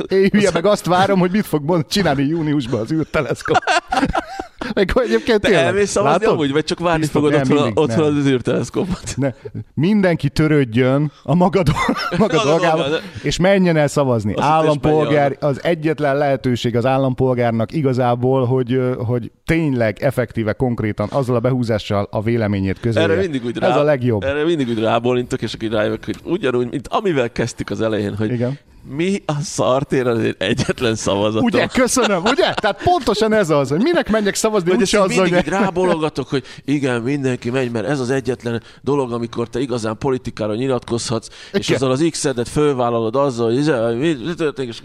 Én 0.07 0.29
hülye 0.31 0.51
meg 0.53 0.65
azt 0.65 0.85
várom, 0.85 1.19
hogy 1.19 1.31
mit 1.31 1.45
fog 1.45 1.85
csinálni 1.87 2.23
júniusban 2.23 2.79
az 2.79 2.91
űrteleszkop. 2.91 3.57
Meg 4.73 4.91
egyébként 4.95 5.41
Te 5.41 5.47
tényleg, 5.47 5.65
elmész 5.65 5.89
szavazni 5.89 6.19
látod? 6.23 6.37
amúgy, 6.37 6.51
vagy 6.51 6.63
csak 6.63 6.79
várni 6.79 6.99
Biztos, 6.99 7.21
fogod 7.21 7.31
nem, 7.31 7.41
otthon, 7.41 7.57
mindig, 7.57 7.79
otthon 7.79 8.05
nem. 8.13 8.17
az 8.17 8.25
űrteleszkópot? 8.27 9.13
Ne, 9.15 9.29
mindenki 9.73 10.29
törődjön 10.29 11.11
a 11.23 11.35
maga, 11.35 11.63
do- 11.63 11.75
maga 12.17 12.43
dolgával, 12.43 12.99
és 13.23 13.37
menjen 13.37 13.77
el 13.77 13.87
szavazni. 13.87 14.33
Azt 14.33 14.47
Állampolgár, 14.47 15.37
az 15.39 15.63
egyetlen 15.63 16.17
lehetőség 16.17 16.75
az 16.75 16.85
állampolgárnak 16.85 17.73
igazából, 17.73 18.45
hogy, 18.45 18.79
hogy 18.97 19.31
tényleg 19.45 19.97
effektíve, 20.03 20.53
konkrétan 20.53 21.07
azzal 21.11 21.35
a 21.35 21.39
behúzással 21.39 22.07
a 22.11 22.21
véleményét 22.21 22.79
közölje. 22.79 23.09
Erre 23.09 23.21
mindig 23.21 23.45
úgy 23.45 23.57
rá, 23.57 23.69
Ez 23.69 23.75
a 23.75 23.83
legjobb. 23.83 24.23
Erre 24.23 24.43
mindig 24.43 24.67
úgy 24.69 24.79
rábólintok, 24.79 25.41
és 25.41 25.53
akkor 25.53 25.69
rájövök, 25.69 26.05
hogy 26.05 26.15
ugyanúgy, 26.23 26.69
mint 26.69 26.87
amivel 26.87 27.31
kezdtük 27.31 27.69
az 27.69 27.81
elején, 27.81 28.15
hogy 28.15 28.31
Igen. 28.31 28.59
Mi 28.87 29.23
a 29.25 29.41
szartér 29.41 30.07
az 30.07 30.19
egy 30.19 30.35
egyetlen 30.37 30.95
szavazatom. 30.95 31.43
Ugye, 31.43 31.67
köszönöm, 31.67 32.23
ugye? 32.23 32.53
Tehát 32.53 32.83
pontosan 32.83 33.33
ez 33.33 33.49
az, 33.49 33.69
hogy 33.69 33.81
minek 33.81 34.09
menjek 34.09 34.35
szavazni, 34.35 34.69
Vagy 34.69 34.79
úgyse 34.79 35.01
azzal, 35.01 35.23
mindig 35.23 35.43
hogy... 35.43 35.47
rábologatok, 35.47 36.27
hogy 36.27 36.43
igen, 36.65 37.01
mindenki 37.01 37.49
megy, 37.49 37.71
mert 37.71 37.87
ez 37.87 37.99
az 37.99 38.09
egyetlen 38.09 38.63
dolog, 38.81 39.11
amikor 39.11 39.47
te 39.49 39.59
igazán 39.59 39.97
politikára 39.97 40.55
nyilatkozhatsz, 40.55 41.27
és 41.51 41.67
Igen. 41.67 41.75
azzal 41.81 41.91
az 41.91 42.07
X-edet 42.09 42.47
fölvállalod 42.49 43.15
azzal, 43.15 43.45
hogy 43.45 43.57
izé, 43.57 43.71
mi, 43.71 44.13
mi 44.25 44.33
történik, 44.33 44.69
és 44.69 44.81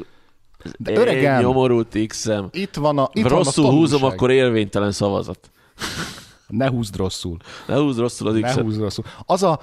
De 0.78 0.90
én 0.90 0.98
öregem, 0.98 1.40
nyomorult 1.40 1.98
X-em. 2.06 2.48
itt 2.50 2.74
van 2.74 2.98
a 2.98 3.08
itt 3.12 3.28
Rosszul 3.28 3.64
van 3.64 3.72
a 3.72 3.76
húzom, 3.76 4.04
akkor 4.04 4.30
érvénytelen 4.30 4.92
szavazat. 4.92 5.50
Ne 6.46 6.68
húzd 6.68 6.96
rosszul. 6.96 7.36
Ne 7.66 7.74
húzd 7.74 7.98
rosszul 7.98 8.28
az 8.28 8.34
Ne 8.34 8.40
X-et. 8.40 8.62
húzd 8.62 8.80
rosszul. 8.80 9.04
Az 9.26 9.42
a, 9.42 9.60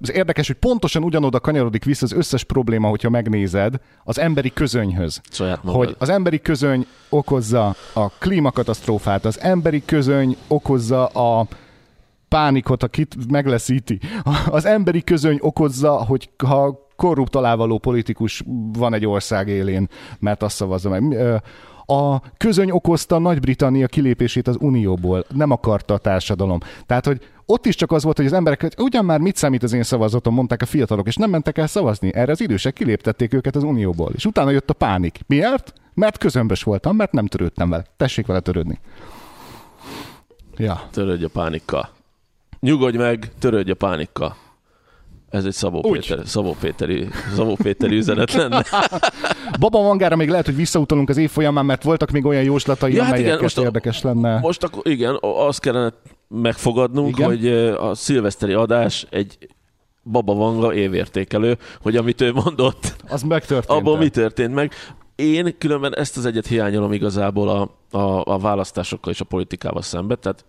az 0.00 0.12
érdekes, 0.12 0.46
hogy 0.46 0.56
pontosan 0.56 1.02
ugyanoda 1.02 1.40
kanyarodik 1.40 1.84
vissza 1.84 2.04
az 2.04 2.12
összes 2.12 2.44
probléma, 2.44 2.88
hogyha 2.88 3.10
megnézed, 3.10 3.74
az 4.04 4.18
emberi 4.18 4.52
közönyhöz. 4.52 5.20
Saját 5.30 5.64
magad. 5.64 5.84
Hogy 5.84 5.96
az 5.98 6.08
emberi 6.08 6.40
közöny 6.40 6.86
okozza 7.08 7.74
a 7.92 8.08
klímakatasztrófát, 8.08 9.24
az 9.24 9.40
emberi 9.40 9.82
közöny 9.84 10.36
okozza 10.48 11.06
a 11.06 11.46
pánikot, 12.28 12.82
akit 12.82 13.30
megleszíti. 13.30 13.98
Az 14.46 14.64
emberi 14.64 15.02
közöny 15.02 15.38
okozza, 15.40 16.04
hogy 16.04 16.30
ha 16.44 16.88
korrupt 16.96 17.34
alávaló 17.34 17.78
politikus 17.78 18.42
van 18.72 18.94
egy 18.94 19.06
ország 19.06 19.48
élén, 19.48 19.88
mert 20.18 20.42
azt 20.42 20.56
szavazza 20.56 20.88
meg. 20.88 21.16
A 21.86 22.20
közöny 22.36 22.70
okozta 22.70 23.18
Nagy-Britannia 23.18 23.86
kilépését 23.86 24.48
az 24.48 24.56
Unióból, 24.60 25.24
nem 25.34 25.50
akarta 25.50 25.94
a 25.94 25.98
társadalom. 25.98 26.58
Tehát, 26.86 27.06
hogy 27.06 27.20
ott 27.46 27.66
is 27.66 27.74
csak 27.74 27.92
az 27.92 28.02
volt, 28.04 28.16
hogy 28.16 28.26
az 28.26 28.32
emberek, 28.32 28.60
hogy 28.60 28.74
ugyan 28.78 29.04
már 29.04 29.20
mit 29.20 29.36
számít 29.36 29.62
az 29.62 29.72
én 29.72 29.82
szavazatom, 29.82 30.34
mondták 30.34 30.62
a 30.62 30.66
fiatalok, 30.66 31.06
és 31.06 31.16
nem 31.16 31.30
mentek 31.30 31.58
el 31.58 31.66
szavazni. 31.66 32.14
Erre 32.14 32.32
az 32.32 32.40
idősek 32.40 32.72
kiléptették 32.72 33.34
őket 33.34 33.56
az 33.56 33.62
Unióból. 33.62 34.12
És 34.14 34.24
utána 34.24 34.50
jött 34.50 34.70
a 34.70 34.74
pánik. 34.74 35.20
Miért? 35.26 35.72
Mert 35.94 36.18
közömbös 36.18 36.62
voltam, 36.62 36.96
mert 36.96 37.12
nem 37.12 37.26
törődtem 37.26 37.70
vele. 37.70 37.84
Tessék 37.96 38.26
vele 38.26 38.40
törődni. 38.40 38.78
Ja. 40.56 40.88
Törődj 40.90 41.24
a 41.24 41.28
pánikkal. 41.28 41.88
Nyugodj 42.60 42.96
meg, 42.96 43.32
törődj 43.38 43.70
a 43.70 43.74
pánikkal. 43.74 44.36
Ez 45.34 45.44
egy 45.44 45.52
Szabó, 45.52 45.82
Úgy. 45.82 46.08
Péter, 46.08 46.26
Szabó, 46.26 46.56
Péteri, 46.60 47.08
Szabó 47.34 47.56
Péteri 47.62 47.96
üzenet 47.96 48.32
lenne. 48.32 48.64
Baba 49.60 49.82
Vangára 49.82 50.16
még 50.16 50.28
lehet, 50.28 50.44
hogy 50.44 50.56
visszautalunk 50.56 51.08
az 51.08 51.16
év 51.16 51.30
folyamán, 51.30 51.64
mert 51.64 51.82
voltak 51.82 52.10
még 52.10 52.24
olyan 52.24 52.42
jóslatai, 52.42 52.94
Ja, 52.94 53.02
hát 53.02 53.12
amelyek 53.12 53.28
igen, 53.28 53.42
most 53.42 53.58
érdekes 53.58 54.02
lenne. 54.02 54.38
Most 54.38 54.64
akkor 54.64 54.86
igen, 54.86 55.18
azt 55.20 55.60
kellene 55.60 55.92
megfogadnunk, 56.42 57.16
Igen. 57.16 57.28
hogy 57.28 57.48
a 57.88 57.94
szilveszteri 57.94 58.52
adás 58.52 59.06
egy 59.10 59.38
Baba 60.02 60.34
Vanga 60.34 60.74
évértékelő, 60.74 61.58
hogy 61.82 61.96
amit 61.96 62.20
ő 62.20 62.32
mondott, 62.32 62.96
Az 63.08 63.22
megtörtént. 63.22 63.78
abból 63.78 63.98
mi 63.98 64.08
történt 64.08 64.54
meg. 64.54 64.72
Én 65.16 65.58
különben 65.58 65.96
ezt 65.96 66.16
az 66.16 66.26
egyet 66.26 66.46
hiányolom 66.46 66.92
igazából 66.92 67.48
a, 67.48 67.96
a, 67.98 68.32
a 68.32 68.38
választásokkal 68.38 69.12
és 69.12 69.20
a 69.20 69.24
politikával 69.24 69.82
szemben, 69.82 70.18
tehát 70.20 70.44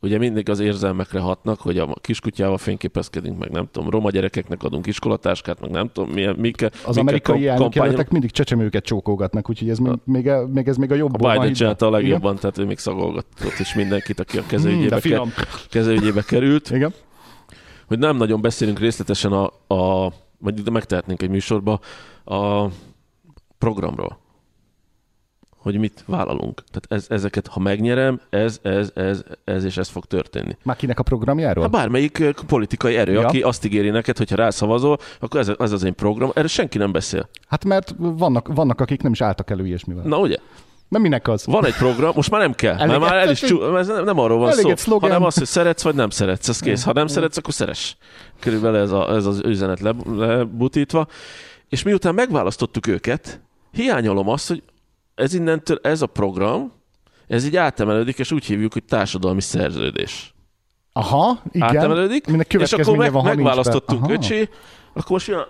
ugye 0.00 0.18
mindig 0.18 0.48
az 0.48 0.60
érzelmekre 0.60 1.20
hatnak, 1.20 1.60
hogy 1.60 1.78
a 1.78 1.94
kiskutyával 2.00 2.58
fényképezkedünk, 2.58 3.38
meg 3.38 3.50
nem 3.50 3.68
tudom, 3.70 3.90
roma 3.90 4.10
gyerekeknek 4.10 4.62
adunk 4.62 4.86
iskolatáskát, 4.86 5.60
meg 5.60 5.70
nem 5.70 5.90
tudom, 5.92 6.10
milyen, 6.10 6.36
mik, 6.38 6.68
Az 6.84 6.96
amerikai 6.96 7.46
elnökjelöltek 7.46 8.10
mindig 8.10 8.30
csecsemőket 8.30 8.84
csókolgatnak, 8.84 9.50
úgyhogy 9.50 9.68
ez 9.68 9.78
még, 9.78 9.92
még, 10.04 10.30
még, 10.52 10.68
ez 10.68 10.76
még 10.76 10.92
a 10.92 10.94
jobb. 10.94 11.22
A 11.22 11.32
Biden 11.32 11.52
csinálta 11.52 11.86
a 11.86 11.90
legjobban, 11.90 12.36
tehát 12.36 12.58
ő 12.58 12.64
még 12.64 12.78
szagolgatott 12.78 13.58
is 13.58 13.74
mindenkit, 13.74 14.20
aki 14.20 14.38
a 14.38 14.42
kezőügyébe, 14.46 14.88
de 14.88 15.00
ke- 15.00 15.02
finom. 15.02 15.32
kezőügyébe 15.70 16.22
került. 16.22 16.70
Igen. 16.70 16.92
hogy 17.86 17.98
nem 17.98 18.16
nagyon 18.16 18.40
beszélünk 18.40 18.78
részletesen 18.78 19.32
a, 19.32 19.74
a 19.74 20.12
vagy 20.38 20.70
megtehetnénk 20.70 21.22
egy 21.22 21.30
műsorba, 21.30 21.80
a 22.24 22.68
programról. 23.58 24.18
Hogy 25.58 25.78
mit 25.78 26.04
vállalunk. 26.06 26.62
Tehát 26.70 27.02
ez, 27.02 27.16
ezeket, 27.16 27.46
ha 27.46 27.60
megnyerem, 27.60 28.20
ez, 28.30 28.58
ez, 28.62 28.90
ez, 28.94 29.22
ez 29.44 29.64
és 29.64 29.76
ez 29.76 29.88
fog 29.88 30.04
történni. 30.04 30.56
Már 30.62 30.76
kinek 30.76 30.98
a 30.98 31.02
programjáról? 31.02 31.62
Hát 31.62 31.72
bármelyik 31.72 32.34
politikai 32.46 32.96
erő, 32.96 33.12
Ja. 33.12 33.26
aki 33.26 33.42
azt 33.42 33.64
ígéri 33.64 33.90
neked, 33.90 34.16
hogy 34.16 34.30
ha 34.30 34.36
rászavazol, 34.36 34.98
akkor 35.20 35.40
ez, 35.40 35.52
ez 35.58 35.72
az 35.72 35.82
én 35.82 35.94
program. 35.94 36.30
Erről 36.34 36.48
senki 36.48 36.78
nem 36.78 36.92
beszél. 36.92 37.28
Hát 37.48 37.64
mert 37.64 37.94
vannak, 37.98 38.48
vannak, 38.54 38.80
akik 38.80 39.02
nem 39.02 39.12
is 39.12 39.20
álltak 39.20 39.50
elő 39.50 39.66
ilyesmivel. 39.66 40.04
Na 40.04 40.18
ugye? 40.18 40.36
Mert 40.88 41.04
minek 41.04 41.28
az? 41.28 41.46
Van 41.46 41.64
egy 41.66 41.74
program, 41.74 42.12
most 42.14 42.30
már 42.30 42.40
nem 42.40 42.52
kell, 42.52 42.76
Elég 42.76 42.86
mert 42.86 43.00
már 43.00 43.16
el 43.16 43.30
is 43.30 43.40
csú, 43.40 43.76
ez 43.76 43.86
nem, 43.86 44.04
nem 44.04 44.18
arról 44.18 44.38
van 44.38 44.52
szó, 44.76 44.98
hanem 44.98 45.24
az, 45.24 45.34
hogy 45.34 45.46
szeretsz 45.46 45.82
vagy 45.82 45.94
nem 45.94 46.10
szeretsz, 46.10 46.48
ez 46.48 46.60
kész. 46.60 46.84
Ha 46.84 46.92
nem 46.92 47.06
szeretsz, 47.06 47.36
akkor 47.36 47.54
szeress. 47.54 47.94
Körülbelül 48.40 48.78
ez, 48.78 48.90
a, 48.90 49.14
ez 49.14 49.26
az 49.26 49.40
üzenet 49.44 49.80
le, 49.80 49.94
lebutítva. 50.16 51.06
És 51.68 51.82
miután 51.82 52.14
megválasztottuk 52.14 52.86
őket, 52.86 53.40
hiányolom 53.72 54.28
azt, 54.28 54.48
hogy 54.48 54.62
ez 55.18 55.34
innentől, 55.34 55.78
ez 55.82 56.02
a 56.02 56.06
program, 56.06 56.72
ez 57.26 57.44
így 57.44 57.56
átemelődik, 57.56 58.18
és 58.18 58.32
úgy 58.32 58.44
hívjuk, 58.44 58.72
hogy 58.72 58.84
társadalmi 58.84 59.40
szerződés. 59.40 60.34
Aha, 60.92 61.42
igen. 61.50 61.68
Átemelődik, 61.68 62.26
Aminek 62.26 62.52
és 62.52 62.72
akkor 62.72 62.96
meg, 62.96 63.12
van, 63.12 63.24
megválasztottunk 63.24 64.10
öcsi, 64.10 64.48
akkor 64.92 65.10
most 65.10 65.26
jön 65.26 65.44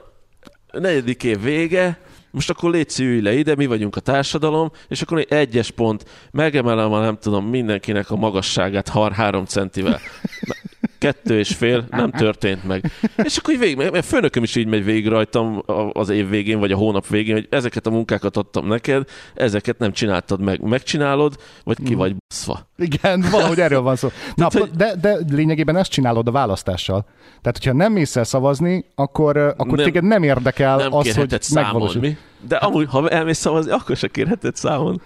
a 0.69 0.79
negyedik 0.79 1.25
év 1.25 1.41
vége, 1.41 2.01
most 2.31 2.51
akkor 2.51 2.71
légy 2.71 2.95
ülj 2.99 3.21
le 3.21 3.35
ide, 3.35 3.55
mi 3.55 3.67
vagyunk 3.67 3.97
a 3.97 4.01
társadalom, 4.01 4.71
és 4.89 5.03
akkor 5.03 5.19
egy 5.19 5.33
egyes 5.33 5.71
pont, 5.71 6.05
megemelem 6.31 6.93
a 6.93 7.01
nem 7.01 7.19
tudom 7.19 7.47
mindenkinek 7.47 8.11
a 8.11 8.17
magasságát 8.17 8.89
har 8.89 9.13
három 9.13 9.45
centivel. 9.45 10.01
Kettő 10.99 11.39
és 11.39 11.55
fél, 11.55 11.85
nem 11.91 12.11
történt 12.25 12.65
meg. 12.67 12.91
És 13.17 13.37
akkor 13.37 13.55
így 13.55 13.61
végig, 13.61 13.77
mert 13.77 14.05
főnököm 14.05 14.43
is 14.43 14.57
így 14.57 14.67
megy 14.67 14.85
végig 14.85 15.07
rajtam 15.07 15.63
az 15.93 16.09
év 16.09 16.29
végén, 16.29 16.59
vagy 16.59 16.73
a 16.73 16.77
hónap 16.77 17.07
végén, 17.07 17.35
hogy 17.35 17.47
ezeket 17.51 17.87
a 17.87 17.91
munkákat 17.91 18.37
adtam 18.37 18.67
neked, 18.67 19.05
ezeket 19.35 19.79
nem 19.79 19.93
csináltad 19.93 20.41
meg. 20.41 20.61
Megcsinálod, 20.61 21.35
vagy 21.65 21.77
ki 21.85 21.95
vagy 21.95 22.15
baszva. 22.29 22.69
Igen, 22.77 23.25
valahogy 23.31 23.61
erről 23.61 23.81
van 23.81 23.97
szó. 23.97 24.09
Na, 24.35 24.49
hogy- 24.53 24.71
de, 24.77 24.95
de 25.01 25.17
lényegében 25.31 25.77
ezt 25.77 25.91
csinálod 25.91 26.29
a 26.29 26.31
választással. 26.31 27.05
Tehát, 27.41 27.59
hogyha 27.59 27.73
nem 27.73 27.93
mész 27.93 28.17
el 28.17 28.25
szavazni, 28.25 28.85
akkor, 28.95 29.37
akkor 29.37 29.77
nem, 29.77 29.85
téged 29.85 30.05
nem 30.05 30.23
érdekel 30.23 30.77
Nem 30.77 30.87
az, 30.87 30.93
hogy 30.93 31.05
kérheted 31.05 31.43
számon, 31.43 31.65
megvalósul. 31.73 32.01
mi? 32.01 32.17
De 32.49 32.57
amúgy, 32.57 32.87
ha 32.89 33.09
elmész 33.09 33.39
szavazni, 33.39 33.71
akkor 33.73 33.97
se 33.97 34.09
kérheted 34.09 34.57
számon. 34.57 35.01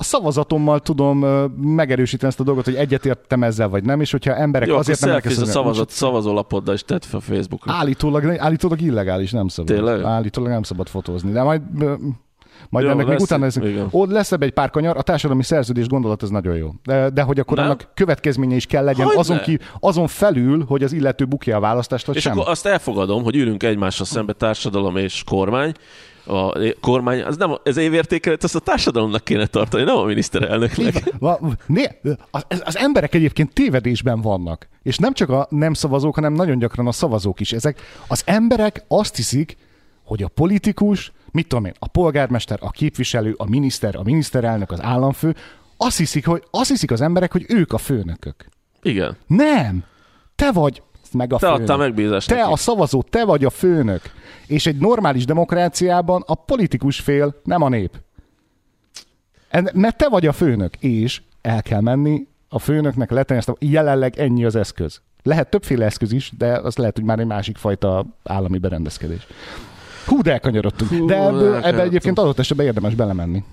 A 0.00 0.04
szavazatommal 0.04 0.80
tudom 0.80 1.18
megerősíteni 1.60 2.28
ezt 2.30 2.40
a 2.40 2.44
dolgot, 2.44 2.64
hogy 2.64 2.74
egyetértem 2.74 3.42
ezzel, 3.42 3.68
vagy 3.68 3.84
nem, 3.84 4.00
és 4.00 4.10
hogyha 4.10 4.34
emberek 4.34 4.68
Jó, 4.68 4.76
azért 4.76 5.00
nem 5.00 5.08
selfies 5.10 5.32
a 5.32 5.38
elkezdenek- 5.38 5.54
szavazat, 5.64 5.90
szavazólapoddal 5.90 6.74
is 6.74 6.82
tedd 6.82 7.00
fel 7.00 7.20
Facebookra. 7.20 7.72
Állítólag, 7.72 8.24
állítólag 8.38 8.80
illegális, 8.80 9.30
nem 9.30 9.48
szabad. 9.48 9.74
Tényleg? 9.74 10.02
Állítólag 10.02 10.50
nem 10.50 10.62
szabad 10.62 10.88
fotózni, 10.88 11.30
de 11.32 11.42
majd 11.42 11.62
majd 12.68 12.84
Jó, 12.84 12.90
ennek 12.90 13.04
még 13.04 13.12
lesz- 13.14 13.22
utána 13.22 13.44
leszünk. 13.44 13.66
igen. 13.66 13.88
Ott 13.90 14.10
lesz 14.10 14.32
ebbe 14.32 14.44
egy 14.44 14.52
pár 14.52 14.70
kanyar, 14.70 14.96
a 14.96 15.02
társadalmi 15.02 15.42
szerződés 15.42 15.86
gondolat 15.86 16.22
ez 16.22 16.28
nagyon 16.30 16.56
jó. 16.56 16.70
De, 16.84 17.10
de 17.10 17.22
hogy 17.22 17.38
akkor 17.38 17.56
Nem? 17.56 17.66
annak 17.66 17.90
következménye 17.94 18.54
is 18.56 18.66
kell 18.66 18.84
legyen 18.84 19.08
azon, 19.14 19.40
ki, 19.40 19.58
azon 19.80 20.06
felül, 20.06 20.64
hogy 20.68 20.82
az 20.82 20.92
illető 20.92 21.24
bukja 21.24 21.56
a 21.56 21.60
választást, 21.60 22.06
vagy 22.06 22.16
És 22.16 22.22
sem. 22.22 22.38
akkor 22.38 22.50
azt 22.50 22.66
elfogadom, 22.66 23.22
hogy 23.22 23.36
ülünk 23.36 23.62
egymással 23.62 24.06
szembe 24.06 24.32
társadalom 24.32 24.96
és 24.96 25.22
kormány. 25.26 25.72
A 26.26 26.52
kormány, 26.80 27.22
az 27.22 27.36
nem, 27.36 27.50
ez 27.62 27.76
évértékelet, 27.76 28.44
azt 28.44 28.54
a 28.54 28.58
társadalomnak 28.58 29.24
kéne 29.24 29.46
tartani, 29.46 29.84
nem 29.84 29.96
a 29.96 30.04
miniszterelnöknek. 30.04 31.12
Né, 31.66 31.84
az, 32.30 32.44
az 32.64 32.76
emberek 32.78 33.14
egyébként 33.14 33.52
tévedésben 33.52 34.20
vannak. 34.20 34.68
És 34.82 34.96
nem 34.98 35.12
csak 35.12 35.28
a 35.28 35.46
nem 35.50 35.72
szavazók, 35.74 36.14
hanem 36.14 36.32
nagyon 36.32 36.58
gyakran 36.58 36.86
a 36.86 36.92
szavazók 36.92 37.40
is. 37.40 37.52
Ezek 37.52 37.80
az 38.08 38.22
emberek 38.26 38.84
azt 38.88 39.16
hiszik, 39.16 39.56
hogy 40.10 40.22
a 40.22 40.28
politikus, 40.28 41.12
mit 41.30 41.46
tudom 41.46 41.64
én, 41.64 41.72
a 41.78 41.88
polgármester, 41.88 42.58
a 42.62 42.70
képviselő, 42.70 43.34
a 43.36 43.48
miniszter, 43.48 43.96
a 43.96 44.02
miniszterelnök, 44.02 44.70
az 44.70 44.82
államfő, 44.82 45.34
azt 45.76 45.96
hiszik, 45.96 46.26
hogy, 46.26 46.42
azt 46.50 46.70
hiszik 46.70 46.90
az 46.90 47.00
emberek, 47.00 47.32
hogy 47.32 47.44
ők 47.48 47.72
a 47.72 47.78
főnökök. 47.78 48.48
Igen. 48.82 49.16
Nem! 49.26 49.84
Te 50.34 50.52
vagy 50.52 50.82
meg 51.12 51.32
a 51.32 51.38
Te 51.38 51.46
főnök. 51.46 51.60
adtál 51.60 51.76
megbízást 51.76 52.28
Te 52.28 52.44
a 52.44 52.56
szavazó, 52.56 53.02
te 53.02 53.24
vagy 53.24 53.44
a 53.44 53.50
főnök. 53.50 54.02
És 54.46 54.66
egy 54.66 54.76
normális 54.78 55.24
demokráciában 55.24 56.22
a 56.26 56.34
politikus 56.34 57.00
fél, 57.00 57.40
nem 57.44 57.62
a 57.62 57.68
nép. 57.68 58.00
Mert 59.72 59.96
te 59.96 60.08
vagy 60.08 60.26
a 60.26 60.32
főnök, 60.32 60.76
és 60.76 61.22
el 61.40 61.62
kell 61.62 61.80
menni 61.80 62.26
a 62.48 62.58
főnöknek 62.58 63.10
letenni 63.10 63.38
ezt 63.40 63.48
a, 63.48 63.56
jelenleg 63.58 64.18
ennyi 64.18 64.44
az 64.44 64.56
eszköz. 64.56 65.00
Lehet 65.22 65.50
többféle 65.50 65.84
eszköz 65.84 66.12
is, 66.12 66.32
de 66.38 66.52
az 66.58 66.76
lehet, 66.76 66.96
hogy 66.96 67.04
már 67.04 67.18
egy 67.18 67.26
másik 67.26 67.56
fajta 67.56 68.06
állami 68.22 68.58
berendezkedés. 68.58 69.26
Hú, 70.06 70.22
de 70.22 70.32
elkanyarodtunk. 70.32 70.90
De 71.06 71.22
ebből, 71.26 71.54
ebbe 71.64 71.82
egyébként 71.82 72.18
adott 72.18 72.38
esetben 72.38 72.66
érdemes 72.66 72.94
belemenni. 72.94 73.44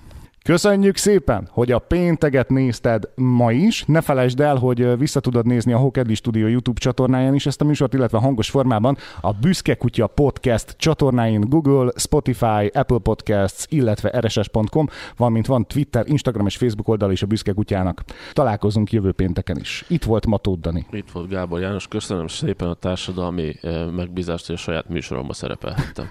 Köszönjük 0.44 0.96
szépen, 0.96 1.48
hogy 1.50 1.72
a 1.72 1.78
pénteget 1.78 2.48
nézted 2.48 3.08
ma 3.14 3.52
is. 3.52 3.84
Ne 3.84 4.00
felejtsd 4.00 4.40
el, 4.40 4.56
hogy 4.56 4.98
vissza 4.98 5.20
tudod 5.20 5.46
nézni 5.46 5.72
a 5.72 5.78
Hokedli 5.78 6.14
Studio 6.14 6.46
YouTube 6.46 6.80
csatornáján 6.80 7.34
is 7.34 7.46
ezt 7.46 7.60
a 7.60 7.64
műsort, 7.64 7.94
illetve 7.94 8.18
hangos 8.18 8.50
formában 8.50 8.96
a 9.20 9.32
Büszke 9.32 9.74
Kutya 9.74 10.06
Podcast 10.06 10.74
csatornáin 10.78 11.40
Google, 11.40 11.92
Spotify, 11.96 12.66
Apple 12.72 12.98
Podcasts, 12.98 13.64
illetve 13.68 14.20
rss.com, 14.20 14.88
valamint 15.16 15.46
van 15.46 15.66
Twitter, 15.66 16.04
Instagram 16.08 16.46
és 16.46 16.56
Facebook 16.56 16.88
oldal 16.88 17.12
is 17.12 17.22
a 17.22 17.26
Büszke 17.26 17.52
Kutyának. 17.52 18.04
Találkozunk 18.32 18.92
jövő 18.92 19.12
pénteken 19.12 19.56
is. 19.56 19.84
Itt 19.88 20.04
volt 20.04 20.26
Matód 20.26 20.60
Dani. 20.60 20.86
Itt 20.90 21.10
volt 21.10 21.28
Gábor 21.28 21.60
János. 21.60 21.88
Köszönöm 21.88 22.26
szépen 22.26 22.68
a 22.68 22.74
társadalmi 22.74 23.54
megbízást, 23.96 24.46
hogy 24.46 24.54
a 24.54 24.58
saját 24.58 24.88
műsoromba 24.88 25.32
szerepelhettem. 25.32 26.10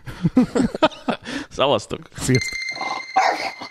Szavaztok! 1.49 2.01
Sziasztok! 2.15 2.57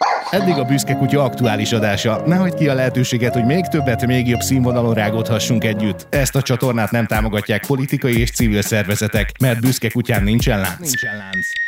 Eddig 0.31 0.55
a 0.59 0.65
Büszke 0.65 0.95
Kutya 0.95 1.25
aktuális 1.25 1.73
adása. 1.73 2.23
Ne 2.27 2.37
hagyd 2.37 2.55
ki 2.55 2.69
a 2.69 2.75
lehetőséget, 2.75 3.33
hogy 3.33 3.45
még 3.45 3.67
többet, 3.67 4.07
még 4.07 4.29
jobb 4.29 4.41
színvonalon 4.41 4.95
rágódhassunk 4.95 5.65
együtt. 5.65 6.07
Ezt 6.11 6.37
a 6.37 6.43
csatornát 6.43 6.91
nem 6.91 7.07
támogatják 7.07 7.67
politikai 7.67 8.21
és 8.21 8.31
civil 8.31 8.63
szervezetek, 8.63 9.31
mert 9.41 9.61
Büszke 9.61 9.89
Kutyán 9.89 10.23
nincsen 10.23 10.61
lánc. 10.61 10.79
Nincsen 10.79 11.17
lánc. 11.17 11.66